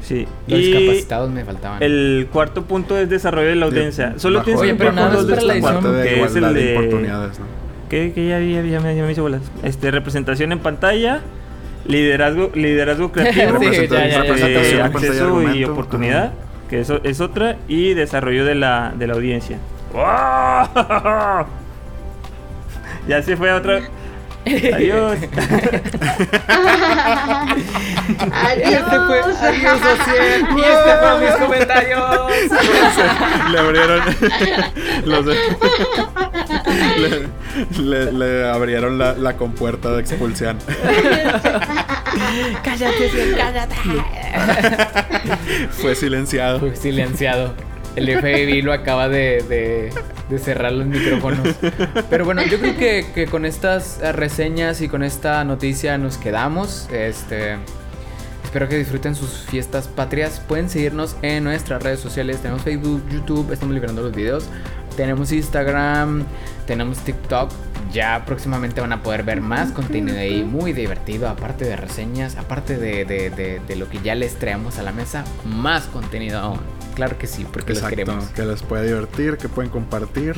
Sí. 0.02 0.26
Los 0.48 0.58
y 0.60 0.72
discapacitados 0.72 1.30
me 1.30 1.44
faltaban. 1.44 1.82
El 1.82 2.26
cuarto 2.32 2.64
punto 2.64 2.96
es 2.98 3.08
desarrollo 3.08 3.48
de 3.48 3.56
la 3.56 3.66
audiencia. 3.66 4.14
Solo 4.16 4.42
tienes 4.42 4.62
más 4.62 4.92
para 4.94 5.42
la 5.42 5.54
edición 5.54 5.82
que 6.02 6.22
es 6.22 6.36
el 6.36 6.54
de, 6.54 6.88
¿no? 6.90 7.62
Que, 7.90 8.12
que 8.14 8.26
ya, 8.26 8.40
ya, 8.40 8.62
ya, 8.62 8.80
me, 8.80 8.96
ya 8.96 9.04
me 9.04 9.12
hizo 9.12 9.20
bolas. 9.22 9.42
Este, 9.62 9.90
representación 9.90 10.50
en 10.52 10.60
pantalla, 10.60 11.20
liderazgo, 11.86 12.50
liderazgo 12.54 13.12
creativo, 13.12 13.58
Sí, 13.60 13.86
ya, 13.86 14.08
ya, 14.08 14.24
ya, 14.24 14.48
eh, 14.48 14.74
ya. 14.78 14.84
acceso 14.86 15.54
y 15.54 15.64
oportunidad, 15.64 16.32
que 16.70 16.80
eso 16.80 17.00
es 17.04 17.20
otra, 17.20 17.58
y 17.68 17.92
desarrollo 17.92 18.46
de 18.46 18.54
la, 18.54 18.94
de 18.98 19.06
la 19.06 19.12
audiencia. 19.12 19.58
¡Oh! 19.94 21.44
Ya 23.08 23.20
se 23.20 23.36
fue 23.36 23.50
a 23.50 23.56
otra. 23.56 23.80
Adiós. 24.44 25.18
Y 25.22 25.24
este 28.72 28.96
fue 29.06 29.20
Adiós. 29.20 29.42
Adiós, 29.42 29.80
Ociel. 29.82 30.40
Y 30.56 30.60
este 30.60 30.96
fueron 30.98 31.20
mis 31.24 31.34
comentarios. 31.34 32.00
le 33.52 33.58
abrieron 33.58 34.00
los 35.04 35.26
le, 36.96 37.28
le- 37.78 38.12
le 38.12 38.48
abrieron 38.50 38.98
la, 38.98 39.12
la 39.14 39.36
compuerta 39.36 39.90
de 39.92 40.00
expulsión. 40.00 40.58
cállate, 42.62 43.34
cállate. 43.36 43.76
Fue 45.70 45.94
silenciado. 45.94 46.60
Fue 46.60 46.76
silenciado. 46.76 47.54
El 47.96 48.06
FBI 48.18 48.62
lo 48.62 48.72
acaba 48.72 49.08
de, 49.08 49.92
cerrar 50.42 50.72
los 50.72 50.86
micrófonos. 50.86 51.54
Pero 52.08 52.24
bueno, 52.24 52.42
yo 52.42 52.58
creo 52.58 52.76
que, 52.76 53.26
con 53.30 53.44
estas 53.44 54.00
eh, 54.02 54.12
reseñas 54.12 54.80
y 54.80 54.88
con 54.88 55.02
esta 55.02 55.44
noticia 55.44 55.98
nos 55.98 56.16
quedamos. 56.16 56.88
Este. 56.90 57.56
Espero 58.44 58.68
que 58.68 58.76
disfruten 58.78 59.14
sus 59.14 59.46
fiestas 59.48 59.88
patrias. 59.88 60.40
Pueden 60.46 60.68
seguirnos 60.68 61.16
en 61.22 61.44
nuestras 61.44 61.82
redes 61.82 62.00
sociales. 62.00 62.38
Tenemos 62.38 62.62
Facebook, 62.62 63.02
YouTube, 63.10 63.50
estamos 63.52 63.74
liberando 63.74 64.02
los 64.02 64.14
videos. 64.14 64.46
Tenemos 64.96 65.32
Instagram, 65.32 66.24
tenemos 66.66 66.98
TikTok. 66.98 67.50
Ya 67.92 68.24
próximamente 68.26 68.80
van 68.80 68.92
a 68.92 69.02
poder 69.02 69.22
ver 69.22 69.40
más 69.42 69.70
contenido 69.72 70.18
ahí 70.18 70.44
muy 70.44 70.72
divertido. 70.72 71.28
Aparte 71.28 71.64
de 71.66 71.76
reseñas, 71.76 72.36
aparte 72.36 72.76
de- 72.78 73.04
de 73.04 73.76
lo 73.76 73.88
que 73.88 74.00
ya 74.02 74.14
les 74.14 74.34
traemos 74.36 74.78
a 74.78 74.82
la 74.82 74.92
mesa, 74.92 75.24
más 75.44 75.84
contenido 75.84 76.38
aún. 76.38 76.60
Claro 76.94 77.16
que 77.18 77.26
sí, 77.26 77.46
porque 77.50 77.70
los 77.70 77.78
Exacto, 77.78 77.96
queremos. 77.96 78.24
que 78.26 78.44
les 78.44 78.62
puede 78.62 78.86
divertir, 78.86 79.36
que 79.38 79.48
pueden 79.48 79.70
compartir 79.70 80.34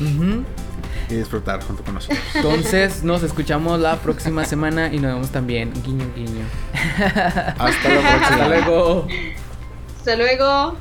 y 1.09 1.13
disfrutar 1.15 1.61
junto 1.63 1.83
con 1.83 1.95
nosotros. 1.95 2.19
Entonces 2.33 3.03
nos 3.03 3.23
escuchamos 3.23 3.79
la 3.79 3.97
próxima 3.97 4.45
semana 4.45 4.93
y 4.93 4.99
nos 4.99 5.13
vemos 5.13 5.29
también. 5.31 5.71
Guiño, 5.83 6.05
guiño. 6.15 6.45
Hasta 6.95 7.89
la 7.89 8.01
próxima. 8.01 8.15
Hasta 8.27 8.47
luego. 8.47 9.07
Hasta 9.99 10.15
luego. 10.15 10.75